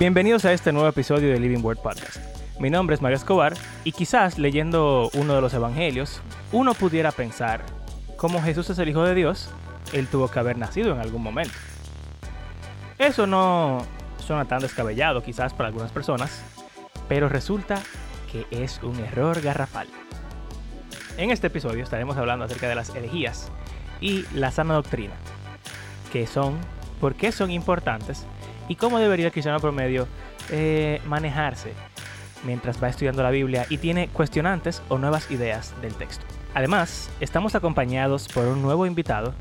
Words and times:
Bienvenidos 0.00 0.46
a 0.46 0.54
este 0.54 0.72
nuevo 0.72 0.88
episodio 0.88 1.28
de 1.28 1.38
Living 1.38 1.62
Word 1.62 1.76
Podcast. 1.76 2.16
Mi 2.58 2.70
nombre 2.70 2.94
es 2.94 3.02
Mario 3.02 3.18
Escobar 3.18 3.52
y 3.84 3.92
quizás 3.92 4.38
leyendo 4.38 5.10
uno 5.12 5.34
de 5.34 5.42
los 5.42 5.52
evangelios, 5.52 6.22
uno 6.52 6.72
pudiera 6.72 7.12
pensar, 7.12 7.60
como 8.16 8.40
Jesús 8.40 8.70
es 8.70 8.78
el 8.78 8.88
Hijo 8.88 9.04
de 9.04 9.14
Dios, 9.14 9.50
él 9.92 10.06
tuvo 10.06 10.28
que 10.28 10.38
haber 10.38 10.56
nacido 10.56 10.94
en 10.94 11.00
algún 11.00 11.22
momento. 11.22 11.52
Eso 12.96 13.26
no 13.26 13.84
suena 14.16 14.46
tan 14.46 14.60
descabellado 14.60 15.22
quizás 15.22 15.52
para 15.52 15.66
algunas 15.66 15.92
personas, 15.92 16.42
pero 17.06 17.28
resulta 17.28 17.82
que 18.32 18.46
es 18.50 18.80
un 18.82 18.98
error 19.00 19.42
garrafal. 19.42 19.86
En 21.18 21.30
este 21.30 21.48
episodio 21.48 21.84
estaremos 21.84 22.16
hablando 22.16 22.46
acerca 22.46 22.70
de 22.70 22.74
las 22.74 22.88
herejías 22.94 23.52
y 24.00 24.24
la 24.32 24.50
sana 24.50 24.72
doctrina, 24.72 25.12
qué 26.10 26.26
son, 26.26 26.56
por 27.02 27.16
qué 27.16 27.32
son 27.32 27.50
importantes 27.50 28.24
y 28.70 28.76
cómo 28.76 29.00
debería 29.00 29.26
el 29.26 29.32
cristiano 29.32 29.58
promedio 29.58 30.06
eh, 30.48 31.02
manejarse 31.04 31.72
mientras 32.44 32.80
va 32.80 32.88
estudiando 32.88 33.20
la 33.20 33.30
Biblia 33.30 33.66
y 33.68 33.78
tiene 33.78 34.06
cuestionantes 34.08 34.80
o 34.88 34.96
nuevas 34.96 35.28
ideas 35.32 35.74
del 35.82 35.92
texto. 35.94 36.24
Además, 36.54 37.10
estamos 37.18 37.56
acompañados 37.56 38.28
por 38.28 38.46
un 38.46 38.62
nuevo 38.62 38.86
invitado 38.86 39.34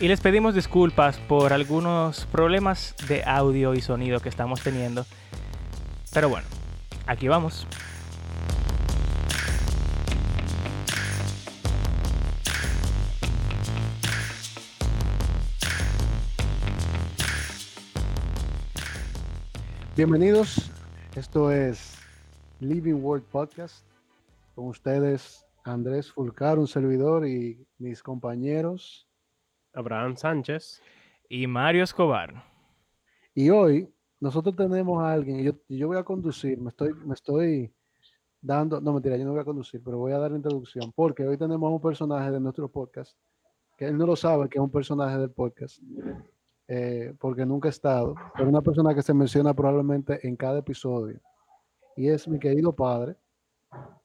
y 0.00 0.08
les 0.08 0.20
pedimos 0.20 0.56
disculpas 0.56 1.16
por 1.16 1.52
algunos 1.52 2.26
problemas 2.26 2.96
de 3.06 3.22
audio 3.24 3.72
y 3.72 3.80
sonido 3.80 4.18
que 4.18 4.28
estamos 4.28 4.60
teniendo. 4.60 5.06
Pero 6.12 6.28
bueno, 6.28 6.48
aquí 7.06 7.28
vamos. 7.28 7.68
Bienvenidos, 19.96 20.70
esto 21.14 21.50
es 21.50 21.96
Living 22.60 23.02
World 23.02 23.24
Podcast. 23.24 23.86
Con 24.54 24.66
ustedes 24.66 25.46
Andrés 25.64 26.12
Fulcar, 26.12 26.58
un 26.58 26.66
servidor, 26.66 27.26
y 27.26 27.66
mis 27.78 28.02
compañeros 28.02 29.08
Abraham 29.72 30.14
Sánchez 30.18 30.82
y 31.30 31.46
Mario 31.46 31.82
Escobar. 31.82 32.44
Y 33.34 33.48
hoy 33.48 33.88
nosotros 34.20 34.54
tenemos 34.54 35.02
a 35.02 35.14
alguien, 35.14 35.40
y 35.40 35.44
yo, 35.44 35.52
yo 35.66 35.86
voy 35.86 35.96
a 35.96 36.04
conducir, 36.04 36.60
me 36.60 36.68
estoy, 36.68 36.92
me 36.92 37.14
estoy 37.14 37.72
dando, 38.42 38.82
no 38.82 38.92
mentira, 38.92 39.16
yo 39.16 39.24
no 39.24 39.30
voy 39.30 39.40
a 39.40 39.44
conducir, 39.44 39.80
pero 39.82 39.96
voy 39.96 40.12
a 40.12 40.18
dar 40.18 40.30
la 40.30 40.36
introducción, 40.36 40.92
porque 40.94 41.26
hoy 41.26 41.38
tenemos 41.38 41.72
un 41.72 41.80
personaje 41.80 42.30
de 42.30 42.38
nuestro 42.38 42.68
podcast, 42.68 43.16
que 43.78 43.86
él 43.86 43.96
no 43.96 44.04
lo 44.04 44.14
sabe, 44.14 44.46
que 44.50 44.58
es 44.58 44.62
un 44.62 44.70
personaje 44.70 45.16
del 45.16 45.30
podcast, 45.30 45.80
eh, 46.68 47.14
porque 47.20 47.46
nunca 47.46 47.68
ha 47.68 47.70
estado, 47.70 48.14
pero 48.34 48.48
una 48.48 48.62
persona 48.62 48.94
que 48.94 49.02
se 49.02 49.14
menciona 49.14 49.54
probablemente 49.54 50.26
en 50.26 50.36
cada 50.36 50.58
episodio. 50.58 51.20
Y 51.96 52.08
es 52.08 52.26
mi 52.28 52.38
querido 52.38 52.74
padre, 52.74 53.16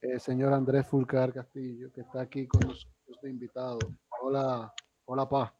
el 0.01 0.19
señor 0.19 0.53
Andrés 0.53 0.87
Fulcar 0.87 1.33
Castillo, 1.33 1.91
que 1.91 2.01
está 2.01 2.21
aquí 2.21 2.47
con 2.47 2.61
nosotros 2.61 3.19
de 3.21 3.29
invitado. 3.29 3.79
Hola, 4.21 4.73
hola, 5.05 5.27
pa. 5.27 5.53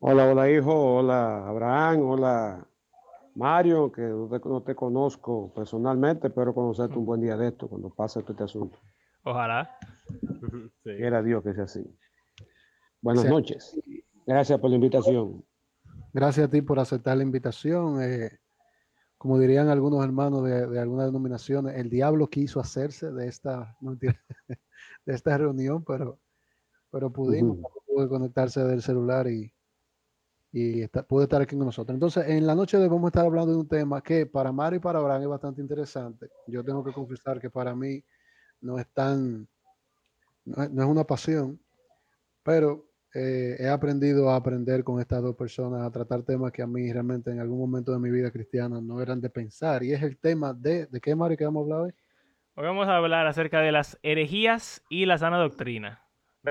Hola, 0.00 0.30
hola, 0.30 0.50
hijo. 0.50 0.96
Hola, 0.96 1.48
Abraham. 1.48 2.02
Hola, 2.02 2.68
Mario, 3.34 3.90
que 3.90 4.02
no 4.02 4.28
te, 4.28 4.48
no 4.48 4.62
te 4.62 4.74
conozco 4.74 5.52
personalmente, 5.54 6.30
pero 6.30 6.54
conocerte 6.54 6.98
un 6.98 7.06
buen 7.06 7.20
día 7.20 7.36
de 7.36 7.48
esto, 7.48 7.68
cuando 7.68 7.90
pase 7.90 8.20
todo 8.22 8.32
este 8.32 8.44
asunto. 8.44 8.78
Ojalá. 9.24 9.78
Sí. 10.82 10.96
Quiera 10.96 11.22
Dios 11.22 11.42
que 11.42 11.54
sea 11.54 11.64
así. 11.64 11.98
Buenas 13.00 13.24
noches. 13.24 13.80
Gracias 14.26 14.58
por 14.60 14.70
la 14.70 14.76
invitación. 14.76 15.44
Gracias 16.14 16.46
a 16.46 16.50
ti 16.50 16.62
por 16.62 16.78
aceptar 16.78 17.16
la 17.16 17.24
invitación. 17.24 18.00
eh, 18.00 18.38
como 19.18 19.36
dirían 19.38 19.68
algunos 19.68 20.04
hermanos 20.04 20.44
de, 20.44 20.68
de 20.68 20.78
algunas 20.78 21.06
denominaciones, 21.06 21.76
el 21.76 21.90
diablo 21.90 22.28
quiso 22.28 22.60
hacerse 22.60 23.10
de 23.10 23.26
esta, 23.26 23.76
de 25.06 25.14
esta 25.14 25.36
reunión, 25.36 25.82
pero, 25.84 26.20
pero 26.90 27.12
pudimos, 27.12 27.58
Ujú. 27.58 27.68
pudo 27.84 28.08
conectarse 28.08 28.62
del 28.62 28.80
celular 28.80 29.26
y, 29.26 29.52
y 30.52 30.82
está- 30.82 31.02
pudo 31.04 31.24
estar 31.24 31.42
aquí 31.42 31.56
con 31.56 31.66
nosotros. 31.66 31.94
Entonces, 31.94 32.28
en 32.28 32.46
la 32.46 32.54
noche 32.54 32.76
de 32.76 32.84
hoy 32.84 32.88
vamos 32.90 33.06
a 33.06 33.08
estar 33.08 33.24
hablando 33.26 33.50
de 33.52 33.58
un 33.58 33.68
tema 33.68 34.00
que 34.00 34.24
para 34.24 34.52
Mario 34.52 34.76
y 34.76 34.80
para 34.82 35.00
Abraham 35.00 35.22
es 35.22 35.28
bastante 35.28 35.62
interesante. 35.62 36.28
Yo 36.46 36.62
tengo 36.62 36.84
que 36.84 36.92
confesar 36.92 37.40
que 37.40 37.50
para 37.50 37.74
mí 37.74 38.04
no 38.60 38.78
es 38.78 38.86
tan, 38.92 39.48
no 40.44 40.62
es, 40.62 40.70
no 40.70 40.82
es 40.84 40.88
una 40.88 41.04
pasión, 41.04 41.60
pero 42.44 42.86
eh, 43.14 43.56
he 43.58 43.68
aprendido 43.68 44.30
a 44.30 44.36
aprender 44.36 44.84
con 44.84 45.00
estas 45.00 45.22
dos 45.22 45.36
personas 45.36 45.82
a 45.82 45.90
tratar 45.90 46.22
temas 46.24 46.52
que 46.52 46.62
a 46.62 46.66
mí 46.66 46.92
realmente 46.92 47.30
en 47.30 47.40
algún 47.40 47.58
momento 47.58 47.92
de 47.92 47.98
mi 48.00 48.10
vida 48.10 48.30
cristiana 48.30 48.80
no 48.80 49.00
eran 49.00 49.20
de 49.20 49.30
pensar. 49.30 49.82
Y 49.84 49.92
es 49.92 50.02
el 50.02 50.18
tema 50.18 50.52
de, 50.52 50.86
¿de 50.86 51.00
qué, 51.00 51.14
Mario, 51.14 51.36
que 51.36 51.44
vamos 51.44 51.60
a 51.62 51.64
hablar 51.64 51.80
hoy? 51.86 51.92
Hoy 52.56 52.64
vamos 52.66 52.86
a 52.88 52.96
hablar 52.96 53.26
acerca 53.26 53.60
de 53.60 53.72
las 53.72 53.98
herejías 54.02 54.82
y 54.88 55.06
la 55.06 55.18
sana 55.18 55.38
doctrina. 55.38 56.02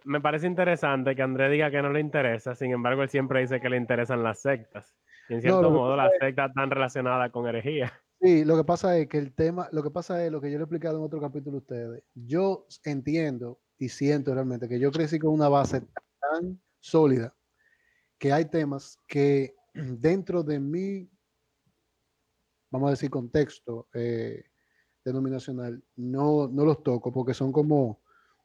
Me- 0.06 0.22
parece 0.22 0.47
interesante 0.47 1.16
que 1.16 1.22
Andrés 1.22 1.51
diga 1.51 1.72
que 1.72 1.81
no 1.81 1.91
le 1.91 2.00
interesa, 2.00 2.56
sin 2.56 2.72
embargo, 2.72 3.03
él 3.03 3.09
siempre 3.09 3.41
dice 3.41 3.62
que 3.62 3.69
le 3.69 3.78
interesan 3.78 4.24
las 4.24 4.41
sectas. 4.41 4.95
Y 5.30 5.34
en 5.35 5.41
No, 5.41 5.41
cierto 5.41 5.68
que 5.68 5.74
modo, 5.78 5.95
las 5.95 6.12
sectas 6.19 6.50
están 6.50 6.69
relacionadas 6.72 7.31
con 7.31 7.47
herejía. 7.47 7.94
Sí, 8.19 8.45
lo 8.45 8.56
que 8.56 8.63
pasa 8.63 8.97
es 8.97 9.07
que 9.09 9.18
el 9.18 9.34
tema, 9.34 9.68
lo 9.74 9.84
que 9.84 9.91
pasa 9.91 10.24
es 10.25 10.31
lo 10.31 10.40
que 10.40 10.50
yo 10.50 10.57
le 10.57 10.62
he 10.63 10.66
explicado 10.66 10.97
en 10.97 11.03
otro 11.03 11.19
capítulo 11.19 11.57
a 11.57 11.59
ustedes. 11.59 12.03
Yo 12.13 12.66
entiendo 12.85 13.59
y 13.78 13.90
siento 13.90 14.34
realmente 14.34 14.69
que 14.69 14.80
yo 14.80 14.91
crecí 14.94 15.19
con 15.19 15.31
una 15.34 15.50
base 15.50 15.81
tan 16.31 16.61
sólida 16.79 17.35
que 18.19 18.34
hay 18.34 18.45
temas 18.45 19.00
que 19.07 19.56
dentro 19.73 20.44
de 20.44 20.59
mi, 20.59 21.09
vamos 22.72 22.88
a 22.88 22.91
decir, 22.91 23.09
contexto 23.09 23.88
eh, 23.94 24.44
denominacional, 25.06 25.83
no, 25.97 26.47
no 26.47 26.66
los 26.66 26.83
toco 26.83 27.12
porque 27.12 27.33
son 27.33 27.51
como, 27.51 28.01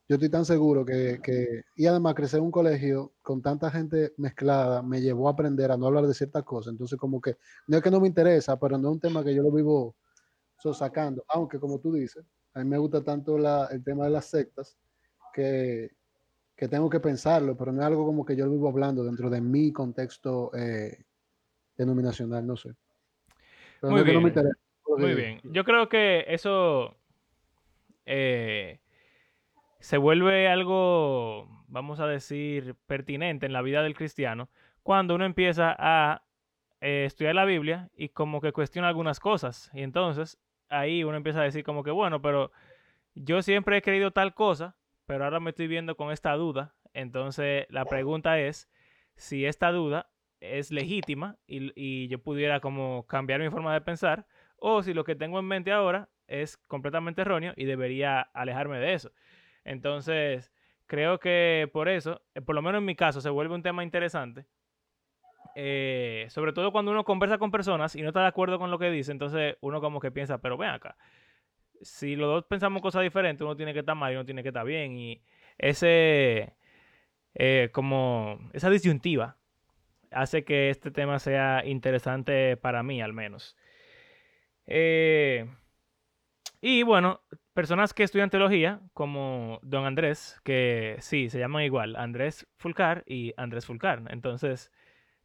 yo 0.09 0.17
estoy 0.17 0.31
tan 0.31 0.45
seguro 0.45 0.85
que, 0.85 1.21
que, 1.23 1.65
y 1.77 1.87
además 1.87 2.15
crecer 2.15 2.39
en 2.41 2.47
un 2.47 2.51
colegio 2.53 3.15
con 3.23 3.43
tanta 3.43 3.71
gente 3.71 4.15
mezclada 4.19 4.83
me 4.83 5.01
llevó 5.01 5.29
a 5.29 5.33
aprender 5.33 5.71
a 5.73 5.77
no 5.77 5.87
hablar 5.87 6.07
de 6.07 6.15
ciertas 6.15 6.45
cosas. 6.45 6.73
Entonces 6.73 6.99
como 6.99 7.21
que 7.21 7.37
no 7.69 7.77
es 7.79 7.83
que 7.83 7.91
no 7.91 8.01
me 8.01 8.09
interesa, 8.09 8.59
pero 8.59 8.79
no 8.79 8.89
es 8.91 8.95
un 8.95 9.01
tema 9.01 9.25
que 9.25 9.35
yo 9.35 9.43
lo 9.43 9.53
vivo 9.53 9.97
sacando. 10.75 11.25
Aunque, 11.29 11.59
como 11.59 11.79
tú 11.81 11.93
dices, 11.93 12.25
a 12.55 12.61
mí 12.61 12.65
me 12.69 12.79
gusta 12.79 13.03
tanto 13.03 13.39
la- 13.39 13.67
el 13.67 13.83
tema 13.85 14.05
de 14.05 14.11
las 14.11 14.27
sectas 14.27 14.79
que, 15.35 15.91
que 16.59 16.67
tengo 16.67 16.91
que 16.91 16.99
pensarlo, 16.99 17.57
pero 17.57 17.71
no 17.71 17.81
es 17.81 17.87
algo 17.87 18.05
como 18.05 18.27
que 18.27 18.35
yo 18.35 18.45
lo 18.45 18.51
vivo 18.51 18.69
hablando 18.69 19.05
dentro 19.05 19.31
de 19.31 19.41
mi 19.41 19.73
contexto 19.73 20.51
eh, 20.57 21.05
denominacional, 21.77 22.45
no 22.45 22.57
sé. 22.57 22.75
Pero 23.81 23.93
Muy 23.93 24.01
no 24.01 24.07
bien. 24.07 24.27
interesa, 24.27 24.59
Muy 24.89 25.15
bien. 25.15 25.41
Yo 25.45 25.63
creo 25.63 25.89
que 25.89 26.25
eso 26.27 26.97
eh, 28.07 28.81
se 29.79 29.99
vuelve 29.99 30.49
algo, 30.49 31.65
vamos 31.69 32.01
a 32.01 32.09
decir, 32.09 32.75
pertinente 32.89 33.47
en 33.47 33.53
la 33.53 33.63
vida 33.63 33.85
del 33.85 33.95
cristiano 33.95 34.51
cuando 34.83 35.15
uno 35.15 35.27
empieza 35.27 35.77
a 35.79 36.25
eh, 36.81 37.05
estudiar 37.07 37.37
la 37.37 37.45
Biblia 37.45 37.89
y 37.95 38.09
como 38.09 38.41
que 38.41 38.51
cuestiona 38.51 38.89
algunas 38.89 39.21
cosas. 39.21 39.71
Y 39.75 39.83
entonces 39.83 40.41
ahí 40.69 41.05
uno 41.05 41.17
empieza 41.17 41.41
a 41.41 41.45
decir 41.45 41.63
como 41.63 41.85
que, 41.85 41.93
bueno, 41.93 42.21
pero 42.21 42.51
yo 43.15 43.43
siempre 43.43 43.77
he 43.77 43.83
creído 43.83 44.11
tal 44.11 44.35
cosa, 44.35 44.78
pero 45.09 45.25
ahora 45.25 45.41
me 45.41 45.51
estoy 45.51 45.69
viendo 45.69 45.97
con 45.97 46.13
esta 46.13 46.35
duda. 46.35 46.77
Entonces 46.95 47.67
la 47.71 47.87
pregunta 47.87 48.39
es 48.41 48.71
si 49.17 49.47
esta 49.47 49.73
duda 49.73 50.11
es 50.41 50.71
legítima 50.71 51.39
y, 51.49 51.73
y 51.75 52.09
yo 52.09 52.23
pudiera 52.23 52.61
como 52.61 53.07
cambiar 53.09 53.41
mi 53.41 53.51
forma 53.51 53.75
de 53.75 53.81
pensar 53.83 54.27
o 54.59 54.83
si 54.85 54.95
lo 54.95 55.05
que 55.05 55.17
tengo 55.17 55.41
en 55.41 55.47
mente 55.47 55.73
ahora 55.73 56.11
es 56.29 56.59
completamente 56.59 57.23
erróneo 57.23 57.55
y 57.57 57.67
debería 57.67 58.21
alejarme 58.35 58.79
de 58.81 58.95
eso. 58.95 59.13
Entonces, 59.65 60.53
creo 60.87 61.21
que 61.21 61.71
por 61.73 61.89
eso, 61.89 62.23
eh, 62.35 62.43
por 62.43 62.55
lo 62.55 62.63
menos 62.63 62.81
en 62.81 62.87
mi 62.87 62.97
caso, 62.97 63.21
se 63.23 63.31
vuelve 63.31 63.55
un 63.57 63.63
tema 63.65 63.85
interesante. 63.85 64.47
eh, 65.55 66.27
sobre 66.31 66.53
todo 66.53 66.73
cuando 66.73 66.93
uno 66.93 67.05
conversa 67.05 67.39
con 67.39 67.51
personas 67.51 67.97
y 67.97 68.03
no 68.03 68.09
está 68.09 68.21
de 68.21 68.29
acuerdo 68.29 68.59
con 68.59 68.71
lo 68.71 68.79
que 68.79 68.91
dice, 68.91 69.13
entonces 69.13 69.57
uno 69.61 69.81
como 69.81 70.01
que 70.01 70.11
piensa, 70.13 70.39
pero 70.41 70.57
ven 70.57 70.71
acá, 70.71 70.97
si 71.83 72.17
los 72.17 72.29
dos 72.29 72.45
pensamos 72.45 72.83
cosas 72.83 73.03
diferentes, 73.03 73.43
uno 73.43 73.57
tiene 73.57 73.73
que 73.73 73.81
estar 73.81 73.95
mal 73.97 74.13
y 74.13 74.17
uno 74.17 74.25
tiene 74.25 74.43
que 74.43 74.49
estar 74.49 74.65
bien. 74.65 74.97
Y 74.97 75.23
ese, 75.59 76.55
eh, 77.35 77.71
como, 77.73 78.39
esa 78.53 78.71
disyuntiva 78.71 79.37
hace 80.11 80.45
que 80.45 80.71
este 80.71 80.91
tema 80.91 81.19
sea 81.19 81.65
interesante 81.65 82.57
para 82.57 82.83
mí 82.83 83.01
al 83.03 83.13
menos. 83.13 83.57
Eh, 84.67 85.47
y 86.61 86.83
bueno, 86.83 87.21
personas 87.55 87.95
que 87.95 88.03
estudian 88.03 88.31
teología, 88.31 88.81
como 88.93 89.61
don 89.63 89.87
Andrés, 89.87 90.41
que 90.45 90.97
sí, 91.01 91.31
se 91.31 91.39
llaman 91.39 91.63
igual, 91.63 91.97
Andrés 91.97 92.47
Fulcar 92.57 93.05
y 93.07 93.33
Andrés 93.37 93.67
Fulcar. 93.67 94.03
Entonces, 94.11 94.73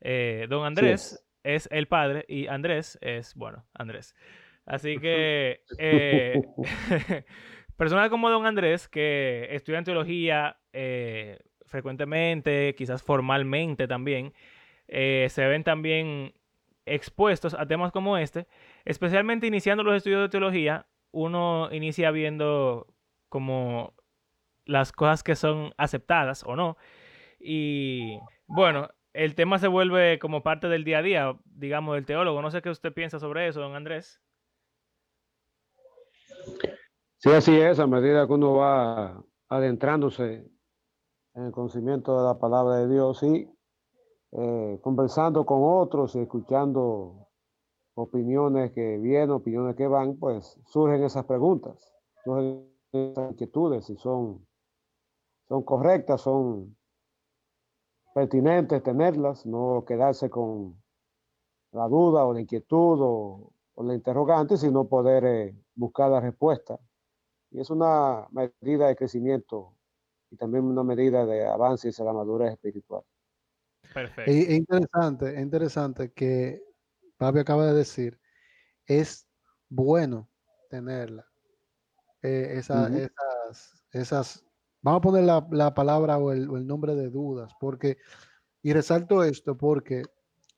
eh, 0.01 0.45
don 0.49 0.65
Andrés 0.65 1.25
es 1.43 1.67
el 1.71 1.87
padre 1.87 2.25
y 2.27 2.47
Andrés 2.47 2.97
es, 3.01 3.35
bueno, 3.35 3.65
Andrés. 3.73 4.15
Así 4.65 4.97
que 4.97 5.61
eh, 5.77 6.41
personas 7.77 8.09
como 8.09 8.29
don 8.29 8.45
Andrés 8.45 8.87
que 8.87 9.47
estudian 9.51 9.83
teología 9.83 10.57
eh, 10.71 11.39
frecuentemente, 11.65 12.75
quizás 12.75 13.03
formalmente 13.03 13.87
también, 13.87 14.33
eh, 14.87 15.27
se 15.29 15.45
ven 15.47 15.63
también 15.63 16.33
expuestos 16.85 17.53
a 17.53 17.65
temas 17.65 17.91
como 17.91 18.17
este, 18.17 18.47
especialmente 18.85 19.47
iniciando 19.47 19.83
los 19.83 19.95
estudios 19.95 20.21
de 20.21 20.29
teología, 20.29 20.85
uno 21.11 21.69
inicia 21.71 22.11
viendo 22.11 22.87
como 23.29 23.93
las 24.65 24.91
cosas 24.91 25.23
que 25.23 25.35
son 25.35 25.73
aceptadas 25.77 26.43
o 26.45 26.55
no. 26.55 26.77
Y 27.39 28.19
bueno, 28.47 28.89
el 29.13 29.35
tema 29.35 29.59
se 29.59 29.67
vuelve 29.67 30.19
como 30.19 30.43
parte 30.43 30.67
del 30.67 30.83
día 30.83 30.99
a 30.99 31.01
día, 31.01 31.35
digamos, 31.45 31.95
del 31.95 32.05
teólogo. 32.05 32.41
No 32.41 32.51
sé 32.51 32.61
qué 32.61 32.69
usted 32.69 32.93
piensa 32.93 33.19
sobre 33.19 33.47
eso, 33.47 33.61
don 33.61 33.75
Andrés. 33.75 34.21
Sí, 37.23 37.31
así 37.31 37.55
es, 37.57 37.79
a 37.79 37.87
medida 37.87 38.27
que 38.27 38.33
uno 38.33 38.55
va 38.55 39.23
adentrándose 39.47 40.45
en 41.33 41.43
el 41.45 41.53
conocimiento 41.53 42.17
de 42.17 42.25
la 42.25 42.37
palabra 42.37 42.79
de 42.79 42.89
Dios 42.89 43.23
y 43.23 43.49
eh, 44.33 44.79
conversando 44.83 45.45
con 45.45 45.61
otros 45.63 46.17
y 46.17 46.19
escuchando 46.19 47.29
opiniones 47.93 48.73
que 48.73 48.97
vienen, 48.97 49.31
opiniones 49.31 49.77
que 49.77 49.87
van, 49.87 50.17
pues 50.17 50.59
surgen 50.65 51.01
esas 51.01 51.23
preguntas, 51.23 51.95
surgen 52.25 52.69
esas 52.91 53.31
inquietudes, 53.31 53.85
si 53.85 53.95
son, 53.95 54.45
son 55.47 55.63
correctas, 55.63 56.19
son 56.19 56.75
pertinentes 58.13 58.83
tenerlas, 58.83 59.45
no 59.45 59.85
quedarse 59.87 60.29
con 60.29 60.75
la 61.71 61.87
duda 61.87 62.25
o 62.25 62.33
la 62.33 62.41
inquietud 62.41 62.99
o, 63.01 63.53
la 63.77 63.93
interrogante, 63.93 64.57
sino 64.57 64.89
poder 64.89 65.23
eh, 65.23 65.55
buscar 65.73 66.11
la 66.11 66.19
respuesta. 66.19 66.77
Y 67.53 67.61
es 67.61 67.69
una 67.69 68.27
medida 68.31 68.87
de 68.87 68.95
crecimiento 68.95 69.75
y 70.31 70.35
también 70.37 70.63
una 70.65 70.83
medida 70.83 71.25
de 71.25 71.45
avance 71.45 71.89
hacia 71.89 72.03
la 72.03 72.13
madurez 72.13 72.51
espiritual. 72.51 73.03
Perfecto. 73.93 74.31
Es 74.31 74.49
interesante, 74.49 75.35
es 75.35 75.39
interesante 75.39 76.11
que 76.11 76.63
Papi 77.17 77.39
acaba 77.39 77.67
de 77.67 77.73
decir, 77.75 78.19
es 78.87 79.27
bueno 79.69 80.29
tenerla. 80.67 81.27
Eh, 82.23 82.55
esas, 82.57 82.91
esas, 83.91 84.43
vamos 84.81 84.97
a 84.97 85.01
poner 85.01 85.23
la, 85.23 85.73
palabra 85.75 86.17
o 86.17 86.31
el, 86.31 86.65
nombre 86.65 86.95
de 86.95 87.11
dudas, 87.11 87.53
porque, 87.59 87.97
y 88.63 88.73
resalto 88.73 89.23
esto 89.23 89.55
porque 89.55 90.03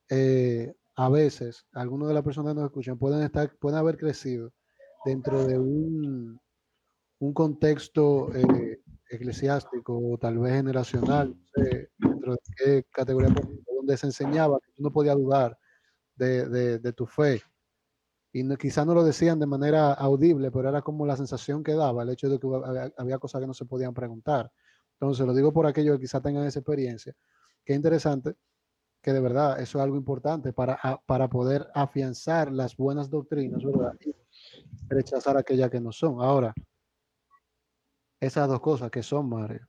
eh, 0.10 0.74
a 0.96 1.10
veces 1.10 1.68
algunos 1.74 2.08
de 2.08 2.14
las 2.14 2.24
personas 2.24 2.54
que 2.54 2.62
nos 2.62 2.70
escuchan 2.70 2.98
pueden 2.98 3.22
estar, 3.24 3.54
pueden 3.58 3.80
haber 3.80 3.98
crecido 3.98 4.54
dentro 5.04 5.46
de 5.46 5.60
un, 5.60 6.40
un 7.20 7.34
contexto 7.34 8.34
eh, 8.34 8.82
eclesiástico 9.10 10.18
tal 10.20 10.40
vez 10.40 10.54
generacional, 10.54 11.36
dentro 11.98 12.34
de 12.34 12.40
qué 12.58 12.84
categoría, 12.92 13.34
donde 13.76 13.98
se 13.98 14.08
enseñaba 14.08 14.60
que 14.60 14.72
tú 14.74 14.84
no 14.84 14.92
podías 14.92 15.16
dudar 15.16 15.58
de, 16.16 16.94
tu 16.96 17.06
fe. 17.06 17.42
Y 18.34 18.44
no, 18.44 18.58
quizás 18.58 18.86
no 18.86 18.94
lo 18.94 19.04
decían 19.04 19.40
de 19.40 19.46
manera 19.46 19.94
audible, 19.94 20.52
pero 20.52 20.70
era 20.70 20.82
como 20.82 21.06
la 21.06 21.16
sensación 21.16 21.64
que 21.64 21.74
daba 21.74 22.04
el 22.04 22.10
hecho 22.10 22.30
de 22.30 22.40
que 22.40 22.48
había, 22.98 23.18
cosas 23.18 23.42
que 23.42 23.48
no 23.48 23.54
se 23.54 23.66
podían 23.66 23.94
preguntar. 23.94 24.52
Entonces, 25.00 25.26
lo 25.26 25.34
digo 25.34 25.54
por 25.54 25.66
aquellos 25.66 25.96
que 25.96 26.02
quizás 26.02 26.22
tengan 26.22 26.46
esa 26.46 26.60
experiencia. 26.60 27.14
Qué 27.64 27.74
interesante 27.74 28.36
que 29.02 29.14
de 29.14 29.20
verdad 29.20 29.60
eso 29.62 29.78
es 29.78 29.84
algo 29.84 29.98
importante 29.98 30.52
para, 30.52 30.80
para 31.06 31.30
poder 31.30 31.68
afianzar 31.76 32.52
las 32.52 32.76
buenas 32.76 33.10
doctrinas, 33.10 33.64
¿verdad? 33.64 33.94
Y 34.04 34.16
rechazar 34.90 35.38
aquellas 35.38 35.70
que 35.70 35.80
no 35.80 35.92
son. 35.92 36.22
Ahora, 36.22 36.54
esas 38.25 38.48
dos 38.48 38.60
cosas 38.60 38.92
que 38.92 39.04
son, 39.04 39.30
Mario. 39.30 39.68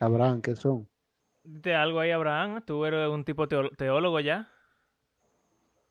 Abraham, 0.00 0.42
¿qué 0.42 0.56
son? 0.56 0.88
De 1.44 1.74
algo 1.74 2.00
ahí, 2.00 2.10
Abraham. 2.10 2.62
Tú 2.66 2.84
eres 2.84 3.08
un 3.08 3.24
tipo 3.24 3.48
teólogo 3.48 4.20
ya. 4.20 4.50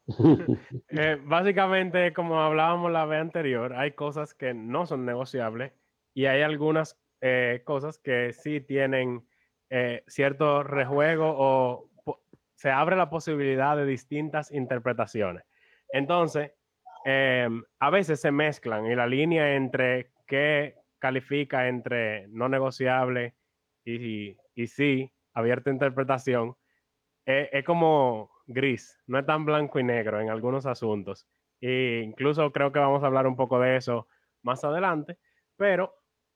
Eh, 0.90 1.18
básicamente, 1.24 2.14
como 2.14 2.40
hablábamos 2.40 2.92
la 2.92 3.06
vez 3.06 3.22
anterior, 3.22 3.74
hay 3.74 3.94
cosas 3.94 4.36
que 4.36 4.54
no 4.54 4.86
son 4.86 5.04
negociables 5.04 5.74
y 6.14 6.26
hay 6.26 6.44
algunas 6.44 6.98
eh, 7.22 7.64
cosas 7.66 7.98
que 7.98 8.32
sí 8.32 8.62
tienen 8.62 9.28
eh, 9.70 10.04
cierto 10.08 10.64
rejuego 10.64 11.34
o 11.36 11.90
se 12.54 12.70
abre 12.70 12.96
la 12.96 13.10
posibilidad 13.10 13.76
de 13.76 13.86
distintas 13.86 14.52
interpretaciones. 14.52 15.44
Entonces, 15.90 16.52
em, 17.04 17.64
a 17.80 17.90
veces 17.90 18.22
se 18.22 18.32
mezclan 18.32 18.86
y 18.86 18.96
la 18.96 19.08
línea 19.08 19.56
entre 19.56 20.12
qué 20.28 20.76
califica 21.00 21.68
entre 21.68 22.28
no 22.30 22.50
negociable 22.50 23.36
y, 23.84 24.38
y, 24.56 24.68
sí, 24.68 25.12
abierta 25.34 25.70
interpretación, 25.70 26.56
es 27.26 27.66
como 27.66 28.32
gris, 28.48 29.00
no 29.08 29.20
es 29.20 29.26
tan 29.26 29.46
blanco 29.46 29.80
y 29.80 29.84
negro 29.84 30.22
en 30.22 30.30
algunos 30.30 30.66
asuntos. 30.66 31.28
E 31.62 32.02
incluso 32.04 32.52
creo 32.52 32.72
que 32.72 32.80
vamos 32.80 33.04
a 33.04 33.08
hablar 33.08 33.28
un 33.28 33.36
poco 33.36 33.60
de 33.60 33.78
eso 33.78 34.08
más 34.44 34.64
adelante, 34.64 35.18
pero 35.56 35.94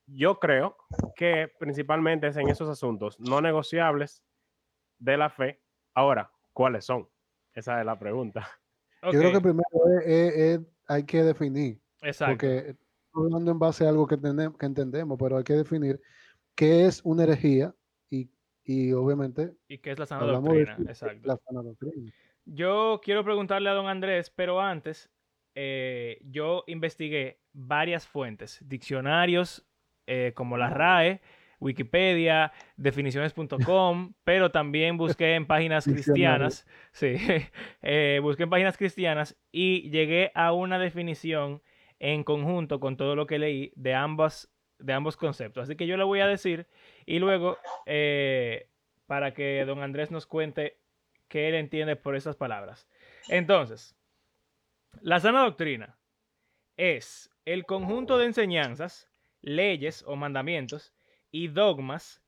yo 0.07 0.39
creo 0.39 0.75
que 1.15 1.51
principalmente 1.59 2.27
es 2.27 2.37
en 2.37 2.49
esos 2.49 2.69
asuntos 2.69 3.19
no 3.19 3.41
negociables 3.41 4.23
de 4.97 5.17
la 5.17 5.29
fe. 5.29 5.61
Ahora, 5.93 6.31
¿cuáles 6.53 6.85
son? 6.85 7.07
Esa 7.53 7.79
es 7.79 7.85
la 7.85 7.99
pregunta. 7.99 8.47
Yo 9.03 9.11
creo 9.11 9.31
que 9.31 9.41
primero 9.41 9.67
hay 10.87 11.05
que 11.05 11.23
definir. 11.23 11.79
Exacto. 12.01 12.33
Porque 12.33 12.75
hablando 13.25 13.51
en 13.51 13.59
base 13.59 13.85
a 13.85 13.89
algo 13.89 14.07
que, 14.07 14.17
que 14.17 14.65
entendemos, 14.65 15.17
pero 15.19 15.37
hay 15.37 15.43
que 15.43 15.53
definir 15.53 15.99
qué 16.55 16.85
es 16.85 17.01
una 17.03 17.23
herejía 17.23 17.73
y 18.69 18.93
obviamente... 18.93 19.55
¿Y 19.67 19.79
qué 19.79 19.89
es 19.89 19.97
la 19.97 20.05
sana 20.05 20.25
doctrina? 20.27 20.77
Exacto. 20.87 21.39
Yo 22.45 23.01
quiero 23.03 23.23
preguntarle 23.23 23.67
a 23.67 23.73
don 23.73 23.87
Andrés, 23.87 24.29
pero 24.29 24.61
antes, 24.61 25.09
eh, 25.55 26.21
yo 26.23 26.65
investigué 26.67 27.39
varias 27.51 28.05
fuentes, 28.05 28.59
diccionarios 28.61 29.65
eh, 30.05 30.33
como 30.35 30.55
la 30.55 30.69
RAE, 30.69 31.19
Wikipedia, 31.59 32.51
definiciones.com, 32.77 34.13
pero 34.23 34.51
también 34.51 34.97
busqué 34.97 35.33
en 35.33 35.47
páginas 35.47 35.85
cristianas, 35.85 36.67
sí, 36.91 37.15
eh, 37.81 38.19
busqué 38.21 38.43
en 38.43 38.51
páginas 38.51 38.77
cristianas 38.77 39.35
y 39.51 39.89
llegué 39.89 40.31
a 40.35 40.53
una 40.53 40.77
definición 40.77 41.63
en 41.99 42.23
conjunto 42.23 42.79
con 42.79 42.97
todo 42.97 43.15
lo 43.15 43.27
que 43.27 43.39
leí 43.39 43.71
de 43.75 43.93
ambas 43.93 44.49
de 44.79 44.93
ambos 44.93 45.17
conceptos. 45.17 45.63
Así 45.63 45.75
que 45.75 45.87
yo 45.87 45.97
le 45.97 46.03
voy 46.03 46.21
a 46.21 46.27
decir 46.27 46.67
y 47.05 47.19
luego 47.19 47.57
eh, 47.85 48.69
para 49.05 49.33
que 49.33 49.63
don 49.65 49.83
Andrés 49.83 50.09
nos 50.09 50.25
cuente 50.25 50.79
qué 51.27 51.49
él 51.49 51.55
entiende 51.55 51.95
por 51.95 52.15
esas 52.15 52.35
palabras. 52.35 52.87
Entonces, 53.27 53.95
la 55.01 55.19
sana 55.19 55.43
doctrina 55.43 55.97
es 56.77 57.29
el 57.45 57.65
conjunto 57.65 58.17
de 58.17 58.25
enseñanzas, 58.25 59.09
leyes 59.41 60.03
o 60.07 60.15
mandamientos 60.15 60.93
y 61.31 61.49
dogmas 61.49 62.23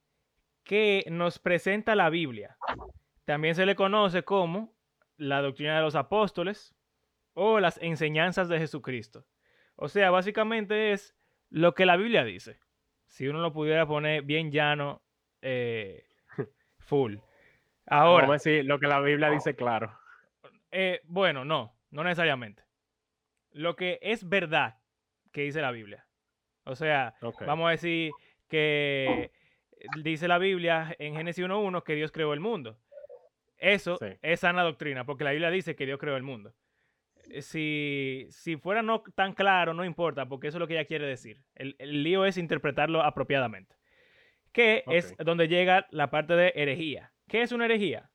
que 0.63 1.05
nos 1.10 1.39
presenta 1.39 1.95
la 1.95 2.10
Biblia. 2.10 2.57
También 3.25 3.55
se 3.55 3.65
le 3.65 3.75
conoce 3.75 4.24
como 4.24 4.74
la 5.17 5.41
doctrina 5.41 5.75
de 5.75 5.81
los 5.81 5.95
apóstoles 5.95 6.75
o 7.34 7.60
las 7.60 7.77
enseñanzas 7.81 8.50
de 8.50 8.60
Jesucristo. 8.60 9.25
O 9.83 9.88
sea, 9.88 10.11
básicamente 10.11 10.91
es 10.91 11.15
lo 11.50 11.73
que 11.73 11.88
la 11.88 11.97
Biblia 11.97 12.23
dice. 12.23 12.59
Si 13.07 13.27
uno 13.27 13.41
lo 13.41 13.51
pudiera 13.51 13.88
poner 13.88 14.21
bien 14.21 14.51
llano, 14.51 15.01
eh, 15.41 16.05
full. 16.77 17.15
Ahora. 17.88 18.27
Vamos 18.27 18.45
a 18.45 18.50
decir 18.50 18.65
lo 18.65 18.79
que 18.79 18.85
la 18.85 19.00
Biblia 19.00 19.31
dice 19.31 19.55
claro. 19.55 19.97
Eh, 20.69 21.01
bueno, 21.05 21.45
no, 21.45 21.75
no 21.89 22.03
necesariamente. 22.03 22.63
Lo 23.53 23.75
que 23.75 23.97
es 24.03 24.29
verdad 24.29 24.77
que 25.31 25.41
dice 25.41 25.61
la 25.61 25.71
Biblia. 25.71 26.05
O 26.63 26.75
sea, 26.75 27.15
vamos 27.47 27.67
a 27.67 27.71
decir 27.71 28.11
que 28.47 29.31
dice 30.03 30.27
la 30.27 30.38
Biblia 30.38 30.95
en 31.00 31.15
Génesis 31.15 31.43
1.1 31.43 31.81
que 31.81 31.95
Dios 31.95 32.11
creó 32.11 32.33
el 32.33 32.39
mundo. 32.39 32.77
Eso 33.57 33.97
es 34.21 34.39
sana 34.41 34.61
doctrina, 34.61 35.05
porque 35.05 35.23
la 35.23 35.31
Biblia 35.31 35.50
dice 35.50 35.75
que 35.75 35.88
Dios 35.88 35.97
creó 35.97 36.17
el 36.17 36.23
mundo. 36.23 36.53
Eh, 37.33 37.41
si, 37.41 38.27
si 38.29 38.57
fuera 38.57 38.81
no 38.81 39.01
tan 39.15 39.33
claro, 39.33 39.73
no 39.73 39.85
importa, 39.85 40.27
porque 40.27 40.47
eso 40.47 40.57
es 40.57 40.59
lo 40.59 40.67
que 40.67 40.73
ella 40.73 40.85
quiere 40.85 41.07
decir. 41.07 41.43
El, 41.55 41.75
lío 42.03 42.25
es 42.25 42.38
interpretarlo 42.38 43.01
apropiadamente. 43.01 43.75
Que 44.51 44.83
es 44.88 45.15
donde 45.17 45.47
llega 45.47 45.88
la 45.91 46.09
parte 46.11 46.35
de 46.35 46.51
herejía. 46.55 47.13
¿Qué 47.27 47.41
es 47.41 47.53
una 47.53 47.65
herejía? 47.65 48.09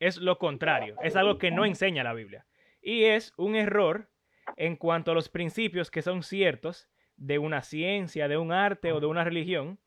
Es 0.00 0.16
lo 0.16 0.38
contrario, 0.38 0.96
es 1.02 1.16
algo 1.16 1.38
que 1.38 1.50
no 1.50 1.64
enseña 1.64 2.04
la 2.04 2.14
Biblia. 2.14 2.46
Y 2.80 3.04
es 3.04 3.32
un 3.36 3.54
error 3.54 4.10
en 4.56 4.76
cuanto 4.76 5.10
a 5.10 5.14
los 5.14 5.28
principios 5.28 5.90
que 5.90 6.02
son 6.02 6.22
ciertos 6.22 6.88
de 7.16 7.38
una 7.38 7.62
ciencia, 7.62 8.28
de 8.28 8.36
un 8.36 8.52
arte 8.52 8.92
o 8.92 9.00
de 9.00 9.06
una 9.06 9.24
religión. 9.24 9.78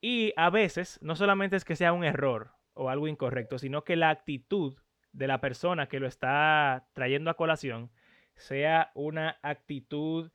Y 0.00 0.32
a 0.36 0.48
veces 0.48 0.98
no 1.02 1.16
solamente 1.16 1.56
es 1.56 1.64
que 1.64 1.76
sea 1.76 1.92
un 1.92 2.04
error 2.04 2.52
o 2.72 2.88
algo 2.88 3.08
incorrecto, 3.08 3.58
sino 3.58 3.84
que 3.84 3.96
la 3.96 4.10
actitud 4.10 4.78
de 5.12 5.26
la 5.26 5.40
persona 5.40 5.88
que 5.88 6.00
lo 6.00 6.06
está 6.06 6.86
trayendo 6.92 7.30
a 7.30 7.34
colación 7.34 7.90
sea 8.36 8.90
una 8.94 9.38
actitud 9.42 10.30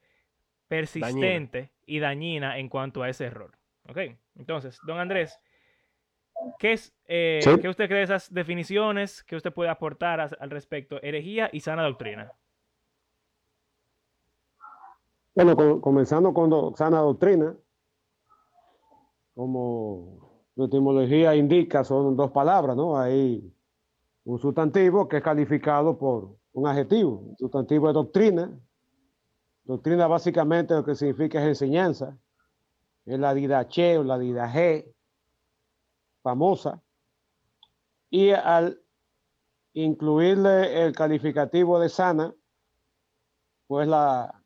persistente 0.67 1.71
y 1.85 1.99
dañina 1.99 2.57
en 2.59 2.69
cuanto 2.69 3.01
a 3.03 3.09
ese 3.09 3.25
error. 3.25 3.57
¿Ok? 3.87 3.97
Entonces, 4.37 4.79
don 4.85 4.99
Andrés, 4.99 5.39
¿qué, 6.59 6.73
es, 6.73 6.93
eh, 7.07 7.39
¿qué 7.61 7.69
usted 7.69 7.87
cree 7.87 7.99
de 7.99 8.03
esas 8.05 8.33
definiciones 8.33 9.23
que 9.23 9.35
usted 9.35 9.53
puede 9.53 9.69
aportar 9.69 10.19
al 10.19 10.49
respecto? 10.49 10.99
Herejía 11.01 11.49
y 11.53 11.59
sana 11.61 11.83
doctrina. 11.83 12.31
Bueno, 15.35 15.55
co- 15.55 15.81
comenzando 15.81 16.33
con 16.33 16.49
do- 16.49 16.73
sana 16.75 16.99
doctrina, 16.99 17.55
como 19.35 20.45
la 20.55 20.65
etimología 20.65 21.35
indica, 21.35 21.83
son 21.83 22.15
dos 22.15 22.31
palabras, 22.31 22.75
¿no? 22.75 22.97
Hay 22.97 23.53
un 24.25 24.39
sustantivo 24.39 25.07
que 25.07 25.17
es 25.17 25.23
calificado 25.23 25.97
por 25.97 26.35
un 26.53 26.67
adjetivo. 26.67 27.27
El 27.29 27.37
sustantivo 27.37 27.87
es 27.87 27.93
doctrina. 27.93 28.59
Doctrina 29.63 30.07
básicamente 30.07 30.73
lo 30.73 30.83
que 30.83 30.95
significa 30.95 31.41
es 31.41 31.47
enseñanza. 31.47 32.17
Es 33.05 33.19
la 33.19 33.33
didache 33.35 33.99
o 33.99 34.03
la 34.03 34.17
didaje 34.17 34.91
famosa. 36.23 36.81
Y 38.09 38.31
al 38.31 38.81
incluirle 39.73 40.85
el 40.85 40.95
calificativo 40.95 41.79
de 41.79 41.89
sana, 41.89 42.33
pues 43.67 43.87
la, 43.87 44.43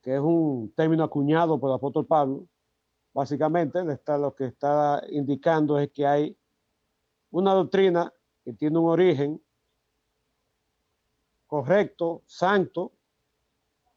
que 0.00 0.14
es 0.14 0.20
un 0.20 0.72
término 0.74 1.04
acuñado 1.04 1.60
por 1.60 1.70
apóstol 1.72 2.06
Pablo, 2.06 2.46
básicamente 3.12 3.80
está, 3.92 4.16
lo 4.16 4.34
que 4.34 4.46
está 4.46 5.02
indicando 5.10 5.78
es 5.78 5.90
que 5.90 6.06
hay 6.06 6.38
una 7.30 7.52
doctrina 7.52 8.13
que 8.44 8.52
tiene 8.52 8.78
un 8.78 8.88
origen 8.88 9.40
correcto, 11.46 12.22
santo, 12.26 12.92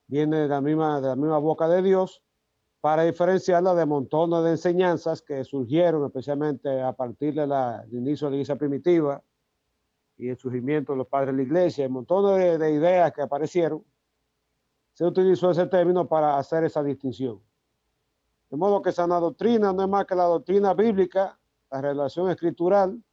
viene 0.08 0.42
de 0.42 0.48
la 0.48 0.62
misma, 0.62 1.01
de 1.01 1.08
la 1.08 1.16
misma 1.16 1.38
boca 1.38 1.68
de 1.68 1.82
Dios, 1.82 2.24
para 2.80 3.04
diferenciarla 3.04 3.74
de 3.74 3.86
montones 3.86 4.44
de 4.44 4.51
enseñanzas 4.51 5.22
que 5.22 5.44
surgieron 5.44 6.06
especialmente 6.06 6.82
a 6.82 6.94
partir 6.94 7.34
de 7.34 7.48
del 7.48 8.01
inicio 8.01 8.27
de 8.27 8.32
la 8.32 8.36
iglesia 8.38 8.56
primitiva 8.56 9.22
y 10.18 10.30
el 10.30 10.38
surgimiento 10.38 10.94
de 10.94 11.00
los 11.00 11.08
padres 11.08 11.36
de 11.36 11.38
la 11.38 11.44
iglesia, 11.44 11.88
un 11.88 11.94
montón 11.94 12.39
de, 12.39 12.58
de 12.58 12.72
ideas 12.72 13.12
que 13.12 13.22
aparecieron, 13.22 13.84
se 14.94 15.06
utilizó 15.06 15.51
ese 15.51 15.68
término 15.68 16.08
para 16.08 16.38
hacer 16.38 16.63
esa 16.63 16.82
distinción. 16.82 17.42
De 18.50 18.58
modo 18.58 18.82
que 18.82 18.92
sana 18.92 19.20
doctrina 19.20 19.74
no 19.74 19.84
es 19.84 19.89
más 19.89 20.06
que 20.06 20.16
la 20.16 20.24
doctrina 20.24 20.74
bíblica, 20.74 21.38
la 21.70 21.82
relación 21.82 22.30
escritural, 22.30 23.04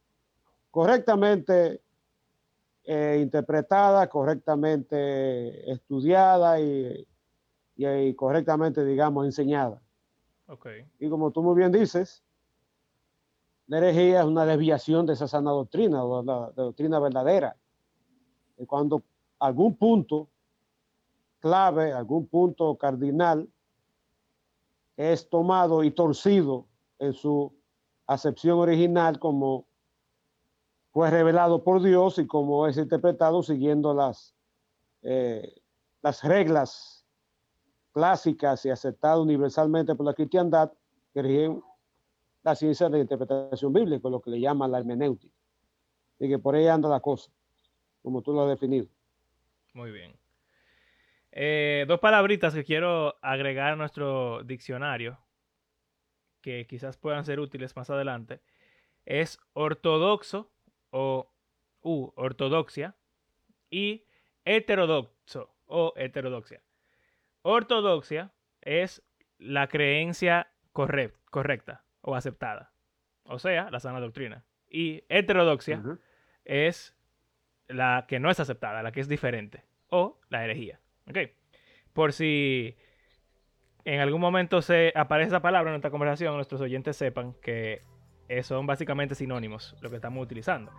correctamente 0.75 1.81
eh, 2.83 3.19
interpretada, 3.21 4.09
correctamente 4.09 5.71
estudiada 5.71 6.59
y, 6.59 7.07
y- 7.77 7.87
y 7.87 8.13
correctamente, 8.13 8.83
digamos, 8.83 9.23
enseñada. 9.25 9.81
Ok. 10.47 10.67
Y 10.99 11.07
como 11.09 11.31
tú 11.31 11.41
muy 11.41 11.55
bien 11.55 11.71
dices, 11.71 12.25
la 13.67 13.77
herejía 13.77 14.19
es 14.19 14.25
una 14.25 14.45
desviación 14.45 15.05
de 15.05 15.13
esa 15.13 15.29
sana 15.29 15.51
doctrina, 15.51 16.03
o 16.03 16.21
la, 16.21 16.51
la 16.53 16.63
doctrina 16.63 16.99
verdadera. 16.99 17.55
Y 18.57 18.65
cuando 18.65 19.01
algún 19.39 19.77
punto 19.77 20.27
clave, 21.39 21.93
algún 21.93 22.27
punto 22.27 22.75
cardinal 22.75 23.47
es 24.97 25.29
tomado 25.29 25.85
y 25.85 25.91
torcido 25.91 26.65
en 26.99 27.13
su 27.13 27.53
acepción 28.07 28.59
original 28.59 29.19
como 29.19 29.67
fue 30.95 31.11
revelado 31.11 31.61
por 31.61 31.83
Dios 31.83 32.19
y 32.19 32.25
como 32.25 32.67
es 32.67 32.77
interpretado 32.77 33.43
siguiendo 33.43 33.93
las, 33.93 34.33
eh, 35.01 35.53
las 36.01 36.23
reglas 36.23 37.05
clásicas 37.91 38.65
y 38.65 38.69
aceptadas 38.69 39.19
universalmente 39.19 39.93
por 39.93 40.05
la 40.05 40.13
cristiandad 40.13 40.71
que 41.13 41.21
rigen 41.21 41.61
la 42.43 42.55
ciencia 42.55 42.87
de 42.87 43.01
interpretación 43.01 43.73
bíblica, 43.73 44.07
lo 44.07 44.21
que 44.21 44.29
le 44.29 44.39
llaman 44.39 44.71
la 44.71 44.77
hermenéutica. 44.77 45.35
Y 46.17 46.29
que 46.29 46.39
por 46.39 46.55
ahí 46.55 46.67
anda 46.67 46.87
la 46.87 47.01
cosa, 47.01 47.29
como 48.01 48.21
tú 48.21 48.31
lo 48.31 48.43
has 48.43 48.49
definido. 48.57 48.87
Muy 49.73 49.91
bien. 49.91 50.15
Eh, 51.33 51.83
dos 51.89 51.99
palabritas 51.99 52.53
que 52.53 52.63
quiero 52.63 53.15
agregar 53.21 53.73
a 53.73 53.75
nuestro 53.75 54.43
diccionario, 54.45 55.19
que 56.39 56.65
quizás 56.67 56.95
puedan 56.95 57.25
ser 57.25 57.41
útiles 57.41 57.75
más 57.75 57.89
adelante, 57.89 58.39
es 59.03 59.37
ortodoxo 59.51 60.54
o 60.97 61.29
u, 61.81 62.13
ortodoxia 62.15 62.95
y 63.69 64.05
heterodoxo 64.45 65.53
o 65.65 65.93
heterodoxia. 65.97 66.61
Ortodoxia 67.41 68.31
es 68.61 69.03
la 69.37 69.67
creencia 69.67 70.47
correct- 70.71 71.19
correcta 71.29 71.83
o 71.99 72.15
aceptada, 72.15 72.71
o 73.25 73.39
sea, 73.39 73.69
la 73.71 73.81
sana 73.81 73.99
doctrina. 73.99 74.45
Y 74.69 75.03
heterodoxia 75.09 75.83
es 76.45 76.95
la 77.67 78.05
que 78.07 78.19
no 78.19 78.29
es 78.31 78.39
aceptada, 78.39 78.81
la 78.81 78.93
que 78.93 79.01
es 79.01 79.09
diferente, 79.09 79.65
o 79.89 80.19
la 80.29 80.45
herejía. 80.45 80.79
¿Ok? 81.09 81.17
Por 81.91 82.13
si 82.13 82.77
en 83.83 83.99
algún 83.99 84.21
momento 84.21 84.61
se 84.61 84.93
aparece 84.95 85.27
esa 85.27 85.41
palabra 85.41 85.71
en 85.71 85.73
nuestra 85.73 85.91
conversación, 85.91 86.35
nuestros 86.35 86.61
oyentes 86.61 86.95
sepan 86.95 87.33
que 87.41 87.83
son 88.43 88.65
básicamente 88.65 89.15
sinónimos 89.15 89.75
lo 89.81 89.89
que 89.89 89.97
estamos 89.97 90.23
utilizando. 90.23 90.71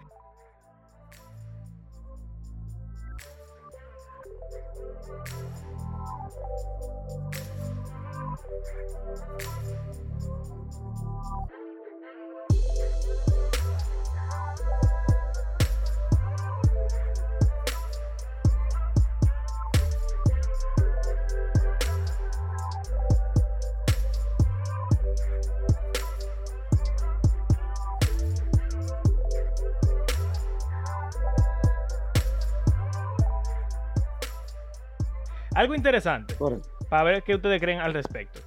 Interesante. 35.86 36.34
Correcto. 36.34 36.68
para 36.90 37.04
ver 37.04 37.22
qué 37.22 37.36
ustedes 37.36 37.60
creen 37.60 37.80
al 37.80 37.94
respecto. 37.94 38.40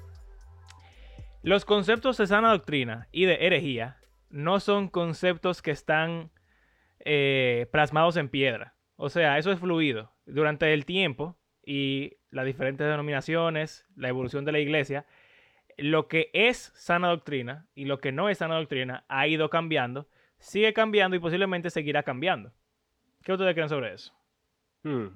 Los 1.41 1.63
conceptos 1.63 2.17
de 2.17 2.27
sana 2.27 2.51
doctrina 2.51 3.07
y 3.11 3.25
de 3.25 3.45
herejía 3.47 3.97
no 4.29 4.59
son 4.59 4.89
conceptos 4.89 5.61
que 5.61 5.71
están 5.71 6.31
eh, 6.99 7.67
plasmados 7.71 8.17
en 8.17 8.27
piedra. 8.27 8.75
O 8.97 9.09
sea, 9.09 9.37
eso 9.37 9.51
es 9.51 9.59
fluido. 9.59 10.13
Durante 10.25 10.73
el 10.73 10.85
tiempo 10.85 11.37
y 11.65 12.17
las 12.29 12.45
diferentes 12.45 12.85
denominaciones, 12.85 13.85
la 13.95 14.09
evolución 14.09 14.43
de 14.43 14.51
la 14.51 14.59
iglesia, 14.59 15.05
lo 15.77 16.09
que 16.09 16.29
es 16.33 16.73
sana 16.75 17.07
doctrina 17.07 17.67
y 17.73 17.85
lo 17.85 17.99
que 17.99 18.11
no 18.11 18.27
es 18.27 18.39
sana 18.39 18.57
doctrina 18.57 19.05
ha 19.07 19.27
ido 19.27 19.49
cambiando, 19.49 20.09
sigue 20.39 20.73
cambiando 20.73 21.15
y 21.15 21.19
posiblemente 21.19 21.69
seguirá 21.69 22.03
cambiando. 22.03 22.51
¿Qué 23.23 23.31
ustedes 23.31 23.53
creen 23.53 23.69
sobre 23.69 23.93
eso? 23.93 24.13
Hmm. 24.83 25.07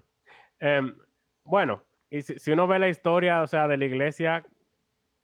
Em, 0.60 0.96
bueno, 1.44 1.84
y 2.14 2.22
si, 2.22 2.38
si 2.38 2.52
uno 2.52 2.68
ve 2.68 2.78
la 2.78 2.90
historia, 2.90 3.42
o 3.42 3.48
sea, 3.48 3.68
de 3.68 3.76
la 3.76 3.86
iglesia 3.86 4.46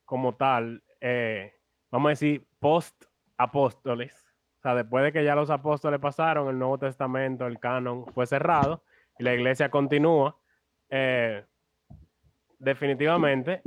como 0.06 0.34
tal, 0.34 0.82
eh, 1.00 1.54
vamos 1.92 2.08
a 2.08 2.10
decir, 2.10 2.48
post 2.58 3.06
apóstoles, 3.38 4.26
o 4.58 4.62
sea, 4.64 4.74
después 4.74 5.04
de 5.04 5.14
que 5.14 5.24
ya 5.24 5.36
los 5.36 5.52
apóstoles 5.52 6.00
pasaron, 6.00 6.50
el 6.50 6.58
Nuevo 6.58 6.80
Testamento, 6.80 7.46
el 7.46 7.60
canon 7.60 8.08
fue 8.08 8.26
cerrado 8.26 8.84
y 9.20 9.24
la 9.24 9.36
iglesia 9.36 9.70
continúa, 9.70 10.36
eh, 10.90 11.46
definitivamente 12.58 13.62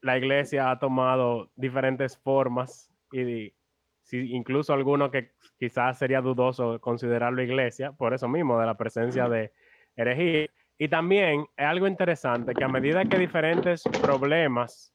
la 0.00 0.18
iglesia 0.18 0.72
ha 0.72 0.80
tomado 0.80 1.52
diferentes 1.54 2.18
formas 2.18 2.92
y 3.12 3.54
si, 4.02 4.34
incluso 4.34 4.72
alguno 4.72 5.12
que 5.12 5.30
quizás 5.60 5.96
sería 5.96 6.20
dudoso 6.20 6.80
considerarlo 6.80 7.40
iglesia, 7.40 7.92
por 7.92 8.14
eso 8.14 8.26
mismo, 8.26 8.58
de 8.58 8.66
la 8.66 8.76
presencia 8.76 9.28
de 9.28 9.52
herejía. 9.94 10.48
Y 10.78 10.88
también 10.88 11.46
es 11.56 11.66
algo 11.66 11.86
interesante 11.86 12.54
que 12.54 12.64
a 12.64 12.68
medida 12.68 13.04
que 13.04 13.18
diferentes 13.18 13.84
problemas, 14.02 14.92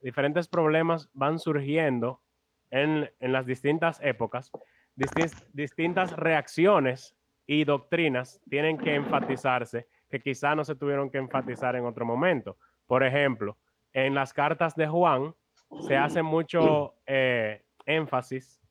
diferentes 0.00 0.48
problemas 0.48 1.10
van 1.12 1.38
surgiendo 1.38 2.22
en, 2.70 3.10
en 3.20 3.32
las 3.32 3.44
distintas 3.46 4.00
épocas, 4.02 4.50
distin- 4.96 5.44
distintas 5.52 6.12
reacciones 6.16 7.14
y 7.46 7.64
doctrinas 7.64 8.40
tienen 8.48 8.78
que 8.78 8.94
enfatizarse 8.94 9.86
que 10.10 10.20
quizá 10.20 10.54
no 10.54 10.64
se 10.64 10.74
tuvieron 10.76 11.10
que 11.10 11.18
enfatizar 11.18 11.76
en 11.76 11.84
otro 11.84 12.06
momento. 12.06 12.56
Por 12.86 13.02
ejemplo, 13.02 13.58
en 13.92 14.14
las 14.14 14.32
cartas 14.32 14.74
de 14.76 14.86
Juan 14.86 15.34
se 15.80 15.96
hace 15.96 16.22
mucho 16.22 16.94
eh, 17.06 17.62
énfasis 17.84 18.62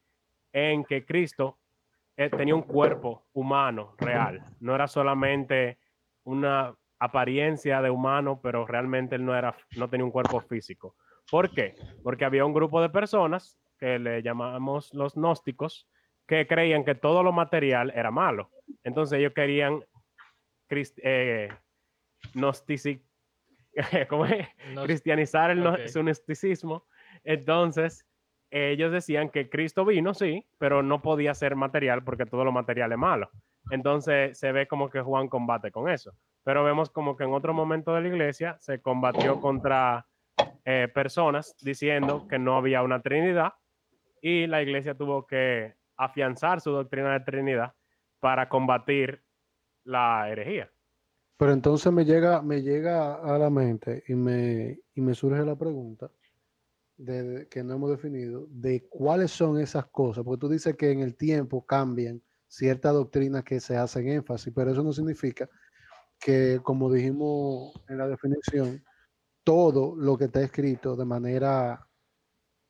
en 0.51 0.83
que 0.83 1.05
Cristo 1.05 1.59
eh, 2.15 2.29
tenía 2.31 2.55
un 2.55 2.63
cuerpo 2.63 3.27
humano 3.33 3.93
real, 3.99 4.43
no 4.59 4.73
era 4.73 4.87
solamente 4.87 5.77
una 6.27 6.75
apariencia 6.99 7.81
de 7.81 7.89
humano, 7.89 8.39
pero 8.43 8.65
realmente 8.67 9.15
él 9.15 9.25
no, 9.25 9.35
era, 9.35 9.55
no 9.75 9.89
tenía 9.89 10.03
un 10.05 10.11
cuerpo 10.11 10.41
físico. 10.41 10.95
¿Por 11.31 11.53
qué? 11.53 11.75
Porque 12.03 12.25
había 12.25 12.43
un 12.45 12.53
grupo 12.53 12.81
de 12.81 12.89
personas 12.89 13.57
que 13.79 13.97
le 13.97 14.21
llamamos 14.21 14.93
los 14.93 15.15
gnósticos, 15.15 15.87
que 16.27 16.45
creían 16.45 16.83
que 16.83 16.95
todo 16.95 17.23
lo 17.23 17.31
material 17.31 17.93
era 17.95 18.11
malo. 18.11 18.49
Entonces 18.83 19.19
ellos 19.19 19.31
querían 19.33 19.83
eh, 20.69 21.49
gnostici- 22.33 23.01
¿cómo 24.09 24.25
es? 24.25 24.47
No- 24.73 24.83
cristianizar 24.83 25.51
el 25.51 25.63
no- 25.63 25.73
ok. 25.75 25.87
su 25.87 26.01
gnosticismo. 26.01 26.87
Entonces, 27.23 28.05
ellos 28.51 28.91
decían 28.91 29.29
que 29.29 29.49
Cristo 29.49 29.85
vino, 29.85 30.13
sí, 30.13 30.45
pero 30.57 30.83
no 30.83 31.01
podía 31.01 31.33
ser 31.33 31.55
material 31.55 32.03
porque 32.03 32.25
todo 32.25 32.43
lo 32.43 32.51
material 32.51 32.91
es 32.91 32.97
malo. 32.97 33.29
Entonces, 33.69 34.37
se 34.37 34.51
ve 34.51 34.67
como 34.67 34.89
que 34.89 35.01
Juan 35.01 35.27
combate 35.27 35.71
con 35.71 35.89
eso. 35.89 36.13
Pero 36.43 36.63
vemos 36.63 36.89
como 36.89 37.15
que 37.17 37.25
en 37.25 37.33
otro 37.33 37.53
momento 37.53 37.93
de 37.93 38.01
la 38.01 38.07
iglesia 38.07 38.57
se 38.59 38.81
combatió 38.81 39.39
contra 39.39 40.07
eh, 40.65 40.87
personas 40.93 41.55
diciendo 41.61 42.25
que 42.29 42.39
no 42.39 42.57
había 42.57 42.81
una 42.83 43.01
Trinidad 43.01 43.53
y 44.21 44.47
la 44.47 44.61
iglesia 44.61 44.95
tuvo 44.95 45.25
que 45.27 45.75
afianzar 45.97 46.61
su 46.61 46.71
doctrina 46.71 47.13
de 47.13 47.19
Trinidad 47.21 47.73
para 48.19 48.49
combatir 48.49 49.23
la 49.83 50.29
herejía. 50.29 50.71
Pero 51.37 51.53
entonces 51.53 51.91
me 51.93 52.03
llega, 52.05 52.41
me 52.41 52.61
llega 52.61 53.15
a 53.15 53.37
la 53.37 53.49
mente 53.49 54.03
y 54.07 54.15
me, 54.15 54.79
y 54.95 55.01
me 55.01 55.13
surge 55.13 55.43
la 55.45 55.55
pregunta 55.55 56.11
de, 56.97 57.23
de- 57.23 57.47
que 57.47 57.63
no 57.63 57.75
hemos 57.75 57.91
definido 57.91 58.47
de 58.49 58.87
cuáles 58.89 59.31
son 59.31 59.59
esas 59.59 59.85
cosas, 59.87 60.23
porque 60.23 60.39
tú 60.41 60.49
dices 60.49 60.75
que 60.75 60.91
en 60.91 61.01
el 61.01 61.15
tiempo 61.15 61.65
cambian 61.65 62.21
ciertas 62.47 62.93
doctrinas 62.93 63.43
que 63.43 63.59
se 63.59 63.77
hacen 63.77 64.07
énfasis, 64.07 64.53
pero 64.55 64.71
eso 64.71 64.83
no 64.83 64.93
significa 64.93 65.49
que, 66.19 66.59
como 66.63 66.91
dijimos 66.91 67.73
en 67.87 67.97
la 67.97 68.07
definición, 68.07 68.83
todo 69.43 69.95
lo 69.95 70.17
que 70.17 70.25
está 70.25 70.41
escrito 70.41 70.95
de 70.95 71.05
manera, 71.05 71.87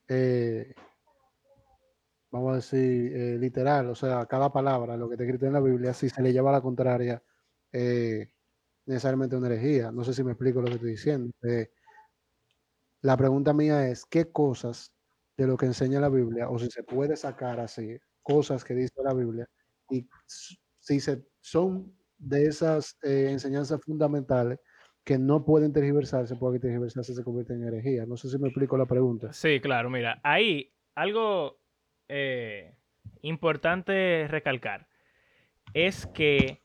eh, 0.08 0.74
vamos 2.32 2.54
a 2.54 2.56
decir, 2.58 3.16
eh, 3.16 3.38
literal, 3.40 3.90
o 3.90 3.96
sea, 3.96 4.26
cada 4.26 4.52
palabra, 4.52 4.98
lo 4.98 5.08
que 5.08 5.16
está 5.16 5.24
escrito 5.24 5.46
en 5.48 5.54
la 5.54 5.62
Biblia, 5.62 5.94
si 5.94 6.10
se 6.10 6.22
le 6.22 6.34
lleva 6.34 6.50
a 6.50 6.54
la 6.54 6.62
contraria, 6.62 7.24
eh, 7.72 8.32
necesariamente 8.86 9.36
una 9.36 9.48
herejía. 9.48 9.92
No 9.92 10.04
sé 10.04 10.14
si 10.14 10.24
me 10.24 10.32
explico 10.32 10.62
lo 10.62 10.68
que 10.68 10.76
estoy 10.76 10.92
diciendo. 10.92 11.32
Eh, 11.44 11.70
la 13.02 13.18
pregunta 13.18 13.54
mía 13.54 13.88
es, 13.88 14.06
¿qué 14.06 14.32
cosas 14.32 14.94
de 15.38 15.48
lo 15.48 15.58
que 15.58 15.68
enseña 15.68 16.00
la 16.00 16.10
Biblia, 16.10 16.50
o 16.50 16.58
si 16.60 16.70
se 16.70 16.84
puede 16.84 17.16
sacar 17.16 17.60
así, 17.60 17.98
cosas 18.24 18.64
que 18.64 18.74
dice 18.74 18.94
la 19.04 19.14
Biblia, 19.14 19.48
y 19.90 20.08
si 20.80 21.00
se, 21.00 21.24
son 21.40 21.94
de 22.18 22.46
esas 22.46 22.98
eh, 23.04 23.30
enseñanzas 23.32 23.82
fundamentales 23.84 24.60
que 25.04 25.18
no 25.18 25.46
pueden 25.46 25.72
tergiversarse, 25.72 26.36
porque 26.36 26.60
tergiversarse 26.60 27.14
se 27.14 27.24
convierte 27.24 27.54
en 27.54 27.64
herejía? 27.64 28.06
No 28.06 28.18
sé 28.18 28.30
si 28.30 28.38
me 28.38 28.50
explico 28.50 28.78
la 28.78 28.86
pregunta. 28.86 29.32
Sí, 29.32 29.60
claro, 29.62 29.90
mira, 29.90 30.20
ahí 30.24 30.74
algo 30.96 31.60
eh, 32.10 32.76
importante 33.22 34.28
recalcar 34.28 34.88
es 35.74 36.08
que 36.08 36.62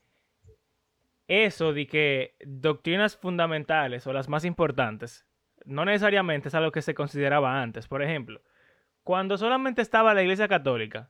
eso 1.27 1.73
de 1.73 1.87
que 1.87 2.35
doctrinas 2.45 3.15
fundamentales 3.15 4.05
o 4.07 4.13
las 4.13 4.27
más 4.27 4.43
importantes 4.43 5.25
no 5.65 5.85
necesariamente 5.85 6.49
es 6.49 6.55
algo 6.55 6.71
que 6.71 6.81
se 6.81 6.93
consideraba 6.93 7.61
antes. 7.61 7.87
Por 7.87 8.03
ejemplo, 8.03 8.41
cuando 9.03 9.37
solamente 9.37 9.81
estaba 9.81 10.13
la 10.13 10.21
Iglesia 10.21 10.47
Católica, 10.47 11.09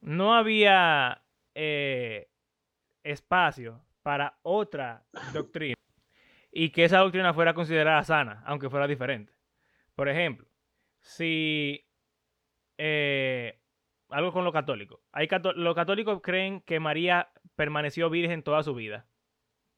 no 0.00 0.34
había 0.34 1.22
eh, 1.54 2.28
espacio 3.02 3.82
para 4.02 4.38
otra 4.42 5.04
doctrina 5.32 5.74
y 6.50 6.70
que 6.70 6.84
esa 6.84 6.98
doctrina 6.98 7.34
fuera 7.34 7.54
considerada 7.54 8.02
sana, 8.04 8.42
aunque 8.46 8.70
fuera 8.70 8.86
diferente. 8.86 9.32
Por 9.94 10.08
ejemplo, 10.08 10.46
si 11.00 11.84
eh, 12.78 13.60
algo 14.08 14.32
con 14.32 14.44
lo 14.44 14.52
católico. 14.52 15.02
Hay 15.12 15.28
cató- 15.28 15.52
los 15.52 15.74
católicos 15.74 16.20
creen 16.22 16.60
que 16.62 16.80
María 16.80 17.30
permaneció 17.56 18.08
virgen 18.10 18.42
toda 18.42 18.62
su 18.62 18.74
vida. 18.74 19.06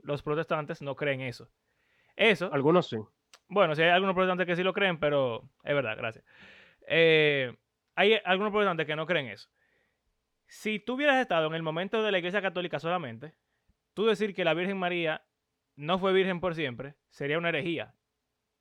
Los 0.02 0.22
protestantes 0.22 0.82
no 0.82 0.96
creen 0.96 1.20
eso. 1.22 1.50
Eso, 2.16 2.52
Algunos 2.52 2.88
sí. 2.88 2.98
bueno, 3.48 3.74
si 3.74 3.82
hay 3.82 3.88
algunos 3.90 4.14
protestantes 4.14 4.46
que 4.46 4.56
sí 4.56 4.62
lo 4.62 4.72
creen, 4.72 4.98
pero 5.00 5.48
es 5.64 5.74
verdad, 5.74 5.96
gracias. 5.96 6.24
Eh, 6.86 7.56
hay 7.94 8.18
algunos 8.24 8.52
protestantes 8.52 8.86
que 8.86 8.96
no 8.96 9.06
creen 9.06 9.26
eso. 9.28 9.48
Si 10.50 10.80
tú 10.80 10.94
hubieras 10.94 11.20
estado 11.20 11.46
en 11.46 11.54
el 11.54 11.62
momento 11.62 12.02
de 12.02 12.10
la 12.10 12.18
Iglesia 12.18 12.42
Católica 12.42 12.80
solamente, 12.80 13.34
tú 13.94 14.06
decir 14.06 14.34
que 14.34 14.44
la 14.44 14.52
Virgen 14.52 14.78
María 14.78 15.24
no 15.76 16.00
fue 16.00 16.12
virgen 16.12 16.40
por 16.40 16.56
siempre 16.56 16.96
sería 17.08 17.38
una 17.38 17.50
herejía. 17.50 17.94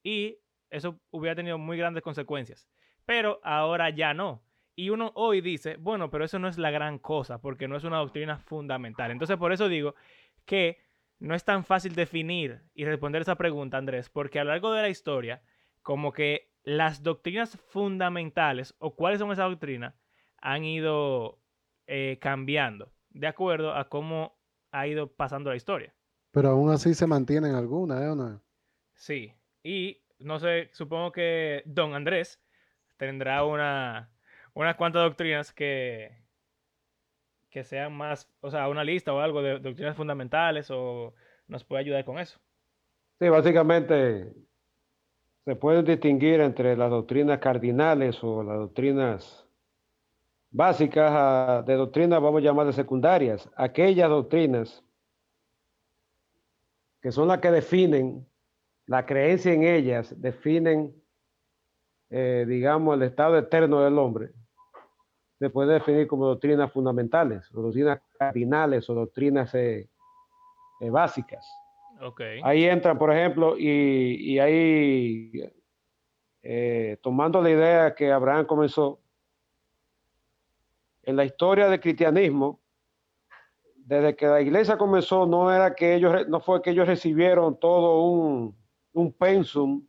Y 0.04 0.38
eso 0.69 1.02
hubiera 1.10 1.36
tenido 1.36 1.58
muy 1.58 1.80
grandes 1.80 2.04
consecuencias. 2.04 2.69
Pero 3.06 3.39
ahora 3.43 3.89
ya 3.89 4.13
no. 4.13 4.43
Y 4.75 4.91
uno 4.91 5.12
hoy 5.15 5.41
dice, 5.41 5.78
bueno, 5.78 6.12
pero 6.12 6.25
eso 6.25 6.38
no 6.38 6.47
es 6.47 6.60
la 6.60 6.69
gran 6.69 6.99
cosa, 6.99 7.41
porque 7.41 7.67
no 7.67 7.75
es 7.75 7.84
una 7.84 7.97
doctrina 7.97 8.38
fundamental. 8.38 9.10
Entonces, 9.10 9.38
por 9.38 9.52
eso 9.52 9.67
digo 9.67 9.95
que 10.45 10.78
no 11.17 11.34
es 11.34 11.43
tan 11.43 11.65
fácil 11.65 11.95
definir 11.95 12.62
y 12.75 12.86
responder 12.86 13.23
esa 13.23 13.36
pregunta, 13.36 13.80
Andrés, 13.80 14.10
porque 14.10 14.39
a 14.39 14.43
lo 14.43 14.52
largo 14.52 14.71
de 14.73 14.84
la 14.84 14.89
historia, 14.89 15.41
como 15.82 16.13
que 16.13 16.52
las 16.62 17.02
doctrinas 17.02 17.58
fundamentales 17.69 18.75
o 18.78 18.95
cuáles 18.95 19.17
son 19.17 19.32
esas 19.32 19.49
doctrinas 19.49 19.99
han 20.38 20.63
ido 20.63 21.39
eh, 21.91 22.19
cambiando 22.21 22.91
de 23.10 23.25
acuerdo 23.25 23.73
a 23.73 23.89
cómo 23.89 24.38
ha 24.71 24.86
ido 24.86 25.12
pasando 25.12 25.49
la 25.49 25.56
historia. 25.56 25.91
Pero 26.32 26.49
aún 26.49 26.69
así 26.69 26.93
se 26.93 27.08
mantienen 27.08 27.56
algunas, 27.56 27.99
¿eh? 28.04 28.10
¿O 28.10 28.15
no? 28.15 28.39
Sí, 28.93 29.34
y 29.63 29.99
no 30.19 30.39
sé, 30.39 30.69
supongo 30.71 31.12
que 31.12 31.63
Don 31.65 31.95
Andrés 31.95 32.39
tendrá 32.97 33.43
una, 33.43 34.12
unas 34.54 34.75
cuantas 34.75 35.02
doctrinas 35.02 35.52
que, 35.52 36.12
que 37.49 37.63
sean 37.63 37.93
más, 37.93 38.32
o 38.41 38.52
sea, 38.52 38.67
una 38.67 38.84
lista 38.84 39.12
o 39.12 39.19
algo 39.19 39.41
de 39.41 39.58
doctrinas 39.58 39.97
fundamentales 39.97 40.69
o 40.69 41.15
nos 41.47 41.63
puede 41.63 41.82
ayudar 41.82 42.06
con 42.06 42.19
eso. 42.19 42.39
Sí, 43.19 43.30
básicamente 43.30 44.32
se 45.43 45.56
pueden 45.56 45.86
distinguir 45.86 46.41
entre 46.41 46.78
las 46.78 46.91
doctrinas 46.91 47.39
cardinales 47.39 48.23
o 48.23 48.43
las 48.43 48.58
doctrinas 48.58 49.48
básicas 50.51 51.65
de 51.65 51.73
doctrinas, 51.75 52.21
vamos 52.21 52.41
a 52.41 52.45
llamarlas 52.45 52.75
secundarias, 52.75 53.49
aquellas 53.55 54.09
doctrinas 54.09 54.83
que 57.01 57.12
son 57.12 57.27
las 57.27 57.39
que 57.39 57.51
definen, 57.51 58.27
la 58.85 59.05
creencia 59.05 59.53
en 59.53 59.63
ellas, 59.63 60.13
definen, 60.19 60.93
eh, 62.09 62.45
digamos, 62.47 62.95
el 62.95 63.03
estado 63.03 63.38
eterno 63.38 63.81
del 63.81 63.97
hombre. 63.97 64.31
Se 65.38 65.49
puede 65.49 65.75
definir 65.75 66.07
como 66.07 66.25
doctrinas 66.25 66.71
fundamentales, 66.73 67.49
o 67.53 67.62
doctrinas 67.62 68.01
cardinales, 68.17 68.89
o 68.89 68.95
doctrinas 68.95 69.53
eh, 69.55 69.89
eh, 70.81 70.89
básicas. 70.89 71.47
Ahí 72.43 72.65
entran, 72.65 72.97
por 72.97 73.13
ejemplo, 73.13 73.57
y, 73.57 74.33
y 74.33 74.39
ahí, 74.39 75.31
tomando 77.01 77.41
la 77.41 77.49
idea 77.49 77.95
que 77.95 78.12
Abraham 78.12 78.45
comenzó, 78.45 78.99
en 81.03 81.15
la 81.15 81.25
historia 81.25 81.67
del 81.67 81.79
cristianismo, 81.79 82.59
desde 83.75 84.15
que 84.15 84.27
la 84.27 84.41
iglesia 84.41 84.77
comenzó, 84.77 85.25
no 85.25 85.51
era 85.51 85.73
que 85.73 85.95
ellos, 85.95 86.27
no 86.27 86.39
fue 86.41 86.62
que 86.62 86.69
ellos 86.71 86.88
recibieron 86.88 87.59
todo 87.59 88.03
un, 88.03 88.55
un 88.93 89.13
pensum 89.13 89.85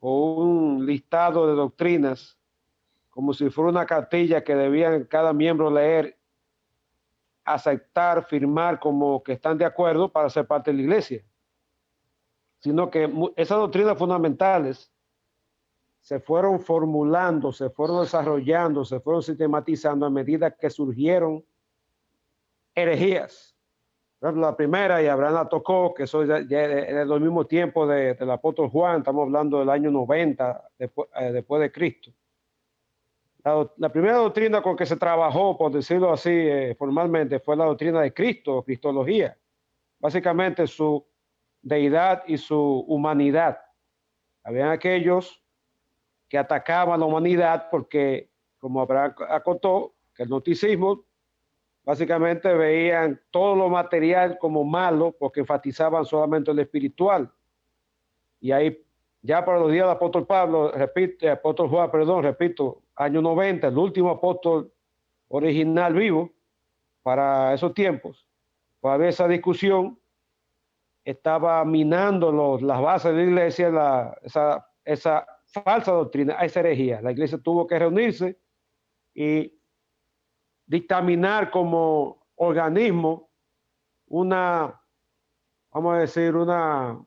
o 0.00 0.34
un 0.34 0.84
listado 0.84 1.46
de 1.46 1.54
doctrinas, 1.54 2.38
como 3.10 3.32
si 3.32 3.48
fuera 3.48 3.70
una 3.70 3.86
cartilla 3.86 4.44
que 4.44 4.54
debían 4.54 5.04
cada 5.04 5.32
miembro 5.32 5.70
leer, 5.70 6.18
aceptar, 7.44 8.24
firmar 8.26 8.78
como 8.78 9.22
que 9.22 9.32
están 9.32 9.56
de 9.56 9.64
acuerdo 9.64 10.12
para 10.12 10.28
ser 10.28 10.46
parte 10.46 10.70
de 10.70 10.76
la 10.76 10.82
iglesia, 10.82 11.24
sino 12.58 12.90
que 12.90 13.10
esas 13.36 13.58
doctrinas 13.58 13.96
fundamentales 13.96 14.92
se 16.06 16.20
fueron 16.20 16.60
formulando, 16.60 17.50
se 17.50 17.68
fueron 17.68 18.02
desarrollando, 18.02 18.84
se 18.84 19.00
fueron 19.00 19.24
sistematizando 19.24 20.06
a 20.06 20.10
medida 20.10 20.52
que 20.52 20.70
surgieron 20.70 21.44
herejías. 22.76 23.56
La 24.20 24.56
primera, 24.56 25.02
y 25.02 25.08
Abraham 25.08 25.34
la 25.34 25.48
tocó, 25.48 25.92
que 25.92 26.04
eso 26.04 26.24
ya, 26.24 26.42
ya 26.48 26.62
era 26.62 27.04
del 27.04 27.20
mismo 27.20 27.44
tiempo 27.44 27.88
de- 27.88 28.14
del 28.14 28.30
apóstol 28.30 28.70
Juan, 28.70 28.98
estamos 28.98 29.24
hablando 29.24 29.58
del 29.58 29.68
año 29.68 29.90
90 29.90 30.68
después, 30.78 31.08
eh, 31.16 31.32
después 31.32 31.60
de 31.60 31.72
Cristo. 31.72 32.12
La, 33.42 33.68
la 33.76 33.88
primera 33.88 34.18
doctrina 34.18 34.62
con 34.62 34.76
que 34.76 34.86
se 34.86 34.96
trabajó, 34.96 35.58
por 35.58 35.72
decirlo 35.72 36.12
así, 36.12 36.30
eh, 36.30 36.76
formalmente, 36.78 37.40
fue 37.40 37.56
la 37.56 37.64
doctrina 37.64 38.00
de 38.00 38.14
Cristo, 38.14 38.62
Cristología. 38.62 39.36
Básicamente 39.98 40.68
su 40.68 41.04
deidad 41.62 42.22
y 42.28 42.38
su 42.38 42.84
humanidad. 42.86 43.58
Habían 44.44 44.70
aquellos 44.70 45.42
que 46.28 46.38
atacaban 46.38 47.00
la 47.00 47.06
humanidad 47.06 47.68
porque, 47.70 48.30
como 48.58 48.80
Abraham 48.80 49.14
acotó, 49.28 49.94
que 50.14 50.24
el 50.24 50.28
noticismo 50.28 51.04
básicamente 51.84 52.52
veían 52.52 53.20
todo 53.30 53.54
lo 53.54 53.68
material 53.68 54.38
como 54.38 54.64
malo 54.64 55.14
porque 55.18 55.40
enfatizaban 55.40 56.04
solamente 56.04 56.50
el 56.50 56.58
espiritual. 56.58 57.30
Y 58.40 58.50
ahí, 58.52 58.84
ya 59.22 59.44
para 59.44 59.58
los 59.58 59.70
días 59.70 59.86
del 59.86 59.96
apóstol 59.96 60.26
Pablo, 60.26 60.72
repito, 60.72 61.30
apóstol 61.30 61.68
Juan, 61.68 61.90
perdón, 61.90 62.24
repito, 62.24 62.82
año 62.96 63.22
90, 63.22 63.68
el 63.68 63.78
último 63.78 64.10
apóstol 64.10 64.72
original 65.28 65.94
vivo 65.94 66.32
para 67.02 67.54
esos 67.54 67.72
tiempos, 67.72 68.26
pues 68.80 68.92
había 68.92 69.08
esa 69.08 69.28
discusión 69.28 69.98
estaba 71.06 71.64
minando 71.64 72.32
los, 72.32 72.60
las 72.62 72.80
bases 72.80 73.14
de 73.14 73.18
la 73.18 73.30
iglesia, 73.30 73.70
la, 73.70 74.18
esa, 74.22 74.68
esa 74.84 75.24
falsa 75.62 75.92
doctrina, 75.92 76.34
esa 76.34 76.60
herejía. 76.60 77.00
La 77.00 77.12
iglesia 77.12 77.38
tuvo 77.38 77.66
que 77.66 77.78
reunirse 77.78 78.38
y 79.14 79.58
dictaminar 80.66 81.50
como 81.50 82.26
organismo 82.36 83.30
una, 84.08 84.80
vamos 85.72 85.94
a 85.94 85.98
decir, 85.98 86.34
una, 86.34 86.98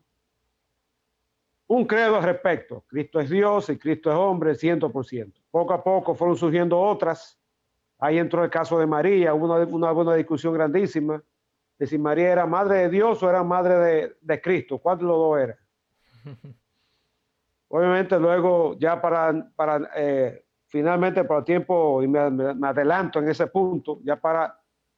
un 1.68 1.86
credo 1.86 2.18
al 2.18 2.24
respecto. 2.24 2.84
Cristo 2.88 3.20
es 3.20 3.30
Dios 3.30 3.70
y 3.70 3.78
Cristo 3.78 4.10
es 4.10 4.18
hombre, 4.18 4.54
100%. 4.54 5.34
Poco 5.52 5.74
a 5.74 5.84
poco 5.84 6.16
fueron 6.16 6.36
surgiendo 6.36 6.80
otras. 6.80 7.40
Ahí 8.00 8.18
entró 8.18 8.44
el 8.44 8.50
caso 8.50 8.80
de 8.80 8.88
María, 8.88 9.34
hubo 9.34 9.46
una, 9.46 9.66
una, 9.66 9.92
una 9.92 10.16
discusión 10.16 10.54
grandísima 10.54 11.22
de 11.78 11.88
si 11.88 11.98
María 11.98 12.32
era 12.32 12.46
madre 12.46 12.80
de 12.80 12.90
Dios 12.90 13.22
o 13.24 13.30
era 13.30 13.44
madre 13.44 13.76
de, 13.76 14.18
de 14.20 14.42
Cristo. 14.42 14.80
¿Cuál 14.80 14.98
de 14.98 15.04
los 15.04 15.18
dos 15.18 15.40
era? 15.40 15.60
Obviamente 17.70 18.20
luego 18.20 18.76
ya 18.80 19.00
para, 19.00 19.48
para 19.56 19.90
eh, 19.96 20.44
finalmente 20.68 21.24
por 21.24 21.40
el 21.40 21.44
tiempo, 21.46 22.02
y 22.04 22.08
me, 22.08 22.20
adelanto 22.68 23.20
en 23.20 23.30
ese 23.30 23.48
punto, 23.48 24.00
ya 24.04 24.16
para 24.16 24.56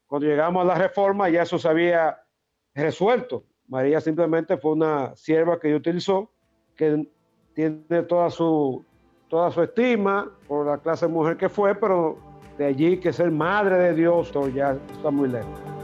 cuando 0.07 0.27
llegamos 0.27 0.63
a 0.63 0.65
la 0.65 0.75
reforma 0.75 1.29
ya 1.29 1.43
eso 1.43 1.57
se 1.57 1.67
había 1.69 2.17
resuelto. 2.73 3.45
María 3.67 4.01
simplemente 4.01 4.57
fue 4.57 4.73
una 4.73 5.15
sierva 5.15 5.59
que 5.59 5.73
utilizó, 5.73 6.31
que 6.75 7.07
tiene 7.53 8.03
toda 8.03 8.29
su, 8.29 8.83
toda 9.29 9.51
su 9.51 9.63
estima 9.63 10.29
por 10.47 10.65
la 10.65 10.77
clase 10.77 11.07
mujer 11.07 11.37
que 11.37 11.47
fue, 11.47 11.75
pero 11.75 12.17
de 12.57 12.65
allí 12.65 12.97
que 12.97 13.13
ser 13.13 13.31
madre 13.31 13.77
de 13.77 13.93
Dios 13.93 14.31
ya 14.53 14.77
está 14.93 15.09
muy 15.09 15.29
lejos. 15.29 15.80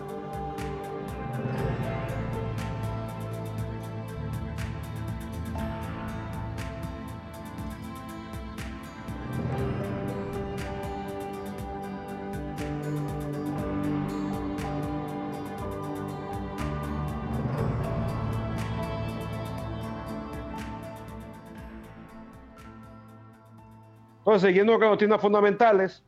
Entonces, 24.37 24.49
siguiendo 24.49 24.73
con 24.73 24.81
las 24.81 24.91
doctrinas 24.91 25.19
fundamentales, 25.19 26.03